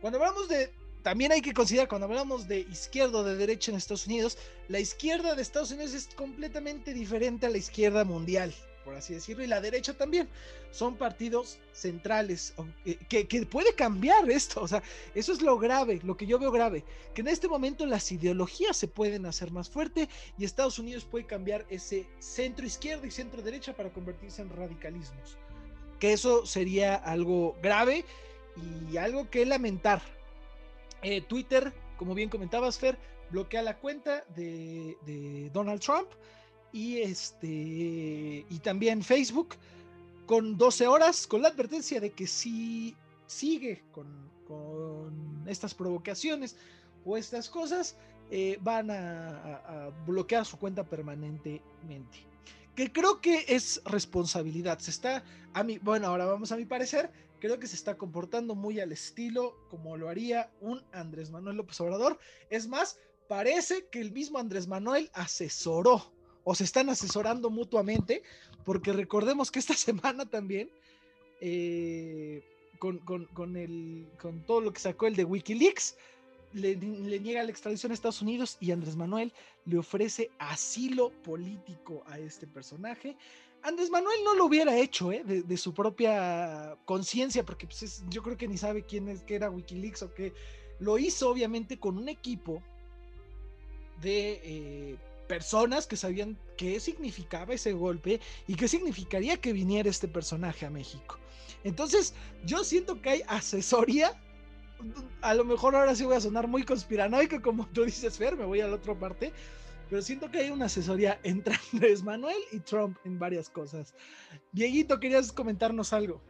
Cuando 0.00 0.20
hablamos 0.20 0.48
de 0.48 0.70
también 1.02 1.32
hay 1.32 1.40
que 1.40 1.52
considerar 1.52 1.88
cuando 1.88 2.06
hablamos 2.06 2.48
de 2.48 2.60
izquierda 2.60 3.18
o 3.18 3.24
de 3.24 3.36
derecha 3.36 3.70
en 3.70 3.76
Estados 3.76 4.06
Unidos, 4.06 4.38
la 4.68 4.80
izquierda 4.80 5.34
de 5.34 5.42
Estados 5.42 5.70
Unidos 5.70 5.94
es 5.94 6.08
completamente 6.14 6.92
diferente 6.92 7.46
a 7.46 7.50
la 7.50 7.58
izquierda 7.58 8.04
mundial, 8.04 8.54
por 8.84 8.94
así 8.94 9.14
decirlo, 9.14 9.44
y 9.44 9.46
la 9.46 9.60
derecha 9.60 9.94
también. 9.94 10.28
Son 10.70 10.96
partidos 10.96 11.58
centrales 11.72 12.52
que, 13.08 13.26
que, 13.26 13.46
puede 13.46 13.74
cambiar 13.74 14.28
esto, 14.30 14.60
o 14.60 14.68
sea, 14.68 14.82
eso 15.14 15.32
es 15.32 15.40
lo 15.40 15.58
grave, 15.58 16.00
lo 16.04 16.16
que 16.16 16.26
yo 16.26 16.38
veo 16.38 16.50
grave, 16.50 16.84
que 17.14 17.22
en 17.22 17.28
este 17.28 17.48
momento 17.48 17.86
las 17.86 18.10
ideologías 18.12 18.76
se 18.76 18.88
pueden 18.88 19.24
hacer 19.24 19.50
más 19.50 19.70
fuerte 19.70 20.08
y 20.36 20.44
Estados 20.44 20.78
Unidos 20.78 21.04
puede 21.04 21.26
cambiar 21.26 21.64
ese 21.70 22.06
centro 22.18 22.66
izquierda 22.66 23.06
y 23.06 23.10
centro 23.10 23.40
derecha 23.40 23.74
para 23.74 23.90
convertirse 23.90 24.42
en 24.42 24.50
radicalismos. 24.50 25.38
Que 25.98 26.12
eso 26.12 26.44
sería 26.44 26.94
algo 26.96 27.56
grave 27.62 28.04
y 28.90 28.96
algo 28.98 29.30
que 29.30 29.46
lamentar, 29.46 30.02
eh, 31.02 31.20
Twitter, 31.22 31.72
como 31.96 32.14
bien 32.14 32.28
comentabas, 32.28 32.78
Fer, 32.78 32.98
bloquea 33.30 33.62
la 33.62 33.78
cuenta 33.78 34.24
de, 34.34 35.50
Donald 35.52 35.80
Trump 35.80 36.08
y, 36.72 36.98
este, 36.98 37.46
y 38.48 38.58
también 38.62 39.02
Facebook 39.02 39.56
con 40.26 40.56
12 40.56 40.86
horas, 40.86 41.26
con 41.26 41.42
la 41.42 41.48
advertencia 41.48 42.00
de 42.00 42.10
que 42.10 42.26
si 42.26 42.94
sigue 43.26 43.82
con, 43.92 44.28
estas 45.46 45.74
provocaciones 45.74 46.56
o 47.04 47.16
estas 47.16 47.50
cosas, 47.50 47.96
eh, 48.30 48.58
van 48.62 48.90
a, 48.90 49.90
bloquear 50.06 50.44
su 50.46 50.58
cuenta 50.58 50.84
permanentemente. 50.84 52.26
Que 52.74 52.90
creo 52.92 53.20
que 53.20 53.44
es 53.48 53.82
responsabilidad. 53.84 54.78
Se 54.78 54.90
está, 54.90 55.22
a 55.52 55.62
mí, 55.64 55.78
bueno, 55.78 56.06
ahora 56.06 56.24
vamos 56.24 56.52
a 56.52 56.56
mi 56.56 56.64
parecer, 56.64 57.10
creo 57.38 57.58
que 57.58 57.66
se 57.66 57.76
está 57.76 57.96
comportando 57.96 58.54
muy 58.54 58.80
al 58.80 58.92
estilo 58.92 59.56
como 59.68 59.96
lo 59.96 60.08
haría 60.08 60.50
un 60.60 60.82
Andrés 60.92 61.30
Manuel 61.30 61.56
López 61.56 61.80
Obrador. 61.80 62.18
Es 62.50 62.68
más, 62.68 62.98
parece 63.28 63.86
que 63.90 64.00
el 64.00 64.12
mismo 64.12 64.38
Andrés 64.38 64.66
Manuel 64.66 65.10
asesoró 65.12 66.12
o 66.44 66.54
se 66.54 66.64
están 66.64 66.88
asesorando 66.88 67.50
mutuamente, 67.50 68.22
porque 68.64 68.92
recordemos 68.92 69.50
que 69.50 69.58
esta 69.58 69.74
semana 69.74 70.24
también, 70.24 70.70
eh, 71.40 72.42
con, 72.78 72.98
con, 72.98 73.56
el, 73.56 74.06
con 74.20 74.40
todo 74.46 74.62
lo 74.62 74.72
que 74.72 74.80
sacó 74.80 75.06
el 75.06 75.16
de 75.16 75.24
Wikileaks, 75.24 75.96
le, 76.54 76.76
le, 76.76 77.20
niega 77.20 77.42
la 77.42 77.50
extradición 77.50 77.92
a 77.92 77.94
Estados 77.94 78.22
Unidos 78.22 78.56
y 78.60 78.70
Andrés 78.70 78.96
Manuel 78.96 79.32
le 79.66 79.76
ofrece 79.76 80.30
asilo 80.38 81.10
político 81.22 82.02
a 82.06 82.18
este 82.18 82.46
personaje. 82.46 83.16
Andrés 83.62 83.90
Manuel 83.90 84.18
no 84.24 84.34
lo 84.34 84.46
hubiera 84.46 84.76
hecho, 84.76 85.12
¿eh? 85.12 85.22
de, 85.24 85.56
su 85.56 85.74
propia 85.74 86.76
conciencia, 86.84 87.44
porque 87.44 87.66
pues, 87.66 88.04
yo 88.08 88.22
creo 88.22 88.36
que 88.36 88.48
ni 88.48 88.56
sabe 88.56 88.82
quién 88.82 89.08
es, 89.08 89.22
que 89.22 89.34
era 89.34 89.50
Wikileaks 89.50 90.02
o 90.02 90.14
qué. 90.14 90.32
Lo 90.78 90.98
hizo 90.98 91.30
obviamente 91.30 91.78
con 91.78 91.98
un 91.98 92.08
equipo 92.08 92.62
de 94.00 94.40
eh, 94.44 94.96
personas 95.26 95.86
que 95.86 95.96
sabían 95.96 96.38
qué 96.56 96.78
significaba 96.78 97.54
ese 97.54 97.72
golpe 97.72 98.20
y 98.46 98.54
qué 98.54 98.68
significaría 98.68 99.36
que 99.38 99.52
viniera 99.52 99.90
este 99.90 100.08
personaje 100.08 100.64
a 100.64 100.70
México. 100.70 101.18
Entonces, 101.64 102.14
yo 102.44 102.62
siento 102.62 103.02
que 103.02 103.10
hay 103.10 103.22
asesoría. 103.26 104.20
A 105.20 105.34
lo 105.34 105.44
mejor 105.44 105.74
ahora 105.74 105.96
sí 105.96 106.04
voy 106.04 106.14
a 106.14 106.20
sonar 106.20 106.46
muy 106.46 106.62
conspiranoico, 106.62 107.42
como 107.42 107.66
tú 107.66 107.84
dices, 107.84 108.16
Fer, 108.16 108.36
me 108.36 108.44
voy 108.44 108.60
a 108.60 108.68
la 108.68 108.76
otra 108.76 108.96
parte 108.96 109.32
pero 109.88 110.02
siento 110.02 110.30
que 110.30 110.38
hay 110.38 110.50
una 110.50 110.66
asesoría 110.66 111.18
entre 111.22 111.54
Andrés 111.72 112.02
Manuel 112.02 112.36
y 112.52 112.60
Trump 112.60 112.96
en 113.04 113.18
varias 113.18 113.48
cosas. 113.48 113.94
Dieguito, 114.52 115.00
¿querías 115.00 115.32
comentarnos 115.32 115.92
algo? 115.92 116.20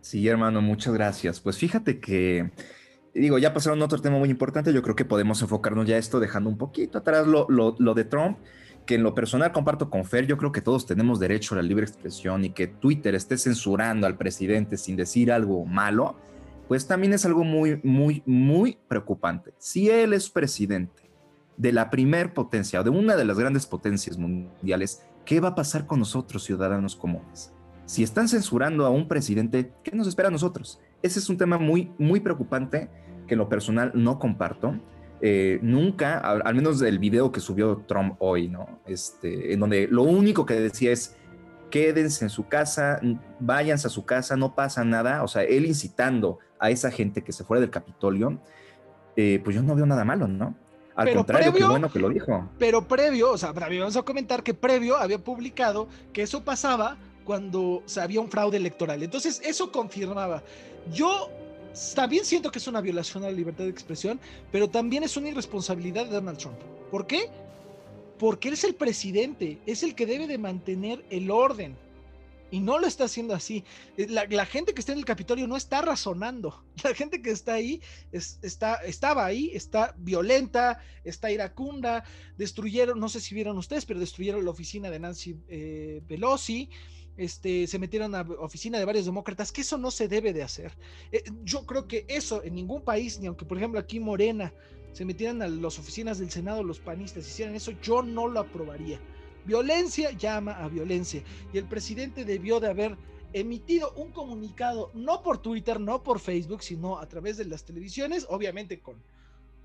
Sí, 0.00 0.26
hermano, 0.28 0.62
muchas 0.62 0.94
gracias. 0.94 1.40
Pues 1.40 1.58
fíjate 1.58 2.00
que, 2.00 2.50
digo, 3.14 3.38
ya 3.38 3.52
pasaron 3.52 3.82
otro 3.82 4.00
tema 4.00 4.18
muy 4.18 4.30
importante, 4.30 4.72
yo 4.72 4.82
creo 4.82 4.96
que 4.96 5.04
podemos 5.04 5.42
enfocarnos 5.42 5.86
ya 5.86 5.98
esto 5.98 6.20
dejando 6.20 6.48
un 6.48 6.58
poquito 6.58 6.98
atrás 6.98 7.26
lo, 7.26 7.46
lo 7.48 7.94
de 7.94 8.04
Trump, 8.04 8.38
que 8.86 8.94
en 8.94 9.02
lo 9.02 9.14
personal 9.14 9.52
comparto 9.52 9.90
con 9.90 10.04
Fer, 10.04 10.26
yo 10.26 10.38
creo 10.38 10.50
que 10.50 10.62
todos 10.62 10.86
tenemos 10.86 11.20
derecho 11.20 11.54
a 11.54 11.56
la 11.56 11.62
libre 11.62 11.84
expresión 11.84 12.44
y 12.44 12.50
que 12.50 12.68
Twitter 12.68 13.14
esté 13.14 13.36
censurando 13.36 14.06
al 14.06 14.16
presidente 14.16 14.78
sin 14.78 14.96
decir 14.96 15.30
algo 15.30 15.66
malo, 15.66 16.16
pues 16.68 16.86
también 16.86 17.12
es 17.12 17.26
algo 17.26 17.44
muy, 17.44 17.80
muy, 17.82 18.22
muy 18.24 18.78
preocupante. 18.88 19.52
Si 19.58 19.90
él 19.90 20.14
es 20.14 20.30
presidente 20.30 21.07
de 21.58 21.72
la 21.72 21.90
primer 21.90 22.32
potencia 22.32 22.80
o 22.80 22.84
de 22.84 22.90
una 22.90 23.16
de 23.16 23.24
las 23.24 23.38
grandes 23.38 23.66
potencias 23.66 24.16
mundiales, 24.16 25.02
¿qué 25.26 25.40
va 25.40 25.48
a 25.48 25.54
pasar 25.54 25.86
con 25.86 25.98
nosotros, 25.98 26.44
ciudadanos 26.44 26.96
comunes? 26.96 27.52
Si 27.84 28.02
están 28.02 28.28
censurando 28.28 28.86
a 28.86 28.90
un 28.90 29.08
presidente, 29.08 29.72
¿qué 29.82 29.90
nos 29.90 30.06
espera 30.06 30.28
a 30.28 30.30
nosotros? 30.30 30.80
Ese 31.02 31.18
es 31.18 31.28
un 31.28 31.36
tema 31.36 31.58
muy, 31.58 31.90
muy 31.98 32.20
preocupante 32.20 32.88
que 33.26 33.34
en 33.34 33.38
lo 33.38 33.48
personal 33.48 33.92
no 33.94 34.18
comparto. 34.18 34.78
Eh, 35.20 35.58
nunca, 35.62 36.18
al, 36.18 36.54
menos 36.54 36.78
del 36.78 37.00
video 37.00 37.32
que 37.32 37.40
subió 37.40 37.84
Trump 37.88 38.14
hoy, 38.20 38.48
¿no? 38.48 38.80
Este, 38.86 39.52
en 39.52 39.60
donde 39.60 39.88
lo 39.88 40.04
único 40.04 40.46
que 40.46 40.54
decía 40.54 40.92
es, 40.92 41.16
quédense 41.70 42.24
en 42.24 42.30
su 42.30 42.46
casa, 42.46 43.00
váyanse 43.40 43.88
a 43.88 43.90
su 43.90 44.04
casa, 44.04 44.36
no 44.36 44.54
pasa 44.54 44.84
nada. 44.84 45.24
O 45.24 45.28
sea, 45.28 45.42
él 45.42 45.66
incitando 45.66 46.38
a 46.60 46.70
esa 46.70 46.90
gente 46.90 47.24
que 47.24 47.32
se 47.32 47.42
fuera 47.42 47.60
del 47.60 47.70
Capitolio, 47.70 48.38
eh, 49.16 49.40
pues 49.42 49.56
yo 49.56 49.62
no 49.62 49.74
veo 49.74 49.86
nada 49.86 50.04
malo, 50.04 50.28
¿no? 50.28 50.54
Al 50.98 51.04
pero 51.04 51.20
contrario, 51.20 51.52
qué 51.52 51.64
bueno 51.64 51.92
que 51.92 52.00
lo 52.00 52.08
dijo. 52.08 52.50
Pero 52.58 52.88
previo, 52.88 53.30
o 53.30 53.38
sea, 53.38 53.52
vamos 53.52 53.96
a 53.96 54.02
comentar 54.02 54.42
que 54.42 54.52
previo 54.52 54.96
había 54.96 55.18
publicado 55.18 55.86
que 56.12 56.22
eso 56.22 56.42
pasaba 56.42 56.96
cuando 57.24 57.84
se 57.86 58.00
había 58.00 58.20
un 58.20 58.28
fraude 58.28 58.56
electoral. 58.56 59.00
Entonces, 59.00 59.40
eso 59.44 59.70
confirmaba. 59.70 60.42
Yo 60.92 61.30
también 61.94 62.24
siento 62.24 62.50
que 62.50 62.58
es 62.58 62.66
una 62.66 62.80
violación 62.80 63.22
a 63.22 63.28
la 63.28 63.32
libertad 63.32 63.62
de 63.62 63.70
expresión, 63.70 64.18
pero 64.50 64.68
también 64.68 65.04
es 65.04 65.16
una 65.16 65.28
irresponsabilidad 65.28 66.06
de 66.06 66.10
Donald 66.10 66.38
Trump. 66.38 66.58
¿Por 66.90 67.06
qué? 67.06 67.30
Porque 68.18 68.48
él 68.48 68.54
es 68.54 68.64
el 68.64 68.74
presidente, 68.74 69.60
es 69.66 69.84
el 69.84 69.94
que 69.94 70.04
debe 70.04 70.26
de 70.26 70.36
mantener 70.36 71.04
el 71.10 71.30
orden. 71.30 71.76
Y 72.50 72.60
no 72.60 72.78
lo 72.78 72.86
está 72.86 73.04
haciendo 73.04 73.34
así. 73.34 73.64
Eh, 73.96 74.06
la, 74.08 74.46
gente 74.46 74.72
que 74.72 74.80
está 74.80 74.92
en 74.92 74.98
el 74.98 75.04
Capitolio 75.04 75.46
no 75.46 75.56
está 75.56 75.82
razonando. 75.82 76.64
La 76.84 76.94
gente 76.94 77.20
que 77.20 77.30
está 77.30 77.54
ahí 77.54 77.82
está, 78.12 78.76
estaba 78.76 79.26
ahí, 79.26 79.50
está 79.52 79.94
violenta, 79.98 80.80
está 81.04 81.30
iracunda. 81.30 82.04
Destruyeron, 82.36 82.98
no 82.98 83.08
sé 83.08 83.20
si 83.20 83.34
vieron 83.34 83.58
ustedes, 83.58 83.84
pero 83.84 84.00
destruyeron 84.00 84.44
la 84.44 84.50
oficina 84.50 84.90
de 84.90 84.98
Nancy 84.98 85.36
eh, 85.48 86.02
Pelosi. 86.08 86.70
Este, 87.18 87.66
se 87.66 87.80
metieron 87.80 88.14
a 88.14 88.20
oficina 88.38 88.78
de 88.78 88.84
varios 88.84 89.04
demócratas, 89.04 89.50
que 89.50 89.62
eso 89.62 89.76
no 89.76 89.90
se 89.90 90.06
debe 90.06 90.32
de 90.32 90.44
hacer. 90.44 90.72
Eh, 91.10 91.24
yo 91.42 91.66
creo 91.66 91.88
que 91.88 92.06
eso 92.08 92.44
en 92.44 92.54
ningún 92.54 92.82
país, 92.82 93.18
ni 93.18 93.26
aunque 93.26 93.44
por 93.44 93.58
ejemplo 93.58 93.80
aquí 93.80 93.98
Morena 93.98 94.54
se 94.92 95.04
metieran 95.04 95.42
a 95.42 95.48
las 95.48 95.78
oficinas 95.80 96.18
del 96.20 96.30
Senado 96.30 96.62
los 96.62 96.78
panistas, 96.78 97.26
hicieran 97.26 97.56
eso, 97.56 97.72
yo 97.82 98.02
no 98.02 98.28
lo 98.28 98.40
aprobaría. 98.40 99.00
Violencia 99.44 100.10
llama 100.12 100.52
a 100.52 100.68
violencia. 100.68 101.22
Y 101.52 101.58
el 101.58 101.64
presidente 101.64 102.24
debió 102.24 102.60
de 102.60 102.68
haber 102.68 102.96
emitido 103.32 103.92
un 103.94 104.12
comunicado, 104.12 104.90
no 104.94 105.22
por 105.22 105.42
Twitter, 105.42 105.78
no 105.80 106.02
por 106.02 106.20
Facebook, 106.20 106.62
sino 106.62 106.98
a 106.98 107.08
través 107.08 107.36
de 107.36 107.44
las 107.44 107.64
televisiones, 107.64 108.26
obviamente 108.28 108.80
con, 108.80 109.02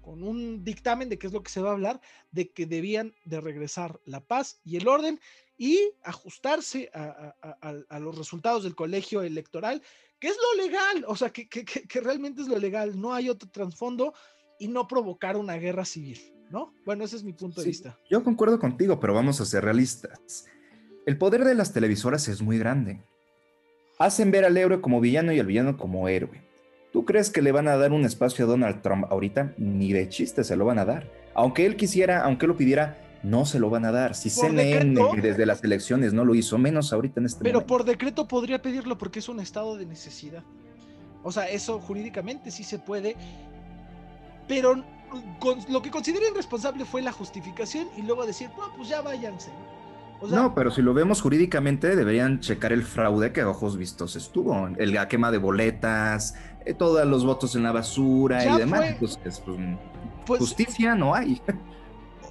con 0.01 0.23
un 0.23 0.63
dictamen 0.63 1.09
de 1.09 1.17
qué 1.17 1.27
es 1.27 1.33
lo 1.33 1.43
que 1.43 1.51
se 1.51 1.61
va 1.61 1.69
a 1.69 1.73
hablar, 1.73 2.01
de 2.31 2.51
que 2.51 2.65
debían 2.65 3.15
de 3.25 3.41
regresar 3.41 3.99
la 4.05 4.19
paz 4.19 4.59
y 4.65 4.77
el 4.77 4.87
orden 4.87 5.19
y 5.57 5.79
ajustarse 6.03 6.89
a, 6.93 7.99
los 7.99 8.17
resultados 8.17 8.63
del 8.63 8.75
colegio 8.75 9.21
electoral, 9.21 9.81
que 10.19 10.27
es 10.27 10.37
lo 10.37 10.63
legal, 10.63 11.05
o 11.07 11.15
sea, 11.15 11.31
que, 11.31 11.47
que 11.47 12.01
realmente 12.01 12.41
es 12.41 12.47
lo 12.47 12.57
legal, 12.57 12.99
no 12.99 13.13
hay 13.13 13.29
otro 13.29 13.49
trasfondo 13.49 14.13
y 14.59 14.67
no 14.67 14.87
provocar 14.87 15.37
una 15.37 15.55
guerra 15.55 15.85
civil. 15.85 16.32
¿No? 16.53 16.71
Bueno, 16.85 17.03
ese 17.03 17.15
es 17.15 17.23
mi 17.23 17.33
punto 17.33 17.61
de 17.61 17.67
vista. 17.67 17.97
Yo 18.09 18.23
concuerdo 18.23 18.59
contigo, 18.59 18.99
pero 18.99 19.15
vamos 19.15 19.41
a 19.41 19.45
ser 19.45 19.63
realistas. 19.65 20.45
El 21.07 21.17
poder 21.17 21.43
de 21.45 21.55
las 21.55 21.73
televisoras 21.73 22.27
es 22.27 22.43
muy 22.43 22.59
grande. 22.59 23.03
Hacen 23.97 24.29
ver 24.29 24.45
al 24.45 24.55
héroe 24.55 24.79
como 24.79 25.01
villano 25.01 25.33
y 25.33 25.39
al 25.39 25.47
villano 25.47 25.77
como 25.77 26.07
héroe. 26.07 26.43
¿Tú 26.93 27.05
crees 27.05 27.31
que 27.31 27.41
le 27.41 27.51
van 27.51 27.67
a 27.67 27.75
dar 27.75 27.91
un 27.91 28.05
espacio 28.05 28.45
a 28.45 28.47
Donald 28.47 28.83
Trump 28.83 29.05
ahorita? 29.09 29.55
Ni 29.57 29.93
de 29.93 30.07
chiste 30.09 30.43
se 30.43 30.55
lo 30.55 30.65
van 30.65 30.77
a 30.77 30.85
dar. 30.85 31.11
Aunque 31.33 31.65
él 31.65 31.75
quisiera, 31.75 32.23
aunque 32.23 32.45
lo 32.45 32.55
pidiera, 32.55 32.99
no 33.23 33.47
se 33.47 33.57
lo 33.59 33.71
van 33.71 33.85
a 33.85 33.91
dar. 33.91 34.13
Si 34.13 34.29
CNN 34.29 34.93
decreto. 34.93 35.27
desde 35.27 35.47
las 35.47 35.63
elecciones 35.63 36.13
no 36.13 36.23
lo 36.23 36.35
hizo, 36.35 36.59
menos 36.59 36.93
ahorita 36.93 37.19
en 37.19 37.25
este 37.25 37.43
Pero 37.43 37.61
momento. 37.61 37.67
por 37.67 37.83
decreto 37.83 38.27
podría 38.27 38.61
pedirlo 38.61 38.95
porque 38.99 39.19
es 39.19 39.27
un 39.27 39.39
estado 39.39 39.75
de 39.75 39.87
necesidad. 39.87 40.43
O 41.23 41.31
sea, 41.31 41.49
eso 41.49 41.79
jurídicamente 41.79 42.51
sí 42.51 42.63
se 42.63 42.77
puede. 42.77 43.15
Pero 44.47 44.83
lo 45.69 45.81
que 45.81 45.91
considero 45.91 46.27
irresponsable 46.27 46.85
fue 46.85 47.01
la 47.01 47.11
justificación 47.11 47.87
y 47.97 48.01
luego 48.01 48.25
decir, 48.25 48.49
no, 48.57 48.73
pues 48.75 48.89
ya 48.89 49.01
váyanse. 49.01 49.51
O 50.21 50.29
sea, 50.29 50.39
no, 50.39 50.55
pero 50.55 50.71
si 50.71 50.81
lo 50.81 50.93
vemos 50.93 51.21
jurídicamente, 51.21 51.95
deberían 51.95 52.39
checar 52.39 52.71
el 52.71 52.83
fraude 52.83 53.33
que 53.33 53.41
a 53.41 53.49
ojos 53.49 53.75
vistos 53.75 54.15
estuvo. 54.15 54.67
El, 54.77 54.93
la 54.93 55.07
quema 55.07 55.31
de 55.31 55.37
boletas, 55.37 56.35
eh, 56.65 56.73
todos 56.73 57.05
los 57.05 57.25
votos 57.25 57.55
en 57.55 57.63
la 57.63 57.73
basura 57.73 58.45
y 58.45 58.57
demás. 58.57 58.79
fue. 58.79 58.89
Entonces, 58.89 59.41
pues, 59.45 59.57
pues, 60.25 60.39
justicia 60.39 60.95
no 60.95 61.13
hay. 61.13 61.41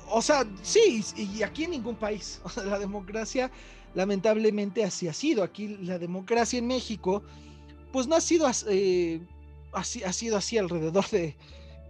o 0.09 0.23
sea, 0.23 0.47
sí, 0.63 1.05
y 1.17 1.43
aquí 1.43 1.65
en 1.65 1.73
ningún 1.73 1.97
país. 1.97 2.41
O 2.45 2.49
sea, 2.49 2.65
la 2.65 2.79
democracia, 2.79 3.51
lamentablemente, 3.95 4.85
así 4.85 5.07
ha 5.09 5.13
sido. 5.13 5.43
Aquí 5.43 5.77
la 5.83 5.99
democracia 5.99 6.59
en 6.59 6.67
México, 6.67 7.23
pues 7.93 8.07
no 8.07 8.15
ha 8.15 8.23
sido 8.23 8.51
eh, 8.69 9.21
así, 9.73 10.03
ha 10.03 10.13
sido 10.15 10.39
así 10.39 10.57
alrededor 10.57 11.07
de 11.11 11.37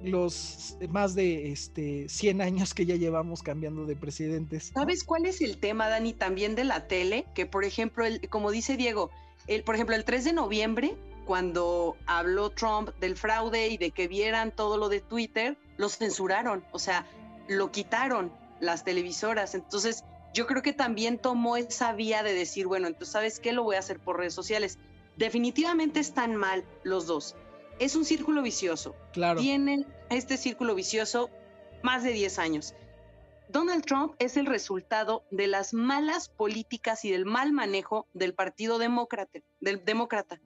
los 0.03 0.77
más 0.89 1.15
de 1.15 1.53
este 1.53 2.09
100 2.09 2.41
años 2.41 2.75
que 2.75 2.87
ya 2.87 2.97
llevamos 2.97 3.43
cambiando 3.43 3.87
de 3.87 3.97
presidentes. 3.97 4.73
¿Sabes 4.75 5.05
cuál 5.05 5.27
es 5.27 5.41
el 5.41 5.59
tema, 5.59 5.89
Dani, 5.89 6.13
también 6.13 6.55
de 6.55 6.65
la 6.65 6.87
tele? 6.87 7.27
Que, 7.35 7.47
por 7.47 7.65
ejemplo, 7.65 8.05
el, 8.05 8.29
como 8.29 8.51
dice 8.51 8.77
Diego, 8.77 9.11
el, 9.47 9.63
por 9.63 9.75
ejemplo, 9.75 9.95
el 9.95 10.05
3 10.05 10.25
de 10.25 10.33
noviembre, 10.33 10.97
cuando 11.27 11.97
habló 12.07 12.51
Trump 12.51 12.91
del 13.01 13.17
fraude 13.17 13.69
y 13.69 13.79
de 13.79 13.91
que 13.91 14.09
vieran 14.09 14.51
todo 14.51 14.77
lo 14.77 14.89
de 14.89 15.01
Twitter, 15.01 15.57
los 15.77 15.97
censuraron, 15.97 16.65
o 16.73 16.79
sea, 16.79 17.07
lo 17.49 17.71
quitaron 17.71 18.33
las 18.61 18.85
televisoras. 18.85 19.55
Entonces, 19.55 20.05
yo 20.35 20.47
creo 20.47 20.63
que 20.63 20.73
también 20.73 21.19
tomó 21.19 21.57
esa 21.57 21.93
vía 21.93 22.23
de 22.23 22.33
decir, 22.33 22.67
bueno, 22.67 22.87
entonces, 22.87 23.13
¿sabes 23.13 23.41
qué? 23.41 23.53
Lo 23.53 23.65
voy 23.65 23.77
a 23.77 23.81
hacer 23.81 23.99
por 23.99 24.19
redes 24.19 24.35
sociales. 24.35 24.79
Definitivamente 25.17 26.01
están 26.01 26.37
mal 26.37 26.65
los 26.85 27.07
dos. 27.07 27.37
Es 27.83 27.97
un 27.97 28.05
círculo 28.05 28.43
vicioso 28.43 28.95
Claro. 29.13 29.41
tienen 29.41 29.85
este 30.09 30.37
círculo 30.37 30.77
vicioso 30.77 31.31
más 31.83 32.05
de 32.05 32.13
10 32.13 32.39
años. 32.39 32.75
Donald 33.49 33.85
Trump 33.85 34.15
es 34.21 34.37
el 34.37 34.47
resultado 34.47 35.25
de 35.33 35.49
las 35.49 35.75
malas 35.75 36.29
políticas 36.29 37.05
y 37.05 37.11
del 37.11 37.25
mal 37.25 37.51
manejo 37.51 38.07
del 38.13 38.35
Partido 38.35 38.79
Demócrata, 38.79 39.41
del 39.59 39.85
Demócrata. 39.85 40.41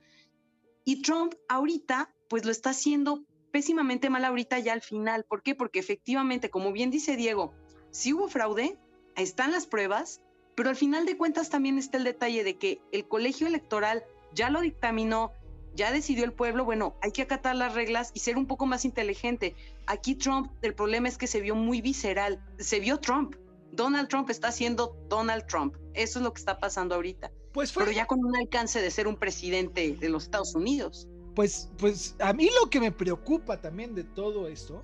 Y 0.87 1.03
Trump 1.03 1.35
ahorita, 1.47 2.11
pues 2.31 2.47
lo 2.47 2.51
está 2.51 2.71
haciendo 2.71 3.23
pésimamente 3.53 4.09
mal 4.09 4.25
ahorita 4.25 4.59
ya 4.61 4.73
al 4.73 4.81
final. 4.81 5.25
¿Por 5.25 5.43
qué? 5.43 5.55
Porque 5.55 5.79
efectivamente, 5.79 6.49
como 6.49 6.73
bien 6.73 6.91
dice 6.91 7.17
Diego, 7.17 7.53
si 7.91 8.15
hubo 8.15 8.29
fraude, 8.29 8.79
están 9.15 9.53
las 9.53 9.67
pruebas, 9.67 10.23
pero 10.55 10.71
al 10.71 10.77
final 10.77 11.05
de 11.05 11.19
cuentas 11.19 11.51
también 11.51 11.77
está 11.77 11.99
el 11.99 12.05
detalle 12.05 12.45
de 12.45 12.57
que 12.57 12.81
el 12.93 13.07
colegio 13.07 13.47
electoral 13.47 14.05
ya 14.33 14.49
lo 14.49 14.63
dictaminó, 14.63 15.33
ya 15.77 15.93
decidió 15.93 16.25
el 16.25 16.33
pueblo, 16.33 16.65
bueno, 16.65 16.97
hay 17.03 17.13
que 17.13 17.23
acatar 17.23 17.55
las 17.55 17.75
reglas 17.75 18.11
y 18.15 18.21
ser 18.21 18.37
un 18.37 18.47
poco 18.47 18.67
más 18.67 18.85
inteligente. 18.85 19.55
Aquí 19.87 20.15
Trump, 20.15 20.51
el 20.63 20.75
problema 20.75 21.09
es 21.09 21.19
que 21.19 21.27
se 21.27 21.41
vio 21.41 21.55
muy 21.55 21.81
visceral, 21.81 22.43
se 22.59 22.81
vio 22.81 22.99
Trump. 22.99 23.37
Donald 23.73 24.09
Trump 24.09 24.31
está 24.31 24.51
siendo 24.53 24.97
Donald 25.09 25.47
Trump. 25.47 25.77
Eso 25.93 26.19
es 26.19 26.25
lo 26.25 26.33
que 26.33 26.41
está 26.41 26.59
pasando 26.59 26.95
ahorita. 26.95 27.31
Pues 27.53 27.73
fue, 27.73 27.85
Pero 27.85 27.95
ya 27.95 28.07
con 28.07 28.25
un 28.25 28.35
alcance 28.35 28.81
de 28.81 28.91
ser 28.91 29.07
un 29.07 29.17
presidente 29.17 29.97
de 30.01 30.09
los 30.09 30.25
Estados 30.25 30.55
Unidos. 30.55 31.09
pues, 31.35 31.71
pues 31.77 32.17
a 32.19 32.33
mí 32.33 32.49
lo 32.63 32.71
que 32.71 32.81
me 32.81 32.91
preocupa 32.91 33.61
también 33.61 33.95
de 33.95 34.05
todo 34.05 34.49
esto, 34.49 34.83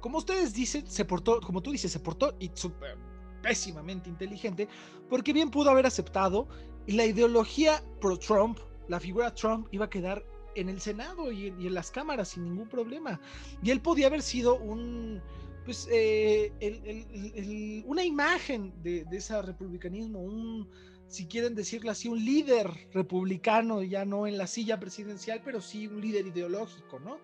como 0.00 0.18
ustedes 0.18 0.52
dicen, 0.52 0.84
se 0.88 1.04
portó, 1.04 1.40
como 1.40 1.62
tú 1.62 1.70
dices, 1.70 1.92
se 1.92 2.00
portó 2.00 2.34
y 2.40 2.50
súper 2.54 2.98
pésimamente 3.42 4.08
inteligente, 4.10 4.68
porque 5.08 5.32
bien 5.32 5.50
pudo 5.50 5.70
haber 5.70 5.86
aceptado 5.86 6.48
y 6.86 6.92
la 6.92 7.04
ideología 7.04 7.84
pro-Trump, 8.00 8.58
la 8.88 8.98
figura 8.98 9.32
Trump 9.32 9.68
iba 9.70 9.84
a 9.84 9.90
quedar 9.90 10.24
en 10.54 10.68
el 10.68 10.80
Senado 10.80 11.30
y 11.32 11.48
en, 11.48 11.60
y 11.60 11.66
en 11.66 11.74
las 11.74 11.90
cámaras 11.90 12.28
sin 12.28 12.44
ningún 12.44 12.68
problema. 12.68 13.20
Y 13.62 13.70
él 13.70 13.80
podía 13.80 14.06
haber 14.08 14.22
sido 14.22 14.56
un, 14.56 15.20
pues, 15.64 15.88
eh, 15.90 16.52
el- 16.60 16.82
el- 16.86 17.32
el- 17.34 17.82
una 17.86 18.04
imagen 18.04 18.72
de, 18.82 19.04
de 19.04 19.16
ese 19.16 19.40
republicanismo, 19.42 20.20
un, 20.20 20.68
si 21.06 21.26
quieren 21.26 21.54
decirlo 21.54 21.90
así, 21.90 22.08
un 22.08 22.24
líder 22.24 22.70
republicano, 22.92 23.82
ya 23.82 24.04
no 24.04 24.26
en 24.26 24.38
la 24.38 24.46
silla 24.46 24.80
presidencial, 24.80 25.42
pero 25.44 25.60
sí 25.60 25.86
un 25.86 26.00
líder 26.00 26.26
ideológico, 26.26 26.98
¿no? 27.00 27.18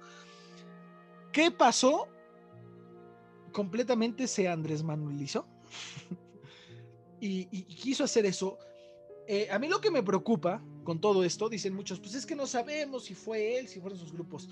¿Qué 1.32 1.50
pasó? 1.50 2.08
Completamente 3.52 4.26
se 4.26 4.46
Andrés 4.48 4.82
Manuelizó 4.82 5.46
y, 7.20 7.48
y 7.50 7.62
quiso 7.64 8.04
hacer 8.04 8.26
eso. 8.26 8.58
Eh, 9.26 9.48
a 9.50 9.58
mí 9.58 9.68
lo 9.68 9.80
que 9.80 9.90
me 9.90 10.02
preocupa 10.02 10.62
con 10.89 11.01
todo 11.03 11.22
esto, 11.22 11.51
dicen 11.51 11.74
muchos, 11.74 12.01
pues 12.01 12.14
es 12.14 12.24
que 12.24 12.34
no 12.34 12.47
sabemos 12.47 13.05
si 13.05 13.14
fue 13.14 13.59
él, 13.59 13.68
si 13.68 13.78
fueron 13.78 13.99
sus 13.99 14.11
grupos. 14.11 14.49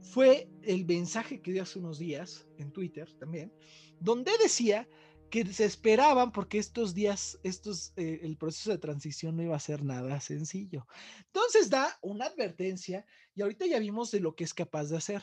Fue 0.00 0.50
el 0.62 0.86
mensaje 0.86 1.42
que 1.42 1.52
dio 1.52 1.62
hace 1.62 1.78
unos 1.78 1.98
días 1.98 2.48
en 2.56 2.72
Twitter 2.72 3.12
también, 3.18 3.54
donde 3.98 4.32
decía 4.42 4.88
que 5.28 5.44
se 5.52 5.66
esperaban 5.66 6.32
porque 6.32 6.58
estos 6.58 6.94
días, 6.94 7.38
estos, 7.42 7.92
eh, 7.96 8.20
el 8.22 8.38
proceso 8.38 8.70
de 8.70 8.78
transición 8.78 9.36
no 9.36 9.42
iba 9.42 9.56
a 9.56 9.60
ser 9.60 9.84
nada 9.84 10.18
sencillo. 10.20 10.86
Entonces 11.26 11.68
da 11.68 11.98
una 12.00 12.26
advertencia 12.26 13.04
y 13.34 13.42
ahorita 13.42 13.66
ya 13.66 13.78
vimos 13.78 14.10
de 14.12 14.20
lo 14.20 14.34
que 14.34 14.44
es 14.44 14.54
capaz 14.54 14.86
de 14.88 14.96
hacer. 14.96 15.22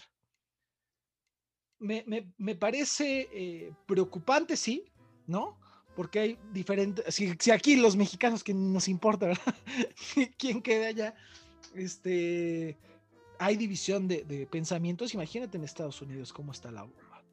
Me, 1.80 2.04
me- 2.08 2.32
me 2.38 2.56
parece 2.56 3.28
eh, 3.34 3.74
preocupante, 3.88 4.56
sí, 4.56 4.86
¿no? 5.28 5.60
Porque 5.96 6.20
hay 6.20 6.40
diferentes, 6.52 7.14
si, 7.14 7.34
si 7.40 7.52
aquí 7.52 7.76
los 7.76 7.96
mexicanos 7.96 8.44
que 8.44 8.54
nos 8.54 8.88
importa, 8.88 9.28
¿verdad? 9.28 9.56
¿Quién 10.38 10.62
queda 10.62 10.88
allá? 10.88 11.16
Este, 11.76 12.78
hay 13.40 13.58
división 13.58 14.08
de, 14.08 14.24
de 14.24 14.48
pensamientos, 14.48 15.14
imagínate 15.14 15.58
en 15.58 15.64
Estados 15.64 16.02
Unidos 16.02 16.34
cómo 16.34 16.52
está 16.52 16.72
la 16.72 16.84
bomba. 16.84 17.24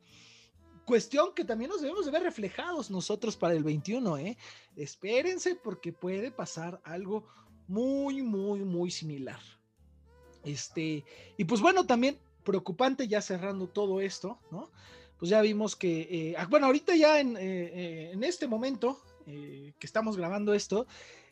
Cuestión 0.84 1.34
que 1.34 1.44
también 1.44 1.70
nos 1.70 1.80
debemos 1.80 2.04
de 2.04 2.10
ver 2.10 2.22
reflejados 2.22 2.90
nosotros 2.90 3.36
para 3.36 3.54
el 3.54 3.62
21, 3.62 4.18
¿eh? 4.18 4.36
Espérense 4.74 5.54
porque 5.54 5.92
puede 5.92 6.32
pasar 6.32 6.80
algo 6.84 7.28
muy, 7.68 8.22
muy, 8.22 8.64
muy 8.64 8.90
similar. 8.90 9.38
Este, 10.44 11.04
y 11.36 11.44
pues 11.44 11.60
bueno, 11.60 11.86
también 11.86 12.18
preocupante 12.42 13.06
ya 13.06 13.22
cerrando 13.22 13.68
todo 13.68 14.00
esto, 14.00 14.40
¿no? 14.50 14.70
Pues 15.20 15.28
ya 15.28 15.42
vimos 15.42 15.76
que, 15.76 16.08
eh, 16.10 16.34
ah, 16.38 16.46
bueno, 16.48 16.66
ahorita 16.66 16.96
ya 16.96 17.20
en, 17.20 17.36
eh, 17.36 18.10
eh, 18.10 18.18
este 18.22 18.48
momento 18.48 19.00
que 19.26 19.86
estamos 19.86 20.16
grabando 20.16 20.54
esto, 20.54 20.88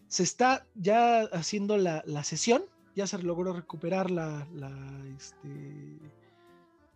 se 0.07 0.23
está 0.23 0.65
ya 0.77 1.23
haciendo 1.33 1.77
la, 1.77 2.05
la 2.07 2.23
sesión, 2.23 2.63
ya 2.95 3.09
se 3.09 3.19
logró 3.19 3.53
recuperar 3.53 4.09
la, 4.09 4.47
este, 5.17 5.99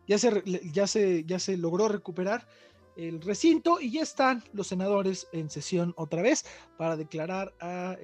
ya 0.06 0.16
se, 0.18 0.44
ya 0.72 0.86
se, 0.86 1.24
ya 1.24 1.40
se 1.40 1.56
logró 1.56 1.88
recuperar 1.88 2.46
el 2.94 3.20
recinto 3.20 3.80
y 3.80 3.90
ya 3.90 4.02
están 4.02 4.44
los 4.52 4.68
senadores 4.68 5.26
en 5.32 5.50
sesión 5.50 5.92
otra 5.96 6.22
vez 6.22 6.44
para 6.78 6.96
declarar 6.96 7.52
a 7.58 7.96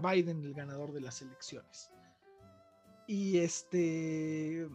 Biden 0.00 0.44
el 0.44 0.54
ganador 0.54 0.92
de 0.92 1.02
las 1.02 1.20
elecciones. 1.20 1.90
Y 3.06 3.38
este. 3.38 4.66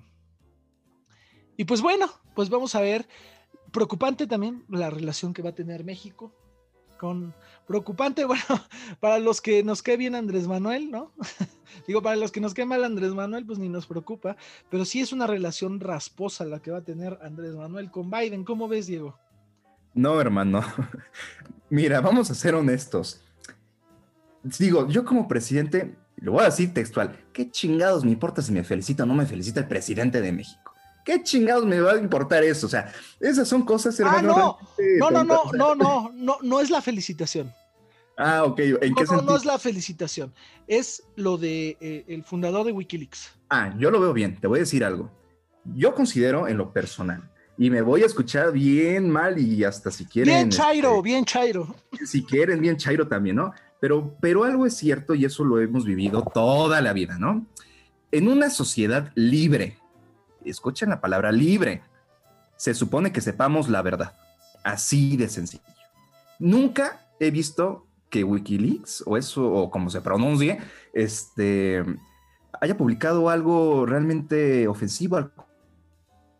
Y 1.59 1.65
pues 1.65 1.81
bueno, 1.81 2.09
pues 2.35 2.49
vamos 2.49 2.73
a 2.73 2.79
ver. 2.79 3.05
Preocupante 3.73 4.27
también 4.27 4.63
la 4.69 4.89
relación 4.89 5.33
que 5.33 5.41
va 5.41 5.49
a 5.49 5.55
tener 5.55 5.83
México 5.83 6.33
con. 6.97 7.35
Preocupante, 7.67 8.23
bueno, 8.25 8.45
para 9.01 9.19
los 9.19 9.41
que 9.41 9.61
nos 9.61 9.83
cae 9.83 9.97
bien 9.97 10.15
Andrés 10.15 10.47
Manuel, 10.47 10.89
¿no? 10.89 11.11
Digo, 11.85 12.01
para 12.01 12.15
los 12.15 12.31
que 12.31 12.39
nos 12.39 12.53
cae 12.53 12.63
mal 12.63 12.85
Andrés 12.85 13.13
Manuel, 13.13 13.45
pues 13.45 13.59
ni 13.59 13.67
nos 13.67 13.87
preocupa. 13.87 14.37
Pero 14.69 14.85
sí 14.85 15.01
es 15.01 15.11
una 15.11 15.27
relación 15.27 15.81
rasposa 15.81 16.45
la 16.45 16.61
que 16.61 16.71
va 16.71 16.77
a 16.77 16.83
tener 16.85 17.19
Andrés 17.21 17.53
Manuel 17.55 17.91
con 17.91 18.09
Biden. 18.09 18.45
¿Cómo 18.45 18.69
ves, 18.69 18.87
Diego? 18.87 19.19
No, 19.93 20.21
hermano. 20.21 20.61
Mira, 21.69 21.99
vamos 21.99 22.31
a 22.31 22.35
ser 22.35 22.55
honestos. 22.55 23.21
Digo, 24.43 24.87
yo 24.87 25.03
como 25.03 25.27
presidente, 25.27 25.97
lo 26.15 26.31
voy 26.31 26.43
a 26.43 26.45
decir 26.45 26.73
textual, 26.73 27.19
¿qué 27.33 27.51
chingados 27.51 28.05
me 28.05 28.11
importa 28.11 28.41
si 28.41 28.53
me 28.53 28.63
felicita 28.63 29.03
o 29.03 29.05
no 29.05 29.13
me 29.13 29.25
felicita 29.25 29.59
el 29.59 29.67
presidente 29.67 30.21
de 30.21 30.31
México? 30.31 30.68
¿Qué 31.05 31.23
chingados 31.23 31.65
me 31.65 31.79
va 31.79 31.93
a 31.93 31.97
importar 31.97 32.43
eso? 32.43 32.67
O 32.67 32.69
sea, 32.69 32.91
esas 33.19 33.47
son 33.47 33.63
cosas, 33.63 33.99
Ah, 33.99 34.03
hermano. 34.03 34.27
no. 34.37 34.57
realmente 34.77 34.99
No, 34.99 35.11
no, 35.11 35.23
no, 35.23 35.35
tontas. 35.41 35.57
no, 35.57 35.75
no, 35.75 36.11
no, 36.13 36.37
no 36.41 36.59
es 36.59 36.69
la 36.69 36.81
felicitación. 36.81 37.51
Ah, 38.17 38.43
ok. 38.43 38.59
¿En 38.59 38.71
No, 38.71 38.79
qué 38.79 38.89
no, 38.89 38.95
sentido? 39.05 39.21
no 39.23 39.35
es 39.37 39.45
la 39.45 39.57
felicitación. 39.59 40.33
Es 40.67 41.03
lo 41.15 41.37
de 41.37 41.77
eh, 41.79 42.05
el 42.09 42.23
fundador 42.23 42.65
de 42.65 42.73
Wikileaks. 42.73 43.31
Ah, 43.49 43.73
yo 43.79 43.89
lo 43.91 43.99
veo 44.01 44.13
bien. 44.13 44.39
Te 44.39 44.47
voy 44.47 44.59
a 44.59 44.61
decir 44.61 44.83
algo. 44.83 45.09
Yo 45.75 45.95
considero 45.95 46.47
en 46.47 46.57
lo 46.57 46.71
personal, 46.73 47.29
y 47.57 47.69
me 47.69 47.81
voy 47.81 48.03
a 48.03 48.05
escuchar 48.05 48.51
bien 48.53 49.09
mal 49.09 49.37
y 49.37 49.63
hasta 49.63 49.91
si 49.91 50.05
quieren... 50.05 50.33
Bien 50.33 50.49
Chairo, 50.49 50.91
este, 50.97 51.01
bien 51.03 51.25
Chairo. 51.25 51.75
si 52.05 52.23
quieren, 52.23 52.61
bien 52.61 52.77
Chairo 52.77 53.07
también, 53.07 53.35
¿no? 53.37 53.53
Pero, 53.81 54.15
pero 54.21 54.43
algo 54.45 54.65
es 54.65 54.75
cierto 54.77 55.15
y 55.15 55.25
eso 55.25 55.43
lo 55.43 55.59
hemos 55.61 55.85
vivido 55.85 56.21
toda 56.33 56.81
la 56.81 56.93
vida, 56.93 57.17
¿no? 57.17 57.45
En 58.11 58.27
una 58.27 58.49
sociedad 58.49 59.11
libre, 59.15 59.77
escuchen 60.49 60.89
la 60.89 61.01
palabra 61.01 61.31
libre, 61.31 61.81
se 62.55 62.73
supone 62.73 63.11
que 63.11 63.21
sepamos 63.21 63.69
la 63.69 63.81
verdad. 63.81 64.15
Así 64.63 65.15
de 65.15 65.29
sencillo. 65.29 65.63
Nunca 66.39 67.07
he 67.19 67.31
visto 67.31 67.87
que 68.09 68.23
Wikileaks, 68.23 69.03
o 69.05 69.17
eso, 69.17 69.51
o 69.51 69.69
como 69.69 69.89
se 69.89 70.01
pronuncie, 70.01 70.59
este, 70.93 71.83
haya 72.59 72.77
publicado 72.77 73.29
algo 73.29 73.85
realmente 73.85 74.67
ofensivo 74.67 75.17
al 75.17 75.31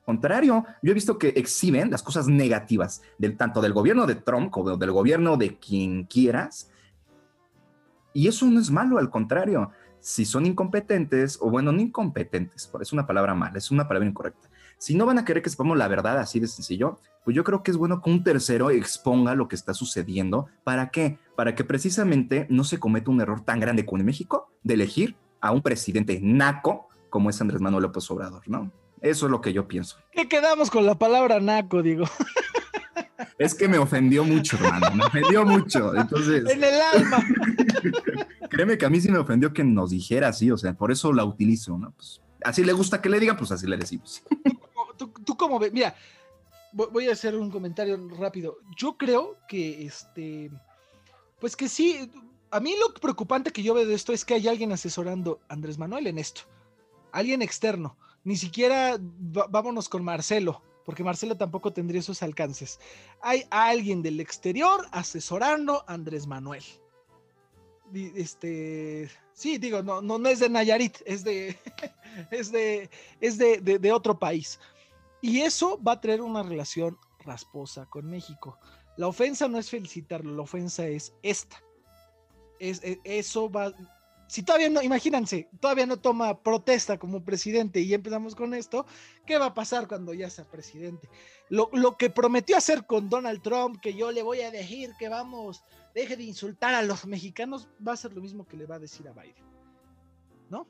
contrario, 0.09 0.65
yo 0.81 0.89
he 0.89 0.95
visto 0.95 1.19
que 1.19 1.27
exhiben 1.29 1.91
las 1.91 2.01
cosas 2.01 2.27
negativas 2.27 3.03
del, 3.19 3.37
tanto 3.37 3.61
del 3.61 3.73
gobierno 3.73 4.07
de 4.07 4.15
Trump 4.15 4.49
como 4.49 4.75
del 4.75 4.91
gobierno 4.91 5.37
de 5.37 5.59
quien 5.59 6.05
quieras. 6.05 6.71
Y 8.11 8.27
eso 8.27 8.47
no 8.47 8.59
es 8.59 8.71
malo, 8.71 8.97
al 8.97 9.11
contrario. 9.11 9.69
Si 9.99 10.25
son 10.25 10.45
incompetentes, 10.45 11.37
o 11.41 11.49
bueno, 11.49 11.71
no 11.71 11.81
incompetentes, 11.81 12.71
es 12.81 12.93
una 12.93 13.05
palabra 13.05 13.35
mala, 13.35 13.57
es 13.57 13.71
una 13.71 13.87
palabra 13.87 14.07
incorrecta. 14.07 14.49
Si 14.77 14.95
no 14.95 15.05
van 15.05 15.19
a 15.19 15.25
querer 15.25 15.43
que 15.43 15.49
sepamos 15.49 15.77
la 15.77 15.89
verdad 15.89 16.17
así 16.19 16.39
de 16.39 16.47
sencillo, 16.47 16.99
pues 17.25 17.35
yo 17.35 17.43
creo 17.43 17.63
que 17.63 17.71
es 17.71 17.77
bueno 17.77 18.01
que 18.01 18.09
un 18.09 18.23
tercero 18.23 18.69
exponga 18.69 19.35
lo 19.35 19.47
que 19.47 19.55
está 19.55 19.73
sucediendo. 19.73 20.47
¿Para 20.63 20.89
qué? 20.89 21.19
Para 21.35 21.53
que 21.53 21.65
precisamente 21.65 22.47
no 22.49 22.63
se 22.63 22.79
cometa 22.79 23.11
un 23.11 23.19
error 23.19 23.41
tan 23.41 23.59
grande 23.59 23.85
como 23.85 23.99
en 23.99 24.05
México 24.05 24.51
de 24.63 24.75
elegir 24.75 25.17
a 25.41 25.51
un 25.51 25.61
presidente 25.61 26.19
naco 26.21 26.87
como 27.09 27.29
es 27.29 27.41
Andrés 27.41 27.61
Manuel 27.61 27.83
López 27.83 28.09
Obrador, 28.11 28.43
¿no? 28.47 28.71
Eso 29.01 29.25
es 29.25 29.31
lo 29.31 29.41
que 29.41 29.53
yo 29.53 29.67
pienso. 29.67 29.97
¿Qué 30.11 30.27
quedamos 30.27 30.69
con 30.69 30.85
la 30.85 30.95
palabra 30.95 31.39
naco, 31.39 31.81
digo? 31.81 32.05
Es 33.39 33.55
que 33.55 33.67
me 33.67 33.77
ofendió 33.77 34.23
mucho, 34.23 34.57
hermano, 34.57 34.93
me 34.95 35.05
ofendió 35.05 35.45
mucho. 35.45 35.95
Entonces. 35.95 36.43
En 36.49 36.63
el 36.63 36.81
alma. 36.81 37.25
Créeme 38.49 38.77
que 38.77 38.85
a 38.85 38.89
mí 38.89 38.99
sí 38.99 39.09
me 39.09 39.17
ofendió 39.17 39.53
que 39.53 39.63
nos 39.63 39.91
dijera 39.91 40.27
así, 40.27 40.51
o 40.51 40.57
sea, 40.57 40.73
por 40.73 40.91
eso 40.91 41.13
la 41.13 41.23
utilizo, 41.23 41.77
¿no? 41.77 41.91
Pues 41.91 42.21
así 42.43 42.63
le 42.63 42.73
gusta 42.73 43.01
que 43.01 43.09
le 43.09 43.19
digan, 43.19 43.37
pues 43.37 43.51
así 43.51 43.65
le 43.65 43.77
decimos. 43.77 44.21
¿Tú, 44.97 45.13
tú 45.25 45.37
cómo 45.37 45.57
ves? 45.57 45.71
Mira, 45.71 45.95
voy 46.73 47.07
a 47.07 47.13
hacer 47.13 47.35
un 47.35 47.49
comentario 47.49 47.97
rápido. 48.19 48.57
Yo 48.75 48.97
creo 48.97 49.37
que 49.47 49.85
este. 49.85 50.51
Pues 51.39 51.55
que 51.55 51.69
sí. 51.69 52.11
A 52.51 52.59
mí 52.59 52.73
lo 52.79 52.93
preocupante 52.93 53.51
que 53.51 53.63
yo 53.63 53.73
veo 53.73 53.85
de 53.85 53.93
esto 53.93 54.11
es 54.11 54.25
que 54.25 54.33
hay 54.33 54.47
alguien 54.47 54.71
asesorando 54.71 55.39
a 55.47 55.53
Andrés 55.53 55.77
Manuel 55.77 56.07
en 56.07 56.17
esto. 56.17 56.41
Alguien 57.11 57.41
externo 57.41 57.95
ni 58.23 58.35
siquiera 58.35 58.97
vámonos 58.99 59.89
con 59.89 60.03
Marcelo, 60.03 60.61
porque 60.85 61.03
Marcelo 61.03 61.37
tampoco 61.37 61.71
tendría 61.71 61.99
esos 61.99 62.23
alcances. 62.23 62.79
Hay 63.21 63.45
alguien 63.49 64.01
del 64.01 64.19
exterior 64.19 64.87
asesorando 64.91 65.83
a 65.87 65.93
Andrés 65.93 66.27
Manuel. 66.27 66.63
Este, 67.93 69.09
sí, 69.33 69.57
digo, 69.57 69.81
no, 69.81 70.01
no, 70.01 70.29
es 70.29 70.39
de 70.39 70.49
Nayarit, 70.49 70.97
es 71.05 71.23
de, 71.23 71.57
es 72.31 72.51
de, 72.51 72.89
es 73.19 73.37
de, 73.37 73.57
de, 73.59 73.91
otro 73.91 74.17
país. 74.17 74.59
Y 75.21 75.41
eso 75.41 75.81
va 75.81 75.93
a 75.93 76.01
traer 76.01 76.21
una 76.21 76.43
relación 76.43 76.97
rasposa 77.25 77.85
con 77.87 78.09
México. 78.09 78.57
La 78.97 79.07
ofensa 79.07 79.47
no 79.47 79.57
es 79.57 79.69
felicitarlo, 79.69 80.35
la 80.35 80.43
ofensa 80.43 80.85
es 80.87 81.13
esta. 81.23 81.61
Es, 82.59 82.83
e, 82.83 82.99
eso 83.03 83.49
va, 83.49 83.73
si 84.29 84.43
todavía 84.43 84.69
no, 84.69 84.81
imagínense, 84.83 85.49
todavía 85.59 85.87
no 85.87 85.97
toma 85.97 86.43
protesta 86.43 86.99
como 86.99 87.25
presidente 87.25 87.81
y 87.81 87.95
empezamos 87.95 88.35
con 88.35 88.53
esto, 88.53 88.85
¿qué 89.25 89.39
va 89.39 89.47
a 89.47 89.53
pasar 89.55 89.87
cuando 89.87 90.13
ya 90.13 90.29
sea 90.29 90.45
presidente? 90.45 91.09
Lo, 91.49 91.97
que 91.97 92.11
prometió 92.11 92.55
hacer 92.55 92.85
con 92.85 93.09
Donald 93.09 93.41
Trump, 93.41 93.81
que 93.81 93.95
yo 93.95 94.11
le 94.11 94.21
voy 94.21 94.41
a 94.41 94.51
decir 94.51 94.91
que 94.99 95.09
vamos, 95.09 95.63
deje 95.95 96.15
de 96.15 96.25
insultar 96.25 96.75
a 96.75 96.83
los 96.83 97.07
mexicanos, 97.07 97.67
va 97.85 97.93
a 97.93 97.97
ser 97.97 98.13
lo 98.13 98.21
mismo 98.21 98.47
que 98.47 98.55
le 98.55 98.67
va 98.67 98.75
a 98.75 98.79
decir 98.79 99.07
a 99.07 99.13
Biden. 99.13 99.43
¿No? 100.49 100.67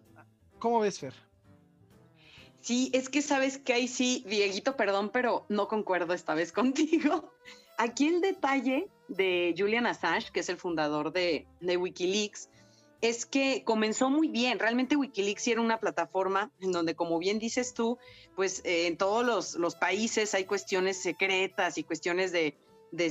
¿Cómo 0.57 0.79
ves, 0.79 0.97
Fer? 0.97 1.13
Sí, 2.61 2.91
es 2.93 3.09
que 3.09 3.21
sabes 3.21 3.57
que 3.57 3.73
ahí 3.73 3.89
sí, 3.89 4.23
Dieguito, 4.25 4.77
perdón, 4.77 5.09
pero 5.11 5.45
no 5.49 5.67
concuerdo 5.67 6.13
esta 6.13 6.33
vez 6.33 6.51
contigo. 6.53 7.29
Aquí 7.77 8.07
el 8.07 8.21
detalle 8.21 8.89
de 9.09 9.53
Julian 9.57 9.85
Assange, 9.85 10.31
que 10.31 10.39
es 10.39 10.47
el 10.47 10.57
fundador 10.57 11.11
de, 11.11 11.45
de 11.59 11.75
Wikileaks, 11.75 12.49
es 13.01 13.25
que 13.25 13.63
comenzó 13.63 14.09
muy 14.09 14.27
bien. 14.27 14.59
Realmente 14.59 14.95
Wikileaks 14.95 15.47
era 15.47 15.61
una 15.61 15.79
plataforma 15.79 16.51
en 16.59 16.71
donde, 16.71 16.95
como 16.95 17.17
bien 17.19 17.39
dices 17.39 17.73
tú, 17.73 17.97
pues 18.35 18.61
eh, 18.65 18.87
en 18.87 18.97
todos 18.97 19.55
los, 19.55 19.75
países 19.75 20.33
hay 20.33 20.45
cuestiones 20.45 21.01
secretas 21.01 21.77
y 21.77 21.83
cuestiones 21.83 22.31
de, 22.31 22.57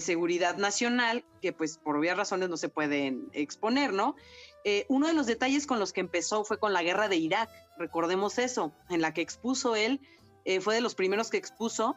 seguridad 0.01 0.57
nacional 0.57 1.25
que 1.41 1.53
pues 1.53 1.79
por 1.79 1.97
obvias 1.97 2.17
razones 2.17 2.49
no 2.49 2.57
se 2.57 2.69
pueden 2.69 3.29
exponer, 3.33 3.93
¿no? 3.93 4.17
Eh, 4.65 4.85
uno 4.89 5.07
de 5.07 5.13
los 5.13 5.27
detalles 5.27 5.69
con 5.69 5.79
los 5.79 5.93
que 5.93 6.01
empezó 6.01 6.45
fue 6.45 6.59
con 6.59 6.73
la 6.73 6.83
guerra 6.83 7.09
de 7.09 7.17
Irak, 7.17 7.49
recordemos 7.79 8.39
eso, 8.39 8.73
en 8.91 9.01
la 9.01 9.15
que 9.15 9.21
expuso 9.21 9.77
él, 9.77 10.01
eh, 10.45 10.61
fue 10.61 10.75
de 10.75 10.81
los 10.81 10.97
primeros 10.97 11.31
que 11.31 11.37
expuso, 11.37 11.95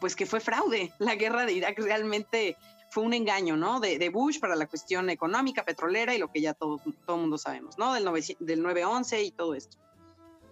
pues 0.00 0.14
que 0.14 0.24
fue 0.24 0.40
fraude. 0.40 0.92
La 0.98 1.16
guerra 1.16 1.44
de 1.44 1.52
Irak 1.52 1.78
realmente 1.78 2.56
fue 2.92 3.04
un 3.04 3.14
engaño, 3.14 3.56
¿no? 3.56 3.80
De, 3.80 4.10
Bush 4.10 4.38
para 4.38 4.54
la 4.54 4.66
cuestión 4.66 5.08
económica, 5.08 5.64
petrolera 5.64 6.14
y 6.14 6.18
lo 6.18 6.30
que 6.30 6.42
ya 6.42 6.52
todo 6.52 6.78
el 6.84 7.16
mundo 7.16 7.38
sabemos, 7.38 7.78
¿no? 7.78 7.94
Del, 7.94 8.04
9, 8.04 8.36
del 8.38 8.62
9-11 8.62 9.24
y 9.24 9.30
todo 9.30 9.54
esto. 9.54 9.78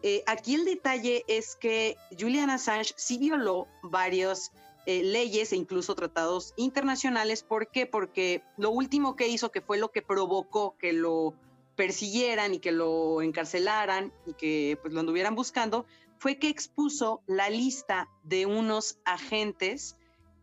Eh, 0.02 0.22
aquí 0.26 0.54
el 0.54 0.64
detalle 0.64 1.22
es 1.28 1.54
que 1.54 1.98
Julian 2.18 2.48
Assange 2.48 2.94
sí 2.96 3.18
violó 3.18 3.68
varias 3.82 4.52
eh, 4.86 5.02
leyes 5.02 5.52
e 5.52 5.56
incluso 5.56 5.94
tratados 5.94 6.54
internacionales. 6.56 7.42
¿Por 7.42 7.68
qué? 7.68 7.84
Porque 7.84 8.42
lo 8.56 8.70
último 8.70 9.16
que 9.16 9.28
hizo, 9.28 9.52
que 9.52 9.60
fue 9.60 9.76
lo 9.76 9.90
que 9.90 10.00
provocó 10.00 10.78
que 10.78 10.94
lo 10.94 11.34
persiguieran 11.76 12.54
y 12.54 12.58
que 12.58 12.72
lo 12.72 13.20
encarcelaran 13.20 14.14
y 14.24 14.32
que 14.32 14.78
pues 14.80 14.94
lo 14.94 15.00
anduvieran 15.00 15.34
buscando, 15.34 15.84
fue 16.16 16.38
que 16.38 16.48
expuso 16.48 17.20
la 17.26 17.50
lista 17.50 18.08
de 18.22 18.46
unos 18.46 18.98
agentes 19.04 19.96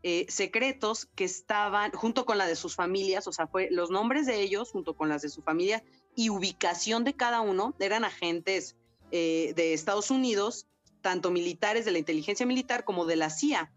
eh, 0.10 0.26
secretos 0.30 1.06
que 1.16 1.26
estaban 1.26 1.92
junto 1.92 2.26
con 2.26 2.38
la 2.38 2.48
de 2.48 2.56
sus 2.56 2.76
familias, 2.76 3.28
o 3.28 3.34
sea, 3.34 3.46
fue 3.46 3.68
los 3.72 3.90
nombres 3.90 4.26
de 4.26 4.40
ellos 4.40 4.72
junto 4.72 4.96
con 4.96 5.10
las 5.10 5.22
de 5.22 5.28
su 5.28 5.42
familia 5.42 5.84
y 6.16 6.30
ubicación 6.30 7.04
de 7.04 7.14
cada 7.14 7.42
uno, 7.42 7.76
eran 7.78 8.06
agentes 8.06 8.78
eh, 9.12 9.52
de 9.58 9.74
Estados 9.74 10.10
Unidos, 10.10 10.66
tanto 11.02 11.30
militares 11.30 11.84
de 11.84 11.92
la 11.92 11.98
inteligencia 11.98 12.46
militar 12.46 12.86
como 12.86 13.06
de 13.06 13.18
la 13.18 13.30
CIA. 13.30 13.70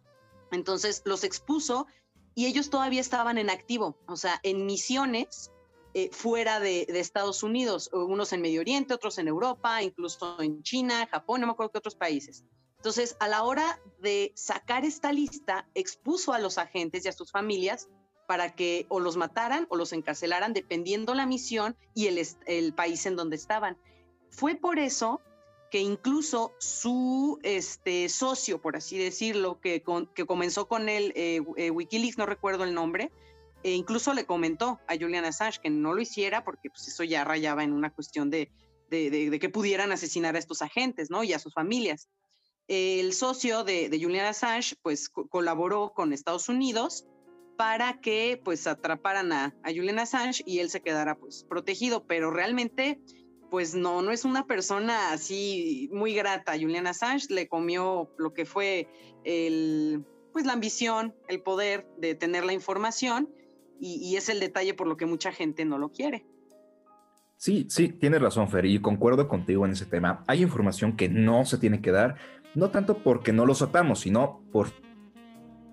Entonces 0.52 1.02
los 1.04 1.24
expuso 1.24 1.88
y 2.36 2.46
ellos 2.46 2.70
todavía 2.70 3.00
estaban 3.00 3.36
en 3.36 3.50
activo, 3.50 3.98
o 4.06 4.16
sea, 4.16 4.38
en 4.44 4.66
misiones 4.66 5.50
eh, 5.94 6.10
fuera 6.12 6.60
de, 6.60 6.86
de, 6.86 7.00
Estados 7.00 7.42
Unidos, 7.42 7.90
unos 7.92 8.32
en 8.32 8.40
Medio 8.40 8.60
Oriente, 8.60 8.94
otros 8.94 9.18
en 9.18 9.26
Europa, 9.26 9.82
incluso 9.82 10.40
en 10.40 10.62
China, 10.62 11.08
Japón, 11.10 11.40
no 11.40 11.48
me 11.48 11.54
acuerdo 11.54 11.72
qué 11.72 11.78
otros 11.78 11.96
países. 11.96 12.44
Entonces, 12.80 13.14
a 13.20 13.28
la 13.28 13.42
hora 13.42 13.78
de 13.98 14.32
sacar 14.34 14.86
esta 14.86 15.12
lista, 15.12 15.68
expuso 15.74 16.32
a 16.32 16.38
los 16.38 16.56
agentes 16.56 17.04
y 17.04 17.08
a 17.08 17.12
sus 17.12 17.30
familias 17.30 17.90
para 18.26 18.54
que 18.54 18.86
o 18.88 19.00
los 19.00 19.18
mataran 19.18 19.66
o 19.68 19.76
los 19.76 19.92
encarcelaran, 19.92 20.54
dependiendo 20.54 21.14
la 21.14 21.26
misión 21.26 21.76
y 21.94 22.06
el, 22.06 22.72
país 22.72 23.04
en 23.04 23.16
donde 23.16 23.36
estaban. 23.36 23.76
Fue 24.30 24.54
por 24.54 24.78
eso 24.78 25.20
que 25.70 25.80
incluso 25.80 26.54
su 26.58 27.38
este, 27.42 28.08
socio, 28.08 28.62
por 28.62 28.76
así 28.76 28.96
decirlo, 28.96 29.60
que, 29.60 29.84
que 30.14 30.24
comenzó 30.24 30.66
con 30.66 30.88
él, 30.88 31.12
eh, 31.16 31.42
eh, 31.58 31.70
Wikileaks, 31.70 32.16
no 32.16 32.24
recuerdo 32.24 32.64
el 32.64 32.72
nombre, 32.72 33.12
e 33.62 33.72
incluso 33.72 34.14
le 34.14 34.24
comentó 34.24 34.80
a 34.88 34.96
Julian 34.98 35.26
Assange 35.26 35.60
que 35.60 35.68
no 35.68 35.92
lo 35.92 36.00
hiciera 36.00 36.44
porque 36.44 36.70
pues, 36.70 36.88
eso 36.88 37.04
ya 37.04 37.24
rayaba 37.24 37.62
en 37.62 37.74
una 37.74 37.92
cuestión 37.92 38.30
de, 38.30 38.50
de, 38.88 39.38
que 39.38 39.48
pudieran 39.50 39.92
asesinar 39.92 40.34
a 40.34 40.38
estos 40.38 40.62
agentes, 40.62 41.10
¿no? 41.10 41.24
Y 41.24 41.34
a 41.34 41.38
sus 41.38 41.52
familias 41.52 42.08
el 42.70 43.12
socio 43.14 43.64
de, 43.64 43.90
Julian 44.00 44.26
Assange 44.26 44.76
pues 44.80 45.08
colaboró 45.08 45.92
con 45.92 46.12
Estados 46.12 46.48
Unidos 46.48 47.04
para 47.58 48.00
que 48.00 48.40
pues 48.44 48.68
atraparan 48.68 49.32
a, 49.32 49.52
Julian 49.64 49.98
Assange 49.98 50.44
y 50.46 50.60
él 50.60 50.70
se 50.70 50.80
quedara 50.80 51.16
pues 51.16 51.44
protegido, 51.48 52.06
pero 52.06 52.30
realmente 52.30 53.00
pues 53.50 53.74
no, 53.74 54.02
no 54.02 54.12
es 54.12 54.24
una 54.24 54.46
persona 54.46 55.10
así 55.10 55.90
muy 55.92 56.14
grata. 56.14 56.52
Julian 56.52 56.86
Assange 56.86 57.26
le 57.34 57.48
comió 57.48 58.08
lo 58.18 58.32
que 58.34 58.46
fue 58.46 58.86
el, 59.24 60.04
pues 60.32 60.46
la 60.46 60.52
ambición, 60.52 61.12
el 61.26 61.42
poder 61.42 61.88
de 61.98 62.14
tener 62.14 62.44
la 62.44 62.52
información 62.52 63.28
y, 63.80 63.96
y 63.96 64.14
es 64.14 64.28
el 64.28 64.38
detalle 64.38 64.74
por 64.74 64.86
lo 64.86 64.96
que 64.96 65.06
mucha 65.06 65.32
gente 65.32 65.64
no 65.64 65.76
lo 65.76 65.90
quiere. 65.90 66.24
Sí, 67.36 67.66
sí, 67.70 67.88
tienes 67.88 68.20
razón, 68.20 68.50
Fer, 68.50 68.66
y 68.66 68.82
concuerdo 68.82 69.26
contigo 69.26 69.64
en 69.64 69.72
ese 69.72 69.86
tema. 69.86 70.22
Hay 70.26 70.42
información 70.42 70.94
que 70.94 71.08
no 71.08 71.46
se 71.46 71.56
tiene 71.56 71.80
que 71.80 71.90
dar, 71.90 72.16
no 72.54 72.70
tanto 72.70 72.98
porque 73.02 73.32
no 73.32 73.46
lo 73.46 73.54
sepamos, 73.54 74.00
sino 74.00 74.42
por 74.52 74.68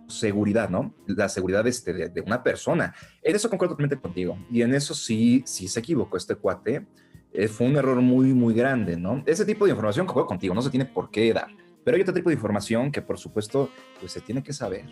seguridad, 0.07 0.69
¿no? 0.69 0.93
La 1.05 1.29
seguridad 1.29 1.65
este, 1.67 1.93
de, 1.93 2.21
una 2.21 2.43
persona. 2.43 2.93
En 3.21 3.35
eso 3.35 3.49
concuerdo 3.49 3.73
totalmente 3.75 3.99
contigo. 3.99 4.37
Y 4.51 4.61
en 4.61 4.73
eso 4.73 4.93
sí, 4.93 5.43
sí 5.45 5.67
se 5.67 5.79
equivocó 5.79 6.17
este 6.17 6.35
cuate. 6.35 6.87
Eh, 7.33 7.47
fue 7.47 7.67
un 7.67 7.75
error 7.75 8.01
muy, 8.01 8.33
muy 8.33 8.53
grande, 8.53 8.95
¿no? 8.95 9.21
Ese 9.25 9.45
tipo 9.45 9.65
de 9.65 9.71
información, 9.71 10.05
concuerdo 10.05 10.27
contigo, 10.27 10.53
no 10.53 10.61
se 10.61 10.69
tiene 10.69 10.85
por 10.85 11.11
qué 11.11 11.33
dar. 11.33 11.49
Pero 11.83 11.95
hay 11.95 12.01
otro 12.01 12.13
tipo 12.13 12.29
de 12.29 12.35
información 12.35 12.91
que, 12.91 13.01
por 13.01 13.17
supuesto, 13.17 13.69
pues 13.99 14.11
se 14.11 14.21
tiene 14.21 14.43
que 14.43 14.53
saber. 14.53 14.85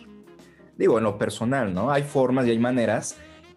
Digo, 0.76 0.98
en 0.98 1.04
lo 1.04 1.18
personal, 1.18 1.72
¿no? 1.72 1.90
Hay 1.90 2.02
formas 2.02 2.46
y 2.46 2.50
hay 2.50 2.58
maneras. 2.58 3.16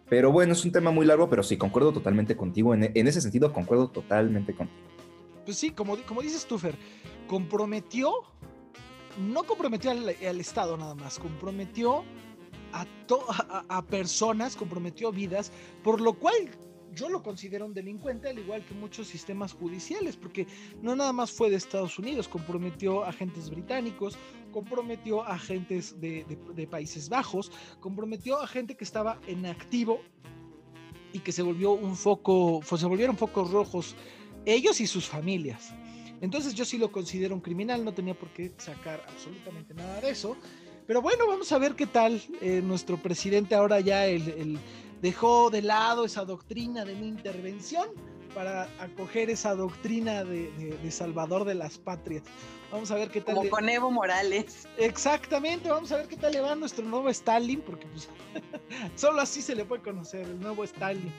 Pero 0.10 0.32
bueno, 0.32 0.54
es 0.54 0.66
un 0.66 0.72
tema 0.72 0.92
muy 0.92 1.06
largo, 1.06 1.30
pero 1.30 1.44
sí, 1.44 1.58
concuerdo 1.58 1.92
totalmente 1.92 2.36
contigo. 2.36 2.74
En, 2.74 2.92
en 2.94 3.08
ese 3.08 3.22
sentido, 3.22 3.54
concuerdo 3.54 3.90
totalmente 3.90 4.54
contigo. 4.54 4.88
Pues 5.46 5.58
sí, 5.58 5.72
como, 5.72 5.98
como 6.06 6.22
dices 6.22 6.46
tú, 6.46 6.58
Fer, 6.58 6.76
comprometió 7.30 8.12
no 9.20 9.44
comprometió 9.44 9.92
al, 9.92 10.40
Estado 10.40 10.78
nada 10.78 10.96
más, 10.96 11.20
comprometió 11.20 12.04
a, 12.72 13.82
personas, 13.84 14.56
comprometió 14.56 15.12
vidas, 15.12 15.52
por 15.84 16.02
lo 16.02 16.14
cual 16.14 16.34
yo 16.94 17.10
lo 17.10 17.22
considero 17.22 17.66
un 17.66 17.74
delincuente, 17.74 18.30
al 18.30 18.40
igual 18.40 18.66
que 18.66 18.74
muchos 18.74 19.08
sistemas 19.08 19.54
judiciales, 19.54 20.16
porque 20.16 20.48
no 20.82 20.96
nada 20.96 21.14
más 21.14 21.32
fue 21.32 21.50
de 21.50 21.58
Estados 21.58 22.00
Unidos, 22.00 22.28
comprometió 22.28 23.04
a 23.04 23.10
agentes 23.10 23.50
británicos, 23.50 24.18
comprometió 24.52 25.24
a 25.24 25.34
agentes 25.34 26.00
de, 26.00 26.26
Países 26.70 27.10
Bajos, 27.10 27.52
comprometió 27.80 28.40
a 28.40 28.48
gente 28.48 28.76
que 28.76 28.84
estaba 28.84 29.20
en 29.28 29.46
activo 29.46 30.02
y 31.14 31.20
que 31.20 31.32
se 31.32 31.42
volvió 31.44 31.72
un 31.72 31.96
foco, 31.96 32.62
fue- 32.62 32.80
se 32.80 32.86
volvieron 32.86 33.18
focos 33.18 33.52
rojos 33.52 33.96
ellos 34.46 34.80
y 34.82 34.88
sus 34.88 35.08
familias. 35.08 35.74
Entonces 36.22 36.53
yo 36.53 36.65
sí 36.65 36.78
lo 36.78 36.91
considero 36.91 37.34
un 37.36 37.41
criminal, 37.41 37.84
no 37.86 37.93
tenía 37.93 38.13
por 38.13 38.30
qué 38.30 38.51
sacar 38.57 39.05
absolutamente 39.07 39.74
nada 39.74 40.01
de 40.01 40.09
eso. 40.09 40.36
Pero 40.88 41.01
bueno, 41.01 41.28
vamos 41.28 41.51
a 41.51 41.57
ver 41.59 41.76
qué 41.76 41.86
tal 41.86 42.22
eh, 42.41 42.61
nuestro 42.63 42.97
presidente 42.97 43.55
ahora 43.55 43.80
ya 43.80 44.05
el, 44.07 44.28
el- 44.30 44.59
dejó 45.01 45.49
de 45.49 45.61
lado 45.61 46.03
esa 46.03 46.26
doctrina 46.26 46.84
de 46.84 46.93
no 46.95 47.05
intervención 47.05 47.88
para 48.36 48.63
acoger 48.84 49.30
esa 49.30 49.55
doctrina 49.55 50.24
de, 50.24 50.51
de- 50.51 50.78
de 50.78 50.91
salvador 50.91 51.45
de 51.45 51.55
las 51.55 51.78
patrias. 51.78 52.24
Vamos 52.72 52.91
a 52.91 52.95
ver 52.95 53.09
qué 53.09 53.22
tal. 53.22 53.36
Como 53.36 53.43
le- 53.45 53.49
con 53.49 53.70
Evo 53.70 53.89
Morales. 53.91 54.67
Exactamente, 54.78 55.70
vamos 55.70 55.91
a 55.91 55.97
ver 55.97 56.07
qué 56.07 56.17
tal 56.17 56.34
le 56.34 56.41
va 56.41 56.51
a 56.51 56.55
nuestro 56.55 56.84
nuevo 56.86 57.09
Stalin, 57.09 57.61
porque 57.61 57.88
pues 57.88 58.09
solo 58.95 59.22
así 59.22 59.41
se 59.41 59.55
le 59.55 59.65
puede 59.65 59.82
conocer, 59.82 60.22
el 60.28 60.39
nuevo 60.39 60.63
Stalin, 60.63 61.11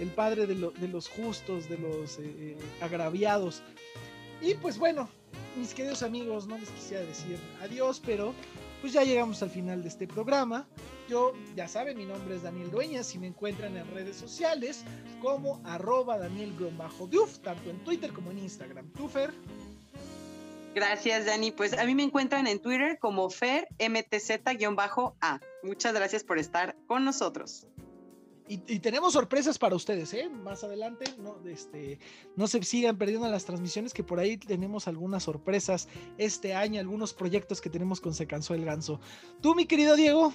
el 0.00 0.08
padre 0.10 0.46
de, 0.46 0.54
lo- 0.56 0.70
de 0.72 0.88
los 0.88 1.08
justos, 1.08 1.68
de 1.68 1.78
los 1.78 2.18
eh, 2.18 2.22
eh, 2.36 2.56
agraviados. 2.80 3.62
Y 4.44 4.54
pues 4.56 4.76
bueno, 4.76 5.08
mis 5.56 5.72
queridos 5.72 6.02
amigos, 6.02 6.46
no 6.46 6.58
les 6.58 6.68
quisiera 6.68 7.02
decir 7.02 7.38
adiós, 7.62 8.02
pero 8.04 8.34
pues 8.82 8.92
ya 8.92 9.02
llegamos 9.02 9.42
al 9.42 9.48
final 9.48 9.80
de 9.80 9.88
este 9.88 10.06
programa. 10.06 10.66
Yo, 11.08 11.32
ya 11.56 11.66
saben, 11.66 11.96
mi 11.96 12.04
nombre 12.04 12.36
es 12.36 12.42
Daniel 12.42 12.70
Dueñas 12.70 13.14
y 13.14 13.18
me 13.18 13.26
encuentran 13.26 13.74
en 13.74 13.90
redes 13.94 14.16
sociales 14.16 14.84
como 15.22 15.62
arroba 15.64 16.18
Daniel-Duf, 16.18 17.38
tanto 17.38 17.70
en 17.70 17.78
Twitter 17.84 18.12
como 18.12 18.32
en 18.32 18.40
Instagram. 18.40 18.90
¿Tú, 18.90 19.08
Fer? 19.08 19.32
Gracias, 20.74 21.24
Dani. 21.24 21.50
Pues 21.50 21.72
a 21.72 21.86
mí 21.86 21.94
me 21.94 22.02
encuentran 22.02 22.46
en 22.46 22.60
Twitter 22.60 22.98
como 22.98 23.30
FerMTZ-A. 23.30 24.52
Muchas 25.62 25.94
gracias 25.94 26.22
por 26.22 26.38
estar 26.38 26.76
con 26.86 27.06
nosotros. 27.06 27.66
Y, 28.46 28.58
tenemos 28.80 29.14
sorpresas 29.14 29.58
para 29.58 29.74
ustedes, 29.74 30.12
¿eh? 30.12 30.28
Más 30.28 30.64
adelante, 30.64 31.06
no, 31.18 31.38
este, 31.48 31.98
no 32.36 32.46
se 32.46 32.62
sigan 32.62 32.98
perdiendo 32.98 33.26
las 33.28 33.46
transmisiones, 33.46 33.94
que 33.94 34.04
por 34.04 34.20
ahí 34.20 34.36
tenemos 34.36 34.86
algunas 34.86 35.22
sorpresas 35.22 35.88
este 36.18 36.54
año, 36.54 36.78
algunos 36.78 37.14
proyectos 37.14 37.62
que 37.62 37.70
tenemos 37.70 38.02
con 38.02 38.12
Se 38.12 38.26
Cansó 38.26 38.52
el 38.52 38.66
Ganso. 38.66 39.00
Tú, 39.40 39.54
mi 39.54 39.64
querido 39.64 39.96
Diego. 39.96 40.34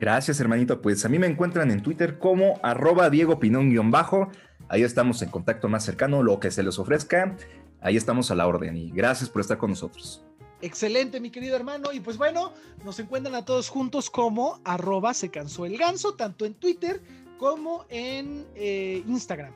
Gracias, 0.00 0.40
hermanito. 0.40 0.82
Pues 0.82 1.04
a 1.04 1.08
mí 1.08 1.20
me 1.20 1.28
encuentran 1.28 1.70
en 1.70 1.82
Twitter 1.82 2.18
como 2.18 2.58
arroba 2.64 3.10
Diego 3.10 3.38
Pinón-bajo. 3.38 4.30
Ahí 4.68 4.82
estamos 4.82 5.22
en 5.22 5.30
contacto 5.30 5.68
más 5.68 5.84
cercano, 5.84 6.24
lo 6.24 6.40
que 6.40 6.50
se 6.50 6.64
les 6.64 6.80
ofrezca. 6.80 7.36
Ahí 7.80 7.96
estamos 7.96 8.32
a 8.32 8.34
la 8.34 8.48
orden 8.48 8.76
y 8.76 8.90
gracias 8.90 9.30
por 9.30 9.40
estar 9.40 9.58
con 9.58 9.70
nosotros. 9.70 10.24
Excelente, 10.62 11.20
mi 11.20 11.30
querido 11.30 11.56
hermano. 11.56 11.92
Y 11.92 12.00
pues 12.00 12.16
bueno, 12.16 12.52
nos 12.84 12.98
encuentran 13.00 13.34
a 13.34 13.44
todos 13.44 13.68
juntos 13.68 14.08
como 14.08 14.60
arroba 14.64 15.12
se 15.12 15.30
cansó 15.30 15.66
el 15.66 15.76
ganso, 15.76 16.14
tanto 16.14 16.46
en 16.46 16.54
Twitter 16.54 17.02
como 17.38 17.84
en 17.88 18.46
eh, 18.54 19.02
Instagram. 19.06 19.52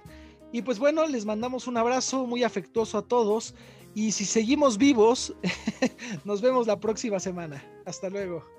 Y 0.52 0.62
pues 0.62 0.78
bueno, 0.78 1.07
les 1.07 1.24
mandamos 1.24 1.68
un 1.68 1.76
abrazo 1.76 2.26
muy 2.26 2.42
afectuoso 2.42 2.98
a 2.98 3.02
todos. 3.02 3.54
Y 3.94 4.12
si 4.12 4.24
seguimos 4.24 4.76
vivos, 4.78 5.34
nos 6.24 6.42
vemos 6.42 6.66
la 6.66 6.80
próxima 6.80 7.20
semana. 7.20 7.64
Hasta 7.86 8.11
luego. 8.11 8.55